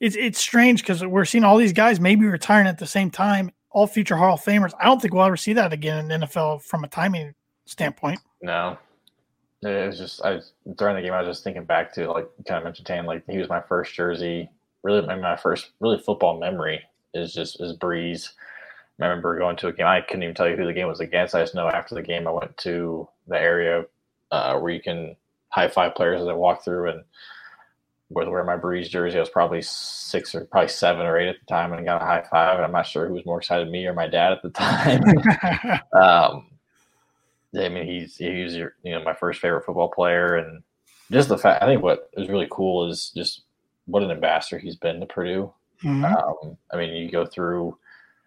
it's 0.00 0.16
it's 0.16 0.38
strange 0.38 0.82
because 0.82 1.04
we're 1.04 1.24
seeing 1.24 1.44
all 1.44 1.56
these 1.56 1.72
guys 1.72 2.00
maybe 2.00 2.26
retiring 2.26 2.66
at 2.66 2.78
the 2.78 2.86
same 2.86 3.10
time, 3.10 3.50
all 3.70 3.86
future 3.86 4.16
Hall 4.16 4.34
of 4.34 4.42
Famers. 4.42 4.72
I 4.80 4.84
don't 4.84 5.00
think 5.00 5.14
we'll 5.14 5.24
ever 5.24 5.36
see 5.36 5.54
that 5.54 5.72
again 5.72 6.10
in 6.10 6.20
NFL 6.22 6.62
from 6.62 6.84
a 6.84 6.88
timing 6.88 7.34
standpoint. 7.64 8.20
No, 8.42 8.78
it 9.62 9.86
was 9.86 9.98
just 9.98 10.24
I 10.24 10.40
during 10.76 10.96
the 10.96 11.02
game 11.02 11.12
I 11.12 11.22
was 11.22 11.36
just 11.36 11.44
thinking 11.44 11.64
back 11.64 11.92
to 11.94 12.10
like 12.10 12.28
kind 12.46 12.66
of 12.66 12.84
Tan 12.84 13.06
like 13.06 13.24
he 13.28 13.38
was 13.38 13.48
my 13.48 13.60
first 13.60 13.94
jersey. 13.94 14.50
Really, 14.82 15.06
my 15.06 15.36
first 15.36 15.70
really 15.80 15.98
football 15.98 16.38
memory 16.38 16.80
is 17.14 17.32
just 17.32 17.60
is 17.60 17.76
Brees. 17.76 18.30
I 19.00 19.06
remember 19.06 19.38
going 19.38 19.56
to 19.56 19.68
a 19.68 19.72
game. 19.72 19.86
I 19.86 20.00
couldn't 20.00 20.22
even 20.22 20.34
tell 20.34 20.48
you 20.48 20.56
who 20.56 20.64
the 20.64 20.72
game 20.72 20.88
was 20.88 21.00
against. 21.00 21.34
I 21.34 21.42
just 21.42 21.54
know 21.54 21.68
after 21.68 21.94
the 21.94 22.02
game 22.02 22.26
I 22.26 22.30
went 22.30 22.56
to 22.58 23.08
the 23.26 23.38
area 23.38 23.84
uh, 24.30 24.58
where 24.58 24.72
you 24.72 24.80
can 24.80 25.16
high 25.48 25.68
five 25.68 25.94
players 25.94 26.22
as 26.22 26.28
I 26.28 26.32
walk 26.32 26.64
through 26.64 26.90
and 26.90 27.04
was 28.08 28.28
wearing 28.28 28.46
my 28.46 28.56
Brees 28.56 28.88
jersey. 28.88 29.16
I 29.16 29.20
was 29.20 29.28
probably 29.28 29.62
six 29.62 30.34
or 30.34 30.44
probably 30.44 30.68
seven 30.68 31.06
or 31.06 31.18
eight 31.18 31.28
at 31.28 31.36
the 31.40 31.46
time, 31.46 31.72
and 31.72 31.84
got 31.84 32.02
a 32.02 32.04
high 32.04 32.24
five. 32.30 32.56
And 32.56 32.64
I'm 32.64 32.72
not 32.72 32.86
sure 32.86 33.06
who 33.06 33.14
was 33.14 33.26
more 33.26 33.38
excited, 33.38 33.70
me 33.70 33.86
or 33.86 33.94
my 33.94 34.06
dad 34.06 34.32
at 34.32 34.42
the 34.42 34.50
time. 34.50 35.02
um, 36.00 36.50
I 37.58 37.68
mean, 37.68 37.86
he's 37.86 38.16
he's 38.16 38.54
your 38.54 38.74
you 38.82 38.92
know 38.92 39.02
my 39.02 39.14
first 39.14 39.40
favorite 39.40 39.64
football 39.64 39.88
player, 39.88 40.36
and 40.36 40.62
just 41.10 41.28
the 41.28 41.38
fact 41.38 41.62
I 41.62 41.66
think 41.66 41.82
what 41.82 42.10
is 42.16 42.28
really 42.28 42.48
cool 42.50 42.88
is 42.88 43.12
just 43.16 43.42
what 43.86 44.02
an 44.02 44.10
ambassador 44.10 44.58
he's 44.58 44.76
been 44.76 45.00
to 45.00 45.06
Purdue. 45.06 45.52
Mm-hmm. 45.82 46.04
Um, 46.04 46.56
I 46.72 46.76
mean, 46.76 46.94
you 46.94 47.10
go 47.10 47.24
through. 47.24 47.76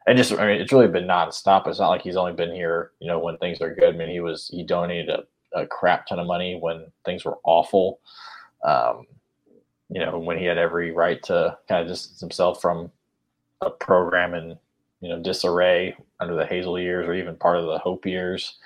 And 0.08 0.18
just, 0.18 0.32
I 0.32 0.48
mean, 0.48 0.62
it's 0.62 0.72
really 0.72 0.88
been 0.88 1.06
nonstop. 1.06 1.68
It's 1.68 1.80
not 1.80 1.90
like 1.90 2.02
he's 2.02 2.16
only 2.16 2.34
been 2.34 2.54
here, 2.54 2.92
you 3.00 3.08
know, 3.08 3.20
when 3.20 3.38
things 3.38 3.62
are 3.62 3.76
good. 3.76 3.94
I 3.94 3.98
mean, 3.98 4.10
he 4.10 4.22
was, 4.22 4.50
he 4.52 4.64
donated 4.64 5.10
a, 5.10 5.24
a 5.54 5.68
crap 5.68 6.08
ton 6.08 6.20
of 6.20 6.26
money 6.26 6.58
when 6.60 6.88
things 7.06 7.26
were 7.26 7.38
awful. 7.44 8.00
Um, 8.64 9.06
you 9.90 10.00
know, 10.00 10.18
when 10.20 10.38
he 10.38 10.46
had 10.46 10.58
every 10.58 10.92
right 10.92 11.22
to 11.24 11.58
kind 11.68 11.82
of 11.82 11.88
distance 11.88 12.20
himself 12.20 12.62
from 12.62 12.92
a 13.62 13.70
program 13.70 14.34
in, 14.34 14.58
you 15.02 15.10
know, 15.10 15.20
disarray 15.22 15.96
under 16.20 16.36
the 16.36 16.46
Hazell 16.46 16.82
years 16.82 17.08
or 17.08 17.14
even 17.14 17.36
part 17.36 17.58
of 17.58 17.66
the 17.66 17.80
Hope 17.80 18.06
years. 18.06 18.58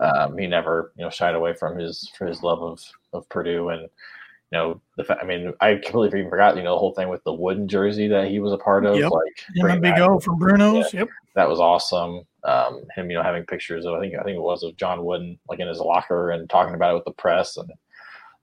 Um, 0.00 0.38
he 0.38 0.46
never, 0.46 0.92
you 0.96 1.04
know, 1.04 1.10
shied 1.10 1.34
away 1.34 1.54
from 1.54 1.78
his 1.78 2.10
for 2.16 2.26
his 2.26 2.42
love 2.42 2.62
of 2.62 2.80
of 3.12 3.28
Purdue 3.28 3.70
and 3.70 3.82
you 3.82 4.58
know 4.58 4.80
the 4.96 5.04
fact. 5.04 5.20
I 5.22 5.26
mean, 5.26 5.52
I 5.60 5.74
completely 5.74 6.20
even 6.20 6.30
forgot 6.30 6.56
you 6.56 6.62
know 6.62 6.74
the 6.74 6.78
whole 6.78 6.94
thing 6.94 7.08
with 7.08 7.24
the 7.24 7.32
wooden 7.32 7.66
jersey 7.66 8.06
that 8.08 8.28
he 8.28 8.38
was 8.38 8.52
a 8.52 8.58
part 8.58 8.86
of. 8.86 8.96
Yep. 8.96 9.10
Like 9.10 9.56
him 9.56 9.66
and 9.66 9.82
Big 9.82 9.98
O 9.98 10.20
from 10.20 10.38
Bruno's. 10.38 10.94
Yeah, 10.94 11.00
yep, 11.00 11.08
that 11.34 11.48
was 11.48 11.58
awesome. 11.58 12.22
Um, 12.44 12.82
him, 12.94 13.10
you 13.10 13.16
know, 13.16 13.22
having 13.22 13.44
pictures 13.44 13.86
of 13.86 13.94
I 13.94 14.00
think 14.00 14.14
I 14.14 14.22
think 14.22 14.36
it 14.36 14.42
was 14.42 14.62
of 14.62 14.76
John 14.76 15.04
Wooden 15.04 15.38
like 15.48 15.58
in 15.58 15.68
his 15.68 15.78
locker 15.78 16.30
and 16.30 16.48
talking 16.48 16.74
about 16.74 16.92
it 16.92 16.94
with 16.94 17.04
the 17.06 17.12
press 17.12 17.56
and 17.56 17.70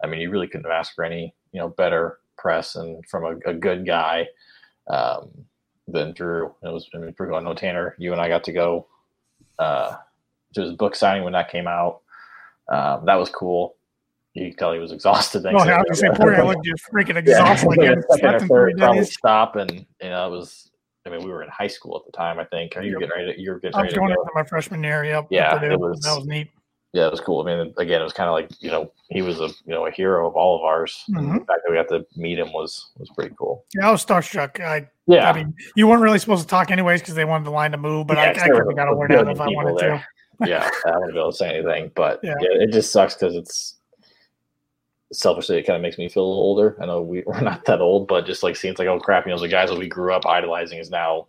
I 0.03 0.07
mean, 0.07 0.21
you 0.21 0.30
really 0.30 0.47
couldn't 0.47 0.69
have 0.69 0.80
asked 0.80 0.93
for 0.95 1.03
any, 1.03 1.34
you 1.52 1.60
know, 1.60 1.70
better 1.70 2.20
press 2.38 2.76
and 2.76 3.06
from 3.08 3.26
a, 3.26 3.50
a 3.50 3.54
good 3.54 3.86
guy. 3.86 4.28
Um, 4.88 5.30
than 5.91 6.14
Drew. 6.14 6.54
It 6.64 6.68
was 6.72 6.89
I 6.93 6.97
mean, 6.97 7.14
pretty 7.14 7.32
cool. 7.32 7.39
I 7.39 7.43
know 7.43 7.54
Tanner, 7.54 7.95
you 7.97 8.12
and 8.12 8.22
I 8.22 8.28
got 8.28 8.43
to 8.45 8.52
go 8.52 8.88
uh, 9.58 9.95
to 10.54 10.62
his 10.62 10.74
book 10.74 10.95
signing 10.95 11.24
when 11.24 11.34
that 11.34 11.52
came 11.52 11.68
out. 11.68 12.02
Um, 12.70 13.06
that 13.06 13.16
was 13.16 13.30
cool. 13.30 13.76
You 14.34 14.50
could 14.50 14.60
tell 14.60 14.74
he 14.74 14.80
was 14.80 14.91
exhausted. 14.91 15.45
Oh, 15.45 15.58
I 15.58 15.82
was 15.89 16.00
saying, 16.00 16.14
poor 16.16 16.36
guy 16.36 16.43
looked 16.43 16.66
just 16.66 16.84
freaking 16.91 17.16
exhausted. 17.18 17.68
like 17.78 18.20
slept 18.20 18.41
in 18.43 18.47
three 18.47 18.74
probably 18.76 19.04
stop 19.06 19.56
and 19.56 19.72
you 19.72 20.10
know 20.10 20.28
it 20.28 20.32
was. 20.32 20.66
I 21.06 21.10
mean, 21.12 21.24
we 21.24 21.32
were 21.32 21.43
in 21.43 21.50
high 21.50 21.68
school 21.68 21.97
at 21.97 22.06
the 22.06 22.16
time. 22.16 22.39
I 22.39 22.45
think. 22.45 22.76
You 22.76 22.93
were 22.93 23.00
getting 23.00 23.10
ready. 23.16 23.34
To, 23.34 23.41
you 23.41 23.52
were 23.52 23.60
getting 23.60 23.76
I 23.76 23.82
ready 23.82 23.88
was 23.88 23.93
to 23.93 24.00
going 24.00 24.14
go. 24.14 24.22
into 24.22 24.32
my 24.36 24.43
freshman 24.43 24.84
year. 24.84 25.06
Yep. 25.06 25.28
Yeah, 25.32 25.64
it 25.64 25.80
was- 25.80 26.02
that 26.02 26.16
was 26.18 26.28
neat. 26.28 26.52
Yeah, 26.92 27.06
it 27.06 27.12
was 27.12 27.22
cool. 27.22 27.42
I 27.48 27.56
mean, 27.56 27.74
again, 27.78 28.02
it 28.02 28.04
was 28.04 28.14
kind 28.14 28.28
of 28.28 28.34
like 28.34 28.50
you 28.62 28.72
know 28.72 28.92
he 29.10 29.22
was 29.22 29.40
a 29.40 29.48
you 29.66 29.74
know 29.76 29.86
a 29.86 29.92
hero 29.92 30.28
of 30.28 30.36
all 30.36 30.58
of 30.58 30.64
ours. 30.64 31.04
Mhm. 31.12 31.34
The 31.40 31.46
fact 31.46 31.62
that 31.64 31.70
we 31.70 31.76
got 31.76 31.88
to 31.90 32.06
meet 32.20 32.40
him 32.40 32.52
was 32.52 32.92
was 32.98 33.10
pretty 33.16 33.36
cool. 33.38 33.64
Yeah, 33.76 33.90
I 33.90 33.92
was 33.92 34.04
starstruck. 34.04 34.60
I, 34.60 34.88
Yeah, 35.06 35.30
I 35.30 35.34
mean, 35.34 35.54
you 35.76 35.88
weren't 35.88 36.02
really 36.02 36.18
supposed 36.18 36.42
to 36.42 36.48
talk 36.48 36.72
anyways 36.72 37.02
because 37.02 37.14
they 37.14 37.26
wanted 37.26 37.46
the 37.46 37.52
line 37.52 37.72
to 37.72 37.78
move, 37.78 38.08
but 38.08 38.18
Yeah, 38.18 38.24
I, 38.24 38.30
I 38.44 38.50
could 38.50 38.66
have 38.66 38.76
got 38.76 38.88
a 38.92 38.96
word 38.96 39.12
out 39.12 39.30
if 39.30 39.40
I 39.40 39.48
wanted 39.50 39.78
there. 39.78 40.04
to. 40.42 40.48
yeah, 40.50 40.68
I 40.86 40.92
wouldn't 40.98 41.14
be 41.14 41.20
able 41.20 41.32
to 41.32 41.38
say 41.38 41.50
anything, 41.58 41.92
but 41.96 42.20
Yeah. 42.24 42.34
yeah, 42.42 42.64
it 42.64 42.72
just 42.72 42.92
sucks 42.92 43.14
because 43.14 43.36
it's 43.36 43.76
selfishly 45.12 45.58
it 45.58 45.64
kind 45.66 45.76
of 45.76 45.82
makes 45.82 45.98
me 45.98 46.08
feel 46.10 46.24
older. 46.24 46.76
I 46.82 46.86
know 46.86 47.02
we, 47.02 47.24
we're 47.28 47.42
not 47.42 47.66
that 47.66 47.82
old, 47.82 48.08
but 48.08 48.26
just 48.26 48.42
like 48.42 48.56
seems 48.56 48.80
like 48.80 48.88
oh 48.88 49.00
crap, 49.00 49.26
you 49.28 49.32
know, 49.32 49.40
the 49.40 49.48
guys 49.48 49.70
that 49.70 49.78
we 49.78 49.88
grew 49.88 50.14
up 50.14 50.26
idolizing 50.26 50.80
is 50.80 50.90
now 50.90 51.28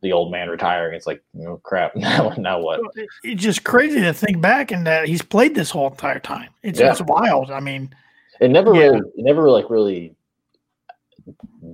the 0.00 0.12
old 0.12 0.30
man 0.30 0.48
retiring. 0.48 0.94
It's 0.94 1.06
like 1.06 1.22
you 1.34 1.44
know, 1.44 1.56
crap. 1.62 1.94
Now, 1.96 2.32
now 2.38 2.60
what? 2.60 2.80
It's 3.24 3.42
just 3.42 3.64
crazy 3.64 4.00
to 4.00 4.12
think 4.12 4.40
back 4.40 4.70
and 4.70 4.86
that 4.86 5.08
he's 5.08 5.22
played 5.22 5.54
this 5.54 5.70
whole 5.70 5.88
entire 5.90 6.20
time. 6.20 6.50
It's 6.62 6.78
Yeah. 6.78 6.90
it's 6.92 7.02
wild. 7.02 7.50
I 7.50 7.60
mean, 7.60 7.94
It 8.40 8.48
never 8.50 8.74
Yeah. 8.74 8.82
really, 8.82 8.98
it 8.98 9.24
never 9.24 9.50
like 9.50 9.68
really 9.70 10.14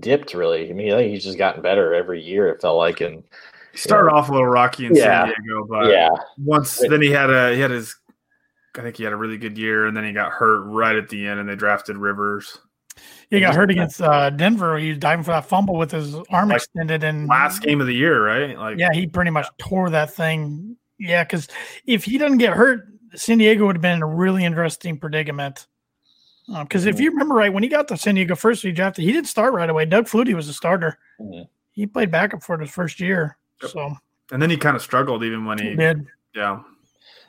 dipped. 0.01 0.35
Really, 0.35 0.71
I 0.71 0.73
mean, 0.73 0.93
I 0.93 0.97
think 0.97 1.13
he's 1.13 1.25
just 1.25 1.39
gotten 1.39 1.63
better 1.63 1.95
every 1.95 2.23
year. 2.23 2.49
It 2.49 2.61
felt 2.61 2.79
like, 2.79 3.01
and 3.01 3.23
He 3.73 3.79
started 3.79 4.11
off 4.13 4.29
a 4.29 4.33
little 4.33 4.47
rocky 4.47 4.87
in 4.87 4.95
Yeah. 4.95 5.27
San 5.27 5.35
Diego, 5.43 5.67
but 5.67 5.91
yeah, 5.91 6.09
once 6.39 6.79
then 6.79 7.03
he 7.03 7.11
had 7.11 7.31
a 7.31 7.55
he 7.55 7.61
had 7.61 7.71
his 7.71 7.97
I 8.77 8.83
think 8.83 8.97
he 8.97 9.05
had 9.05 9.13
a 9.13 9.17
really 9.17 9.37
good 9.37 9.57
year 9.57 9.87
and 9.87 9.97
then 9.97 10.05
he 10.05 10.13
got 10.13 10.33
hurt 10.33 10.63
right 10.65 10.97
at 10.97 11.09
the 11.09 11.27
end 11.29 11.39
and 11.39 11.49
they 11.49 11.55
drafted 11.55 11.97
Rivers. 11.97 12.59
He 13.31 13.41
got 13.41 13.55
hurt 13.55 13.71
against 13.71 14.01
uh, 14.01 14.31
Denver. 14.31 14.79
He 14.79 14.91
was 14.91 14.99
diving 14.99 15.25
for 15.25 15.33
that 15.33 15.47
fumble 15.47 15.77
with 15.77 15.91
his 15.91 16.15
arm 16.31 16.49
Like, 16.51 16.57
extended, 16.59 17.03
and 17.03 17.27
Last 17.29 17.63
game 17.63 17.81
of 17.81 17.87
the 17.87 17.95
year, 17.95 18.25
right? 18.25 18.57
Like 18.57 18.79
Yeah, 18.79 18.93
he 18.93 19.07
pretty 19.07 19.31
much 19.31 19.47
tore 19.59 19.91
that 19.91 20.13
thing. 20.15 20.77
Yeah, 20.99 21.25
because 21.25 21.49
if 21.87 22.05
he 22.05 22.19
doesn't 22.19 22.39
get 22.39 22.53
hurt, 22.53 22.87
San 23.15 23.39
Diego 23.39 23.67
would 23.67 23.77
have 23.77 23.83
been 23.83 23.97
in 23.97 24.03
a 24.03 24.07
really 24.07 24.45
interesting 24.45 24.99
predicament. 24.99 25.67
Because 26.47 26.85
if 26.87 27.01
you 27.01 27.11
remember 27.11 27.35
right, 27.35 27.53
when 27.53 27.63
he 27.63 27.69
got 27.69 27.89
to 27.89 27.97
San 27.97 28.15
Diego 28.17 28.35
first, 28.37 28.63
he 28.63 28.71
drafted. 28.71 29.05
He 29.05 29.13
didn't 29.13 29.29
start 29.29 29.55
right 29.55 29.69
away. 29.71 29.87
Doug 29.87 30.05
Flutie 30.07 30.35
was 30.35 30.49
a 30.49 30.53
starter. 30.53 30.99
Mhm. 31.21 31.49
He 31.73 31.87
played 31.87 32.11
backup 32.11 32.43
for 32.43 32.57
his 32.59 32.71
first 32.71 33.01
year, 33.01 33.37
Yep. 33.63 33.71
so 33.73 33.97
and 34.31 34.41
then 34.43 34.51
he 34.51 34.57
kind 34.57 34.77
of 34.77 34.83
struggled 34.83 35.25
even 35.25 35.45
when 35.47 35.59
he 35.59 35.71
he 35.71 35.75
did. 35.77 36.07
yeah. 36.35 36.61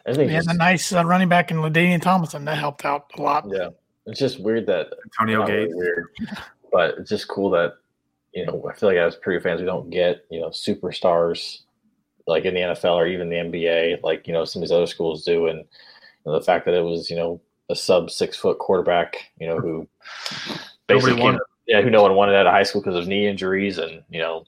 I 0.06 0.14
think 0.14 0.30
He 0.30 0.36
had 0.36 0.46
a 0.48 0.54
nice 0.54 0.94
uh, 0.94 1.04
running 1.04 1.30
back 1.30 1.50
in 1.50 1.58
LaDainian 1.58 2.02
Tomlinson 2.02 2.46
that 2.46 2.58
helped 2.60 2.86
out 2.86 3.06
a 3.18 3.22
lot. 3.22 3.46
yeah, 3.50 3.70
it's 4.06 4.20
just 4.20 4.40
weird 4.40 4.68
that 4.68 4.88
Antonio 5.04 5.40
not 5.40 5.50
really 5.50 5.66
Gates. 5.66 5.76
weird, 5.76 6.08
but 6.72 6.98
it's 6.98 7.10
just 7.10 7.28
cool 7.28 7.50
that 7.52 7.76
you 8.34 8.46
know 8.46 8.68
I 8.70 8.76
feel 8.76 8.90
like 8.90 8.98
as 8.98 9.16
Purdue 9.16 9.40
fans 9.40 9.62
we 9.62 9.66
don't 9.66 9.90
get 9.90 10.26
you 10.30 10.40
know 10.40 10.50
superstars 10.50 11.60
like 12.28 12.46
in 12.46 12.54
the 12.54 12.62
NFL 12.62 12.96
or 12.96 13.08
even 13.08 13.30
the 13.30 13.36
NBA 13.36 14.04
like 14.04 14.28
you 14.28 14.34
know 14.34 14.46
some 14.46 14.62
of 14.62 14.68
these 14.68 14.76
other 14.76 14.88
schools 14.88 15.24
do, 15.24 15.48
and 15.48 15.60
you 15.60 15.66
know, 16.26 16.34
the 16.34 16.46
fact 16.46 16.66
that 16.66 16.74
it 16.74 16.84
was 16.84 17.10
you 17.10 17.16
know 17.16 17.42
a 17.70 17.76
sub 17.76 18.12
six 18.12 18.38
foot 18.38 18.60
quarterback 18.60 19.32
you 19.40 19.48
know 19.48 19.58
who 19.60 19.88
basically 20.88 21.16
Nobody 21.16 21.38
came, 21.38 21.40
yeah 21.68 21.82
who 21.82 21.90
no 21.90 22.04
one 22.04 22.14
wanted 22.14 22.36
out 22.36 22.46
of 22.46 22.54
high 22.54 22.64
school 22.64 22.82
because 22.82 22.96
of 22.96 23.08
knee 23.08 23.28
injuries 23.28 23.80
and 23.80 24.04
you 24.10 24.20
know 24.20 24.46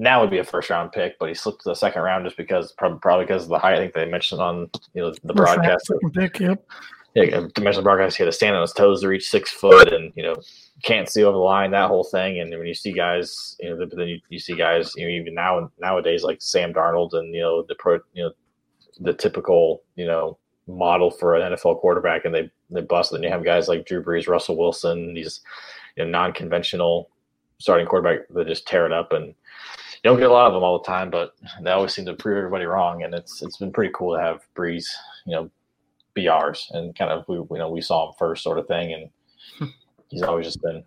now 0.00 0.20
would 0.20 0.30
be 0.30 0.38
a 0.38 0.44
first 0.44 0.70
round 0.70 0.92
pick, 0.92 1.18
but 1.18 1.28
he 1.28 1.34
slipped 1.34 1.62
to 1.62 1.68
the 1.68 1.74
second 1.74 2.02
round 2.02 2.24
just 2.24 2.36
because 2.36 2.72
probably, 2.72 2.98
probably 3.00 3.26
because 3.26 3.44
of 3.44 3.50
the 3.50 3.58
height. 3.58 3.74
I 3.74 3.78
think 3.78 3.92
they 3.92 4.06
mentioned 4.06 4.40
on 4.40 4.70
you 4.94 5.02
know 5.02 5.14
the 5.22 5.34
broadcast 5.34 5.86
second 5.86 6.12
pick, 6.14 6.40
yep. 6.40 6.64
Yeah, 7.14 7.40
the 7.40 7.80
broadcast, 7.82 8.16
he 8.16 8.22
had 8.22 8.28
to 8.28 8.32
stand 8.32 8.54
on 8.54 8.62
his 8.62 8.72
toes 8.72 9.00
to 9.00 9.08
reach 9.08 9.28
six 9.28 9.50
foot, 9.50 9.92
and 9.92 10.12
you 10.14 10.22
know 10.22 10.36
can't 10.82 11.08
see 11.08 11.24
over 11.24 11.32
the 11.32 11.38
line, 11.38 11.72
that 11.72 11.88
whole 11.88 12.04
thing. 12.04 12.40
And 12.40 12.50
when 12.56 12.66
you 12.66 12.74
see 12.74 12.92
guys, 12.92 13.56
you 13.60 13.70
know, 13.70 13.76
but 13.76 13.96
then 13.96 14.08
you, 14.08 14.20
you 14.28 14.38
see 14.38 14.54
guys, 14.54 14.92
you 14.96 15.06
know, 15.06 15.12
even 15.12 15.34
now 15.34 15.70
nowadays 15.78 16.22
like 16.22 16.40
Sam 16.40 16.72
Darnold 16.72 17.14
and 17.14 17.34
you 17.34 17.40
know 17.40 17.62
the 17.62 17.74
pro, 17.74 17.94
you 18.14 18.24
know, 18.24 18.32
the 19.00 19.12
typical 19.12 19.82
you 19.96 20.06
know 20.06 20.38
model 20.68 21.10
for 21.10 21.34
an 21.34 21.52
NFL 21.52 21.80
quarterback, 21.80 22.24
and 22.24 22.34
they 22.34 22.48
they 22.70 22.80
bust. 22.80 23.12
And 23.12 23.24
you 23.24 23.30
have 23.30 23.44
guys 23.44 23.66
like 23.66 23.86
Drew 23.86 24.02
Brees, 24.02 24.28
Russell 24.28 24.56
Wilson, 24.56 25.14
these 25.14 25.40
you 25.96 26.04
know 26.04 26.10
non-conventional 26.10 27.10
starting 27.58 27.86
quarterback 27.86 28.28
that 28.30 28.46
just 28.46 28.66
tear 28.66 28.86
it 28.86 28.92
up 28.92 29.12
and. 29.12 29.34
You 30.02 30.08
don't 30.08 30.18
get 30.18 30.30
a 30.30 30.32
lot 30.32 30.46
of 30.46 30.54
them 30.54 30.62
all 30.62 30.78
the 30.78 30.86
time, 30.86 31.10
but 31.10 31.34
they 31.60 31.72
always 31.72 31.92
seem 31.92 32.06
to 32.06 32.14
prove 32.14 32.38
everybody 32.38 32.64
wrong, 32.64 33.02
and 33.02 33.14
it's 33.14 33.42
it's 33.42 33.58
been 33.58 33.70
pretty 33.70 33.92
cool 33.94 34.16
to 34.16 34.22
have 34.22 34.40
Brees, 34.56 34.86
you 35.26 35.34
know, 35.34 35.50
be 36.14 36.28
ours 36.28 36.68
and 36.72 36.94
kind 36.96 37.10
of 37.10 37.24
we 37.28 37.36
you 37.36 37.46
know 37.52 37.70
we 37.70 37.80
saw 37.80 38.08
him 38.08 38.14
first 38.18 38.42
sort 38.42 38.58
of 38.58 38.66
thing 38.66 38.92
and 38.92 39.70
he's 40.08 40.22
always 40.22 40.46
just 40.46 40.60
been 40.62 40.82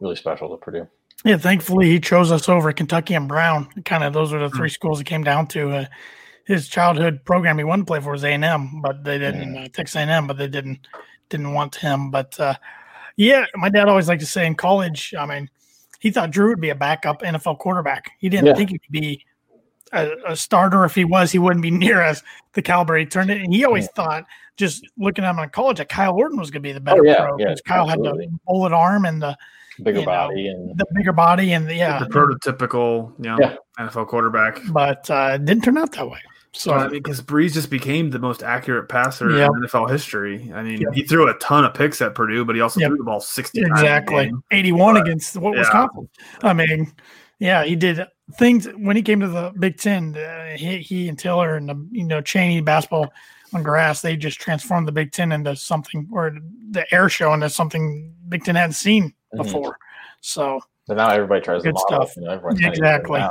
really 0.00 0.16
special 0.16 0.48
to 0.50 0.56
Purdue. 0.56 0.86
Yeah, 1.24 1.36
thankfully 1.38 1.86
he 1.86 1.98
chose 2.00 2.30
us 2.30 2.48
over 2.48 2.72
Kentucky 2.72 3.14
and 3.14 3.26
Brown. 3.28 3.68
Kind 3.84 4.04
of 4.04 4.12
those 4.12 4.32
are 4.32 4.38
the 4.38 4.50
three 4.50 4.68
schools 4.68 5.00
it 5.00 5.04
came 5.04 5.24
down 5.24 5.46
to. 5.48 5.70
Uh, 5.70 5.84
his 6.44 6.68
childhood 6.68 7.24
program 7.24 7.58
he 7.58 7.64
wanted 7.64 7.82
to 7.82 7.86
play 7.86 8.00
for 8.00 8.12
was 8.12 8.22
A 8.22 8.28
and 8.32 8.44
M, 8.44 8.80
but 8.80 9.02
they 9.02 9.18
didn't. 9.18 9.56
Uh, 9.56 9.68
Texas 9.72 9.96
A 9.96 10.00
and 10.00 10.10
M, 10.10 10.26
but 10.26 10.36
they 10.38 10.46
didn't 10.46 10.86
didn't 11.28 11.52
want 11.54 11.74
him. 11.74 12.10
But 12.10 12.38
uh, 12.38 12.54
yeah, 13.16 13.46
my 13.56 13.68
dad 13.68 13.88
always 13.88 14.06
liked 14.08 14.20
to 14.20 14.26
say 14.26 14.46
in 14.46 14.54
college. 14.54 15.12
I 15.18 15.26
mean, 15.26 15.50
he 15.98 16.10
thought 16.10 16.30
Drew 16.30 16.50
would 16.50 16.60
be 16.60 16.70
a 16.70 16.74
backup 16.76 17.22
NFL 17.22 17.58
quarterback. 17.58 18.12
He 18.20 18.28
didn't 18.28 18.46
Yeah. 18.46 18.54
think 18.54 18.70
he 18.70 18.78
could 18.78 18.92
be 18.92 19.24
a, 19.92 20.10
a 20.28 20.36
starter. 20.36 20.84
If 20.84 20.94
he 20.94 21.04
was, 21.04 21.30
he 21.32 21.38
wouldn't 21.38 21.62
be 21.62 21.70
near 21.70 22.00
as 22.00 22.22
the 22.54 22.62
caliber 22.62 22.96
he 22.96 23.06
turned 23.06 23.30
it. 23.30 23.40
And 23.42 23.52
he 23.52 23.64
always 23.64 23.88
thought, 23.88 24.24
just 24.56 24.86
looking 24.98 25.24
at 25.24 25.30
him 25.30 25.38
in 25.38 25.48
college, 25.50 25.78
that 25.78 25.88
Kyle 25.88 26.14
Orton 26.14 26.38
was 26.38 26.50
going 26.50 26.62
to 26.62 26.68
be 26.68 26.72
the 26.72 26.80
better 26.80 27.02
Oh, 27.02 27.04
yeah, 27.10 27.24
pro. 27.26 27.38
yeah, 27.38 27.46
'cause 27.48 27.60
Kyle 27.66 27.90
absolutely. 27.90 28.24
had 28.26 28.34
the 28.34 28.38
bullet 28.46 28.72
arm 28.72 29.04
and 29.04 29.20
the 29.22 29.36
Bigger 29.82 30.00
You 30.00 30.06
know, 30.06 30.10
body 30.12 30.48
and 30.48 30.78
the 30.78 30.86
bigger 30.94 31.12
body 31.12 31.52
and 31.52 31.68
the, 31.68 31.74
yeah, 31.74 31.98
The 31.98 32.06
prototypical, 32.06 33.12
you 33.18 33.24
know, 33.30 33.36
Yeah. 33.38 33.56
NFL 33.78 34.06
quarterback. 34.08 34.58
but 34.70 35.10
uh, 35.10 35.32
it 35.34 35.44
didn't 35.44 35.64
turn 35.64 35.76
out 35.76 35.92
that 35.92 36.08
way. 36.08 36.18
So 36.52 36.70
So 36.70 36.76
I 36.76 36.82
mean, 36.84 36.92
because 36.92 37.20
Brees 37.20 37.52
just 37.52 37.68
became 37.68 38.08
the 38.08 38.18
most 38.18 38.42
accurate 38.42 38.88
passer 38.88 39.30
Yeah. 39.36 39.44
in 39.44 39.52
NFL 39.64 39.90
history. 39.90 40.50
I 40.54 40.62
mean, 40.62 40.80
Yeah. 40.80 40.88
he 40.94 41.02
threw 41.02 41.28
a 41.28 41.34
ton 41.34 41.66
of 41.66 41.74
picks 41.74 42.00
at 42.00 42.14
Purdue, 42.14 42.46
but 42.46 42.54
he 42.56 42.62
also 42.62 42.80
Yep. 42.80 42.88
threw 42.88 42.96
the 42.96 43.04
ball 43.04 43.20
sixty 43.20 43.60
exactly 43.60 44.32
81 44.50 44.96
against 44.96 45.36
what 45.36 45.52
yeah. 45.52 45.58
Wisconsin. 45.60 46.08
I 46.42 46.54
mean, 46.54 46.90
yeah, 47.38 47.64
he 47.64 47.76
did 47.76 48.00
things 48.34 48.66
when 48.76 48.96
he 48.96 49.02
came 49.02 49.20
to 49.20 49.28
the 49.28 49.52
Big 49.58 49.78
Ten. 49.78 50.16
Uh, 50.16 50.56
he, 50.56 50.78
he 50.78 51.08
and 51.08 51.18
Tiller 51.18 51.56
and 51.56 51.68
the, 51.68 51.88
you 51.92 52.04
know 52.04 52.20
Cheney 52.20 52.60
basketball 52.60 53.12
on 53.54 53.62
grass, 53.62 54.02
they 54.02 54.16
just 54.16 54.40
transformed 54.40 54.88
the 54.88 54.92
Big 54.92 55.12
Ten 55.12 55.32
into 55.32 55.54
something, 55.56 56.08
or 56.12 56.36
the 56.70 56.92
air 56.94 57.08
show 57.08 57.32
into 57.32 57.48
something 57.48 58.12
Big 58.28 58.44
Ten 58.44 58.56
hadn't 58.56 58.72
seen 58.74 59.14
Mhm. 59.34 59.42
before. 59.44 59.78
So 60.20 60.60
but 60.88 60.96
now 60.96 61.10
everybody 61.10 61.40
tries 61.40 61.62
Good 61.62 61.74
model. 61.74 62.06
stuff. 62.06 62.16
You 62.16 62.22
know, 62.24 62.30
everyone's 62.32 62.60
kinda 62.60 62.70
using 62.76 62.84
it 62.84 62.88
Exactly. 63.00 63.22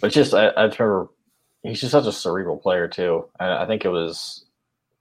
But 0.00 0.12
just 0.12 0.34
I, 0.34 0.48
I 0.48 0.62
remember 0.64 1.08
he's 1.62 1.80
just 1.80 1.92
such 1.92 2.06
a 2.06 2.12
cerebral 2.12 2.56
player 2.58 2.88
too. 2.88 3.26
And 3.40 3.52
I 3.52 3.66
think 3.66 3.84
it 3.84 3.88
was 3.88 4.44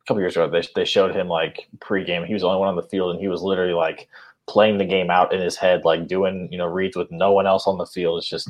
a 0.01 0.07
couple 0.07 0.21
years 0.21 0.35
ago 0.35 0.49
they 0.49 0.67
they 0.75 0.85
showed 0.85 1.15
him 1.15 1.27
like 1.27 1.67
pregame. 1.79 2.25
He 2.25 2.33
was 2.33 2.41
the 2.41 2.47
only 2.47 2.59
one 2.59 2.69
on 2.69 2.75
the 2.75 2.83
field, 2.83 3.11
and 3.11 3.19
he 3.19 3.27
was 3.27 3.41
literally 3.41 3.73
like 3.73 4.07
playing 4.49 4.77
the 4.79 4.85
game 4.85 5.09
out 5.09 5.31
in 5.33 5.39
his 5.39 5.55
head, 5.55 5.85
like 5.85 6.07
doing 6.07 6.49
you 6.51 6.57
know 6.57 6.65
reads 6.65 6.97
with 6.97 7.09
no 7.11 7.31
one 7.31 7.47
else 7.47 7.67
on 7.67 7.77
the 7.77 7.85
field. 7.85 8.17
It's 8.17 8.27
just 8.27 8.49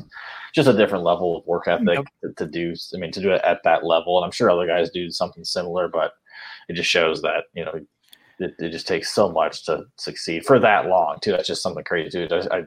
just 0.54 0.68
a 0.68 0.72
different 0.72 1.04
level 1.04 1.36
of 1.38 1.46
work 1.46 1.68
ethic 1.68 1.86
Yep. 1.86 2.04
to, 2.36 2.44
to 2.44 2.50
do. 2.50 2.74
I 2.94 2.98
mean, 2.98 3.12
to 3.12 3.20
do 3.20 3.30
it 3.30 3.42
at 3.44 3.62
that 3.64 3.84
level, 3.84 4.18
and 4.18 4.24
I'm 4.24 4.32
sure 4.32 4.50
other 4.50 4.66
guys 4.66 4.90
do 4.90 5.10
something 5.10 5.44
similar, 5.44 5.86
but 5.88 6.12
it 6.68 6.74
just 6.74 6.90
shows 6.90 7.22
that 7.22 7.44
you 7.54 7.64
know 7.64 7.80
it, 8.38 8.54
it 8.58 8.70
just 8.70 8.88
takes 8.88 9.12
so 9.12 9.30
much 9.30 9.64
to 9.66 9.84
succeed 9.96 10.44
for 10.46 10.58
that 10.58 10.86
long 10.86 11.18
too. 11.20 11.32
That's 11.32 11.46
just 11.48 11.62
something 11.62 11.84
crazy 11.84 12.26
too. 12.26 12.34
I, 12.50 12.56
I 12.58 12.62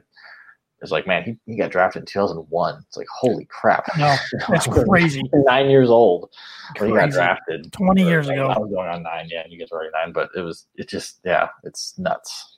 it's 0.82 0.90
like, 0.90 1.06
man, 1.06 1.22
he, 1.24 1.38
he 1.46 1.56
got 1.56 1.70
drafted 1.70 2.00
in 2.02 2.06
2001. 2.06 2.84
It's 2.86 2.96
like, 2.98 3.06
holy 3.10 3.46
crap. 3.46 3.86
no, 3.96 4.14
that's 4.50 4.66
crazy. 4.66 5.22
Nine 5.32 5.70
years 5.70 5.88
old 5.88 6.28
when 6.78 6.90
he 6.90 6.94
got 6.94 7.04
Crazy. 7.04 7.16
drafted. 7.16 7.72
20 7.72 8.02
years 8.04 8.28
ago. 8.28 8.48
I 8.48 8.58
was 8.58 8.70
going 8.70 8.88
on 8.90 9.02
nine, 9.02 9.28
yeah, 9.30 9.44
you 9.48 9.58
guys 9.58 9.68
were 9.70 9.78
already 9.78 9.92
nine, 9.94 10.12
but 10.12 10.28
it 10.36 10.42
was, 10.42 10.66
it 10.74 10.90
just, 10.90 11.20
yeah, 11.24 11.48
it's 11.62 11.98
nuts. 11.98 12.53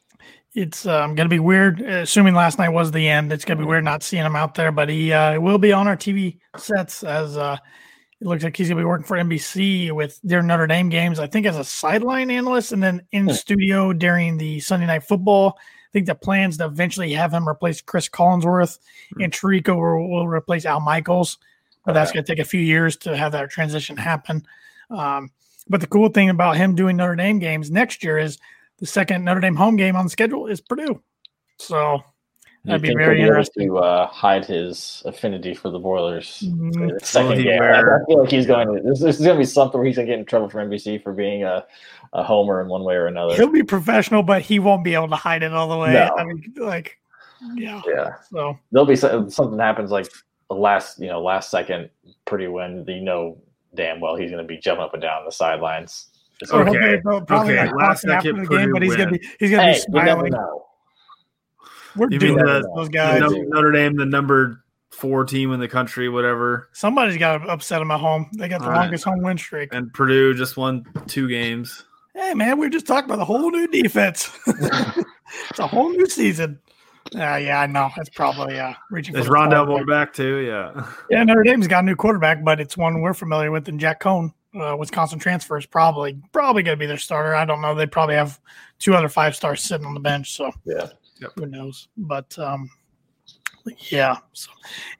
It's 0.57 0.87
um, 0.87 1.15
going 1.15 1.27
to 1.27 1.35
be 1.35 1.39
weird. 1.39 1.83
Assuming 1.83 2.35
last 2.35 2.59
night 2.59 2.71
was 2.71 2.91
the 2.91 3.07
end, 3.07 3.31
it's 3.31 3.45
going 3.45 3.59
to 3.59 3.63
be 3.63 3.69
weird 3.69 3.85
not 3.85 4.03
seeing 4.03 4.25
him 4.25 4.35
out 4.35 4.55
there. 4.55 4.73
But 4.73 4.89
he 4.89 5.13
uh, 5.13 5.39
will 5.39 5.59
be 5.59 5.71
on 5.71 5.87
our 5.87 5.99
TV 5.99 6.39
sets 6.57 7.05
as 7.05 7.37
uh, 7.37 7.59
it 8.23 8.27
looks 8.27 8.43
like 8.43 8.57
he's 8.57 8.69
going 8.69 8.79
to 8.79 8.81
be 8.81 8.87
working 8.87 9.07
for 9.07 9.19
NBC 9.19 9.93
with 9.93 10.19
their 10.25 10.43
Notre 10.43 10.67
Dame 10.67 10.89
games. 10.89 11.21
I 11.21 11.27
think 11.27 11.45
as 11.45 11.59
a 11.59 11.65
sideline 11.65 12.31
analyst, 12.31 12.73
and 12.73 12.83
then 12.83 13.03
in 13.13 13.27
Hmm. 13.27 13.33
studio 13.33 13.93
during 13.93 14.39
the 14.39 14.59
Sunday 14.61 14.87
night 14.87 15.05
football. 15.05 15.59
I 15.59 15.93
think 15.93 16.07
the 16.07 16.15
plans 16.15 16.57
to 16.59 16.65
eventually 16.67 17.13
have 17.13 17.33
him 17.33 17.49
replace 17.49 17.83
Chris 17.83 18.09
Collinsworth, 18.09 18.79
and 19.21 19.33
Tirico 19.33 19.77
will, 19.77 20.09
will 20.11 20.29
replace 20.29 20.65
Al 20.65 20.81
Michaels. 20.81 21.39
But 21.85 21.93
that's 21.93 22.13
going 22.13 22.25
to 22.25 22.31
take 22.33 22.43
a 22.43 22.49
few 22.49 22.61
years 22.61 22.97
to 22.99 23.15
have 23.17 23.33
that 23.33 23.51
transition 23.51 23.97
happen. 23.97 24.47
Um, 24.91 25.31
but 25.69 25.81
the 25.83 25.87
cool 25.87 26.09
thing 26.09 26.31
about 26.31 26.57
him 26.57 26.75
doing 26.75 26.97
Notre 26.97 27.15
Dame 27.17 27.39
games 27.39 27.71
next 27.71 28.03
year 28.03 28.19
is 28.19 28.39
the 28.79 28.87
second 28.87 29.25
Notre 29.25 29.41
Dame 29.41 29.57
home 29.57 29.77
game 29.77 29.97
on 29.97 30.05
the 30.05 30.11
schedule 30.11 30.47
is 30.47 30.61
Purdue. 30.61 31.03
So 31.59 32.03
That'd 32.67 32.83
be 32.83 32.95
very 32.95 33.19
he'll 33.19 33.29
interesting. 33.29 33.69
to 33.69 33.79
uh, 33.79 34.07
hide 34.09 34.45
his 34.45 35.03
affinity 35.07 35.55
for 35.55 35.71
the 35.71 35.79
Boilers. 35.79 36.43
Mm, 36.45 36.99
the 36.99 37.07
second 37.07 37.43
game. 37.43 37.59
wear- 37.61 38.03
I 38.03 38.07
feel 38.07 38.21
like 38.21 38.31
he's 38.31 38.47
going 38.47 38.67
to. 38.67 38.83
This, 38.83 39.01
this 39.01 39.21
is 39.21 39.25
going 39.25 39.37
to 39.37 39.41
be 39.41 39.47
something 39.47 39.79
where 39.79 39.87
he's 39.87 39.97
going 39.97 40.07
to 40.09 40.13
get 40.13 40.19
in 40.19 40.27
trouble 40.27 40.49
from 40.49 40.69
NBC 40.69 41.03
for 41.03 41.13
being 41.13 41.45
a, 41.45 41.65
a 42.13 42.25
homer 42.25 42.61
in 42.61 42.69
one 42.69 42.83
way 42.83 42.97
or 42.97 43.07
another. 43.07 43.37
He'll 43.37 43.51
be 43.51 43.63
professional, 43.63 44.23
but 44.25 44.43
he 44.43 44.59
won't 44.59 44.83
be 44.83 44.95
able 44.95 45.09
to 45.09 45.17
hide 45.17 45.45
it 45.45 45.53
all 45.53 45.69
the 45.69 45.77
way. 45.77 45.93
No. 45.93 46.13
I 46.19 46.25
mean, 46.25 46.53
like, 46.57 46.99
yeah. 47.55 47.81
yeah, 47.87 48.15
So 48.31 48.59
there'll 48.73 48.87
be 48.87 48.97
some, 48.97 49.31
something 49.31 49.59
happens 49.59 49.93
like 49.93 50.11
the 50.49 50.57
last, 50.57 50.99
you 50.99 51.07
know, 51.07 51.23
last 51.23 51.51
second, 51.51 51.89
pretty 52.25 52.49
win. 52.49 52.85
you 52.89 53.01
know 53.01 53.39
damn 53.75 54.01
well 54.01 54.17
he's 54.17 54.31
going 54.31 54.43
to 54.43 54.49
be 54.49 54.57
jumping 54.57 54.83
up 54.83 54.95
and 54.95 55.03
down 55.03 55.25
the 55.25 55.31
sidelines. 55.31 56.09
It's 56.41 56.51
or 56.53 56.65
like, 56.65 56.73
he'll 56.73 56.77
Okay. 56.83 56.97
be- 56.97 57.03
he'll 57.11 57.21
probably 57.23 57.55
Okay. 57.59 57.67
like 57.67 57.75
Last 57.77 58.03
talking 58.03 58.11
after 58.17 58.29
second 58.29 58.43
the 58.43 58.49
game, 58.49 58.59
Purdue 58.61 58.73
but 58.73 58.83
he's 58.83 58.97
gonna 58.97 59.11
win. 59.13 59.21
be 59.21 59.29
he's 59.39 59.51
gonna 59.51 59.63
hey, 59.63 59.73
be 59.73 59.79
you 59.99 60.05
never 60.05 60.07
smiling. 60.29 60.33
know. 60.33 60.63
We're 61.97 62.09
You 62.11 62.19
doing 62.19 62.37
mean 62.37 62.45
the- 62.45 62.71
those 62.75 62.89
The 62.89 62.93
guys. 62.93 63.21
Notre, 63.21 63.45
Notre 63.47 63.73
Dame, 63.73 63.97
the 63.97 64.05
number 64.07 64.63
four 64.91 65.25
team 65.25 65.53
in 65.53 65.61
the 65.61 65.69
country, 65.69 66.09
whatever, 66.09 66.69
Somebody's 66.73 67.17
got 67.19 67.39
to 67.39 67.49
upset 67.49 67.81
them 67.81 67.91
at 67.91 68.01
home. 68.01 68.29
They 68.37 68.49
got 68.49 68.61
the 68.61 68.67
All 68.67 68.73
right. 68.73 68.81
longest 68.83 69.05
home 69.05 69.23
win 69.23 69.37
streak. 69.39 69.73
and 69.73 69.93
Purdue 69.93 70.35
just 70.35 70.57
won 70.57 70.85
two 71.07 71.29
games. 71.29 71.85
Hey 72.15 72.33
man, 72.35 72.59
we 72.59 72.67
are 72.67 72.71
just 72.71 72.87
talking 72.87 73.05
about 73.11 73.19
the 73.19 73.25
whole 73.27 73.51
new 73.51 73.67
defense. 73.69 74.31
it's 74.47 75.59
a 75.59 75.67
whole 75.67 75.91
new 75.91 76.07
season. 76.07 76.59
Uh, 77.15 77.37
yeah, 77.37 77.61
I 77.61 77.67
know. 77.67 77.91
It's 77.99 78.09
probably 78.11 78.59
uh, 78.59 78.73
reaching. 78.91 79.15
for 79.15 79.21
Is 79.21 79.27
the 79.27 79.33
Rondale 79.33 79.49
stars, 79.51 79.67
going 79.69 79.87
back 79.87 80.13
too? 80.13 80.37
Yeah. 80.39 80.87
Yeah, 81.11 81.23
Notre 81.25 81.43
Dame's 81.45 81.69
got 81.69 81.85
a 81.85 81.87
new 81.87 81.95
quarterback, 81.95 82.43
but 82.43 82.59
it's 82.59 82.77
one 82.77 83.01
we're 83.01 83.15
familiar 83.15 83.51
with. 83.53 83.69
And 83.69 83.79
Jack 83.79 84.01
Coan, 84.03 84.33
uh, 84.61 84.77
Wisconsin 84.77 85.19
transfer, 85.19 85.57
is 85.59 85.67
probably 85.67 86.19
probably 86.33 86.63
going 86.63 86.77
to 86.77 86.81
be 86.81 86.87
their 86.87 86.97
starter. 86.99 87.35
I 87.35 87.45
don't 87.45 87.61
know. 87.61 87.75
They 87.75 87.87
probably 87.87 88.15
have 88.17 88.41
two 88.79 88.95
other 88.95 89.09
five 89.09 89.35
stars 89.37 89.63
sitting 89.63 89.87
on 89.87 89.95
the 89.95 90.01
bench, 90.01 90.35
so 90.37 90.51
Yeah. 90.65 90.89
who 91.37 91.47
knows? 91.47 91.89
But 91.97 92.39
um, 92.39 92.71
yeah. 93.91 94.17
So, 94.33 94.51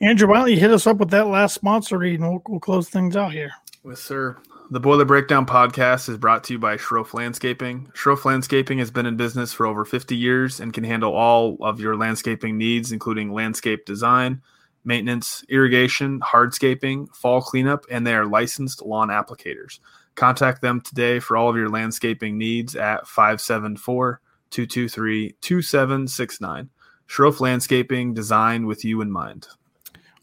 Andrew, 0.01 0.29
why 0.29 0.39
don't 0.39 0.51
you 0.51 0.59
hit 0.59 0.71
us 0.71 0.87
up 0.87 0.99
with 0.99 1.11
that 1.11 1.27
last 1.29 1.55
sponsor 1.55 1.99
read, 1.99 2.21
and 2.21 2.29
we'll, 2.29 2.43
we'll 2.49 2.61
close 2.61 2.89
things 2.89 3.17
out 3.17 3.33
here. 3.33 3.51
Yes, 3.85 4.01
sir. 4.01 4.37
The 4.73 4.81
Boiler 4.81 5.05
Breakdown 5.05 5.47
podcast 5.47 6.09
is 6.09 6.17
brought 6.19 6.43
to 6.45 6.55
you 6.55 6.59
by 6.59 6.77
Sroufe 6.77 7.15
Landscaping. 7.15 7.87
Sroufe 7.95 8.25
Landscaping 8.25 8.79
has 8.79 8.91
been 8.91 9.07
in 9.07 9.17
business 9.17 9.53
for 9.53 9.65
over 9.65 9.85
50 9.85 10.17
years 10.17 10.59
and 10.59 10.73
can 10.73 10.83
handle 10.83 11.13
all 11.15 11.57
of 11.61 11.79
your 11.79 11.97
landscaping 11.97 12.59
needs, 12.59 12.91
including 12.91 13.33
landscape 13.33 13.85
design, 13.85 14.43
maintenance, 14.87 15.45
irrigation, 15.49 16.21
hardscaping, 16.21 17.09
fall 17.15 17.43
cleanup, 17.43 17.85
and 17.91 18.07
they 18.07 18.15
are 18.15 18.27
licensed 18.27 18.83
lawn 18.83 19.09
applicators. 19.09 19.81
Contact 20.15 20.63
them 20.63 20.81
today 20.81 21.19
for 21.19 21.37
all 21.37 21.51
of 21.51 21.57
your 21.57 21.69
landscaping 21.69 22.39
needs 22.39 22.75
at 22.75 23.07
574 23.07 24.21
223 24.51 25.35
2769. 25.41 26.71
Sroufe 27.09 27.41
Landscaping, 27.41 28.15
designed 28.15 28.67
with 28.67 28.85
you 28.85 29.01
in 29.01 29.11
mind. 29.11 29.47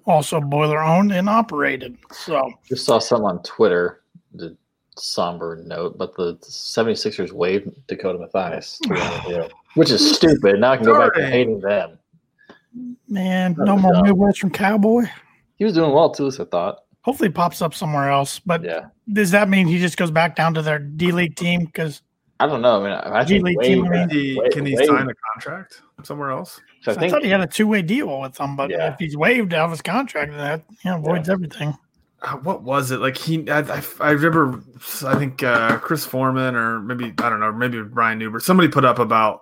Also, 0.06 0.42
boiler 0.42 0.82
owned 0.82 1.14
and 1.14 1.30
operated. 1.30 1.98
So, 2.12 2.52
Just 2.68 2.86
saw 2.86 3.00
some 3.00 3.24
on 3.24 3.42
Twitter, 3.44 4.02
the 4.34 4.58
somber 4.98 5.64
note, 5.66 5.98
but 5.98 6.16
the 6.16 6.36
76ers 6.42 7.32
waived 7.32 7.70
Dakota 7.88 8.20
Mathias, 8.20 8.80
to 8.80 8.90
be 8.90 9.00
honest 9.00 9.28
with 9.28 9.36
you, 9.36 9.50
which 9.76 9.92
is 9.92 10.16
stupid. 10.16 10.60
Now 10.60 10.72
I 10.72 10.78
can 10.78 10.86
go 10.86 10.98
back 10.98 11.14
to 11.16 11.26
hating 11.26 11.62
them. 11.62 11.98
Man, 13.08 13.54
That 13.56 13.66
no 13.66 13.78
more 13.78 13.94
dumb. 13.94 14.04
Midwestern 14.04 14.50
Cowboy. 14.50 15.04
He 15.58 15.66
was 15.66 15.74
doing 15.74 15.94
well 15.94 16.10
too, 16.10 16.32
so 16.32 16.44
I 16.44 16.48
thought. 16.48 16.80
Hopefully, 17.02 17.30
he 17.30 17.34
pops 17.34 17.62
up 17.62 17.74
somewhere 17.74 18.10
else. 18.10 18.40
But 18.40 18.64
Yeah. 18.64 18.86
does 19.12 19.32
that 19.32 19.50
mean 19.50 19.68
he 19.68 19.78
just 19.80 19.98
goes 19.98 20.10
back 20.12 20.36
down 20.36 20.54
to 20.56 20.62
their 20.62 20.80
D 20.80 21.12
League 21.12 21.36
team? 21.36 21.66
Because 21.66 22.02
I 22.40 22.48
don't 22.48 22.62
know. 22.62 22.82
I 22.82 22.84
mean, 22.84 22.92
I 22.94 23.20
I 23.20 23.26
think 23.26 23.46
G-League 23.46 23.58
Wade, 23.58 23.68
team, 23.68 23.86
I 23.86 23.90
mean- 23.90 24.10
Can 24.10 24.10
he, 24.10 24.40
Wade- 24.40 24.52
can 24.52 24.66
he 24.66 24.76
Wade- 24.76 24.88
sign 24.88 25.08
a 25.10 25.14
contract 25.34 25.82
somewhere 26.04 26.32
else? 26.32 26.60
so 26.82 26.92
I 26.92 26.96
I, 26.96 26.98
think 26.98 27.12
thought 27.14 27.24
he 27.24 27.30
had 27.30 27.42
a 27.42 27.48
two 27.48 27.68
way 27.68 27.82
deal 27.84 28.20
with 28.22 28.34
them. 28.34 28.56
But 28.56 28.70
Yeah. 28.72 28.92
if 28.94 28.96
he's 29.00 29.16
waived 29.16 29.54
out 29.54 29.66
of 29.66 29.72
his 29.72 29.82
contract, 29.82 30.32
then 30.32 30.40
that 30.40 30.64
you 30.84 30.92
know, 30.92 30.98
voids 31.00 31.30
everything. 31.30 31.78
uh, 32.24 32.38
what 32.38 32.64
was 32.64 32.90
it 32.92 33.00
like 33.02 33.18
he 33.18 33.48
I, 33.50 33.60
I, 33.60 33.84
I 34.00 34.12
remember 34.12 34.62
i 35.06 35.14
think 35.16 35.44
uh 35.44 35.78
chris 35.80 36.06
foreman 36.06 36.56
or 36.56 36.80
maybe 36.80 37.14
i 37.18 37.30
don't 37.30 37.42
know 37.42 37.52
maybe 37.52 37.82
brian 37.84 38.18
neubert 38.18 38.44
somebody 38.44 38.70
put 38.70 38.86
up 38.86 38.98
about 38.98 39.42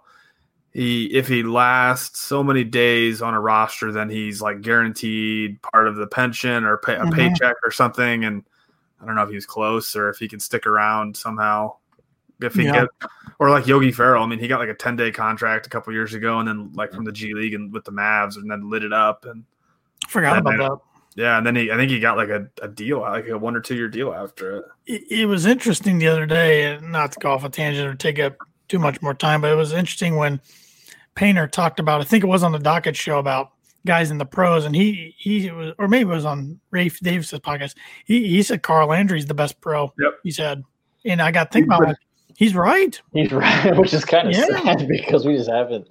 he 0.74 1.06
if 1.08 1.28
he 1.28 1.44
lasts 1.44 2.20
so 2.22 2.44
many 2.44 2.64
days 2.64 3.22
on 3.22 3.34
a 3.34 3.40
roster 3.40 3.92
then 3.92 4.10
he's 4.10 4.42
like 4.42 4.62
guaranteed 4.62 5.62
part 5.62 5.88
of 5.88 5.96
the 5.98 6.08
pension 6.08 6.64
or 6.64 6.78
pay, 6.78 6.96
a 6.96 7.00
Mhm. 7.06 7.14
paycheck 7.14 7.56
or 7.64 7.72
something 7.72 8.24
and 8.24 8.44
i 9.02 9.06
don't 9.06 9.16
know 9.16 9.24
if 9.24 9.30
he's 9.30 9.46
close 9.46 9.96
or 9.96 10.10
if 10.10 10.18
he 10.18 10.28
can 10.28 10.40
stick 10.40 10.66
around 10.66 11.16
somehow 11.18 11.74
if 12.42 12.54
he 12.54 12.64
Yeah. 12.64 12.72
get 12.72 12.88
or 13.40 13.50
like 13.50 13.68
yogi 13.68 13.92
ferrell 13.92 14.24
i 14.24 14.26
mean 14.26 14.40
he 14.40 14.48
got 14.48 14.60
like 14.60 14.70
a 14.70 14.74
10 14.74 14.96
day 14.96 15.12
contract 15.12 15.66
a 15.68 15.70
couple 15.70 15.92
years 15.94 16.14
ago 16.14 16.40
and 16.40 16.48
then 16.48 16.72
like 16.74 16.94
from 16.94 17.04
the 17.04 17.12
g 17.12 17.34
league 17.34 17.54
and 17.54 17.74
with 17.74 17.84
the 17.84 17.92
mavs 17.92 18.38
and 18.38 18.50
then 18.50 18.70
lit 18.70 18.84
it 18.84 18.94
up 18.94 19.26
and 19.26 19.44
Forgot 20.08 20.40
about 20.40 20.58
that. 20.58 21.22
yeah, 21.22 21.38
and 21.38 21.46
then 21.46 21.56
he 21.56 21.72
I 21.72 21.76
think 21.78 21.92
he 21.92 22.00
got 22.00 22.18
like 22.18 22.30
a, 22.30 22.48
a 22.62 22.68
deal, 22.68 23.02
like 23.02 23.28
a 23.28 23.38
one 23.38 23.56
or 23.56 23.62
two 23.62 23.76
year 23.76 23.88
deal 23.88 24.14
after 24.14 24.58
it. 24.58 24.66
It, 24.88 25.04
it 25.22 25.26
was 25.26 25.46
interesting 25.46 26.00
the 26.00 26.08
other 26.08 26.26
day, 26.26 26.78
not 26.82 27.12
to 27.14 27.20
go 27.20 27.32
off 27.32 27.44
a 27.46 27.50
tangent 27.50 27.88
or 27.88 27.94
take 27.96 28.20
up 28.20 28.36
too 28.68 28.80
much 28.80 29.02
more 29.02 29.14
time, 29.14 29.42
but 29.42 29.52
it 29.52 29.56
was 29.56 29.72
interesting 29.74 30.16
when 30.18 30.42
Painter 31.16 31.48
talked 31.48 31.80
about. 31.80 32.02
I 32.02 32.04
think 32.04 32.24
it 32.24 32.28
was 32.28 32.44
on 32.44 32.52
the 32.52 32.58
Dakich 32.60 32.96
show 32.96 33.20
about 33.20 33.52
guys 33.86 34.12
in 34.12 34.18
the 34.18 34.26
pros, 34.26 34.66
and 34.66 34.76
he 34.76 35.14
he 35.18 35.50
was, 35.52 35.74
or 35.78 35.88
maybe 35.88 36.10
it 36.10 36.14
was 36.14 36.26
on 36.26 36.60
Rafe 36.72 37.00
Davis's 37.00 37.40
podcast. 37.40 37.76
He 38.06 38.28
he 38.28 38.44
said 38.44 38.64
Carl 38.64 38.88
Landry's 38.90 39.26
the 39.26 39.34
best 39.34 39.60
pro. 39.62 39.94
Yep. 40.00 40.14
He 40.24 40.32
said, 40.32 40.64
and 41.06 41.22
I 41.22 41.32
got 41.32 41.52
to 41.52 41.54
think 41.54 41.66
about 41.66 41.90
it. 41.90 41.98
He's 42.38 42.56
right. 42.56 43.00
he's 43.14 43.32
right, 43.32 43.76
which 43.78 43.94
is 43.94 44.06
kind 44.06 44.28
of 44.30 44.34
Yeah. 44.36 44.46
sad 44.46 44.88
because 44.90 45.26
we 45.26 45.36
just 45.36 45.50
haven't 45.50 45.88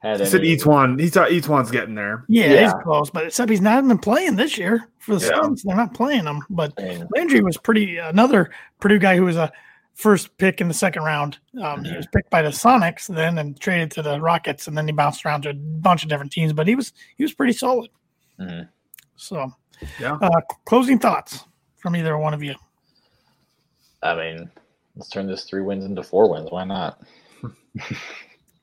had 0.00 0.20
He 0.20 0.26
said 0.26 0.40
any. 0.40 0.50
each 0.50 0.66
one. 0.66 0.98
He 0.98 1.08
thought 1.08 1.30
each 1.32 1.48
one's 1.48 1.70
getting 1.70 1.94
there. 1.94 2.24
Yeah, 2.28 2.52
Yeah. 2.52 2.62
he's 2.64 2.74
close, 2.82 3.08
but 3.08 3.26
except 3.26 3.50
he's 3.50 3.60
not 3.62 3.82
even 3.84 3.96
playing 3.98 4.36
this 4.36 4.58
year 4.58 4.88
for 4.98 5.16
the 5.16 5.24
Yeah. 5.26 5.40
Suns. 5.42 5.62
They're 5.62 5.76
not 5.76 5.94
playing 5.94 6.24
him. 6.24 6.42
But 6.50 6.72
I 6.78 7.02
Landry 7.14 7.40
was 7.40 7.56
pretty 7.56 7.96
another 7.98 8.50
Purdue 8.80 8.98
guy 8.98 9.16
who 9.16 9.24
was 9.24 9.36
a 9.36 9.50
first 9.96 10.36
pick 10.38 10.60
in 10.60 10.68
the 10.68 10.74
second 10.74 11.02
round. 11.02 11.38
Um, 11.60 11.82
He 11.84 11.96
was 11.96 12.06
picked 12.14 12.30
by 12.30 12.42
the 12.42 12.50
Sonics 12.50 13.06
then 13.08 13.38
and 13.38 13.58
traded 13.58 13.90
to 13.92 14.02
the 14.02 14.20
Rockets, 14.20 14.68
and 14.68 14.76
then 14.78 14.86
he 14.86 14.92
bounced 14.92 15.24
around 15.26 15.42
to 15.42 15.50
a 15.50 15.54
bunch 15.54 16.02
of 16.04 16.08
different 16.08 16.30
teams. 16.30 16.52
But 16.52 16.68
he 16.68 16.74
was 16.74 16.92
he 17.16 17.24
was 17.24 17.32
pretty 17.34 17.52
solid. 17.54 17.90
Mhm. 18.38 18.68
So, 19.16 19.50
Yeah. 19.98 20.18
uh, 20.20 20.40
closing 20.66 20.98
thoughts 20.98 21.44
from 21.78 21.96
either 21.96 22.16
one 22.18 22.34
of 22.34 22.42
you. 22.42 22.54
I 24.02 24.14
mean, 24.14 24.50
let's 24.94 25.08
turn 25.08 25.26
this 25.26 25.44
three 25.44 25.62
wins 25.62 25.84
into 25.84 26.02
four 26.02 26.30
wins. 26.30 26.50
Why 26.50 26.64
not? 26.64 27.00
I 27.42 27.48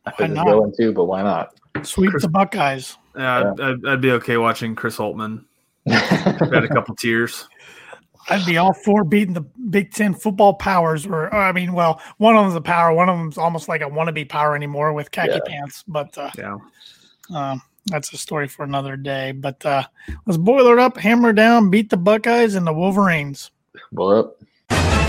Why 0.03 0.11
think 0.17 0.29
it's 0.31 0.36
not? 0.36 0.45
going 0.45 0.73
two, 0.77 0.93
but 0.93 1.05
why 1.05 1.23
not? 1.23 1.53
Sweep 1.84 2.11
the 2.19 2.29
Buckeyes. 2.29 2.97
Yeah, 3.17 3.51
I'd, 3.51 3.59
I'd, 3.59 3.86
I'd 3.88 4.01
be 4.01 4.11
okay 4.11 4.38
watching 4.38 4.75
Chris 4.75 4.97
Holtmann. 4.97 5.45
I've 5.89 6.51
Had 6.53 6.63
a 6.63 6.67
couple 6.67 6.95
tears. 6.95 7.47
I'd 8.30 8.45
be 8.45 8.57
all 8.57 8.74
for 8.74 9.03
beating 9.03 9.34
the 9.34 9.41
Big 9.69 9.91
Ten 9.91 10.13
football 10.13 10.53
powers. 10.53 11.05
Or 11.05 11.34
I 11.34 11.51
mean, 11.51 11.74
well, 11.74 12.01
one 12.17 12.36
of 12.36 12.43
them's 12.45 12.55
a 12.55 12.61
power, 12.61 12.93
one 12.93 13.09
of 13.09 13.17
them's 13.17 13.38
almost 13.38 13.67
like 13.67 13.82
a 13.82 13.86
wannabe 13.89 14.28
power 14.30 14.55
anymore 14.55 14.93
with 14.93 15.11
khaki 15.11 15.34
Yeah. 15.34 15.39
pants. 15.45 15.84
But 15.88 16.17
uh, 16.17 16.32
Yeah. 16.38 16.57
Um, 17.34 17.61
that's 17.88 18.13
a 18.13 18.17
story 18.17 18.47
for 18.47 18.63
another 18.63 18.95
day. 18.95 19.32
But 19.34 19.65
uh, 19.65 19.84
let's 20.26 20.38
boil 20.38 20.67
it 20.67 20.80
up, 20.80 20.97
hammer 20.97 21.34
down, 21.34 21.69
beat 21.69 21.89
the 21.89 21.97
Buckeyes 21.97 22.55
and 22.55 22.65
the 22.65 22.74
Wolverines. 22.74 23.51
Blow 23.91 24.19
up. 24.19 25.02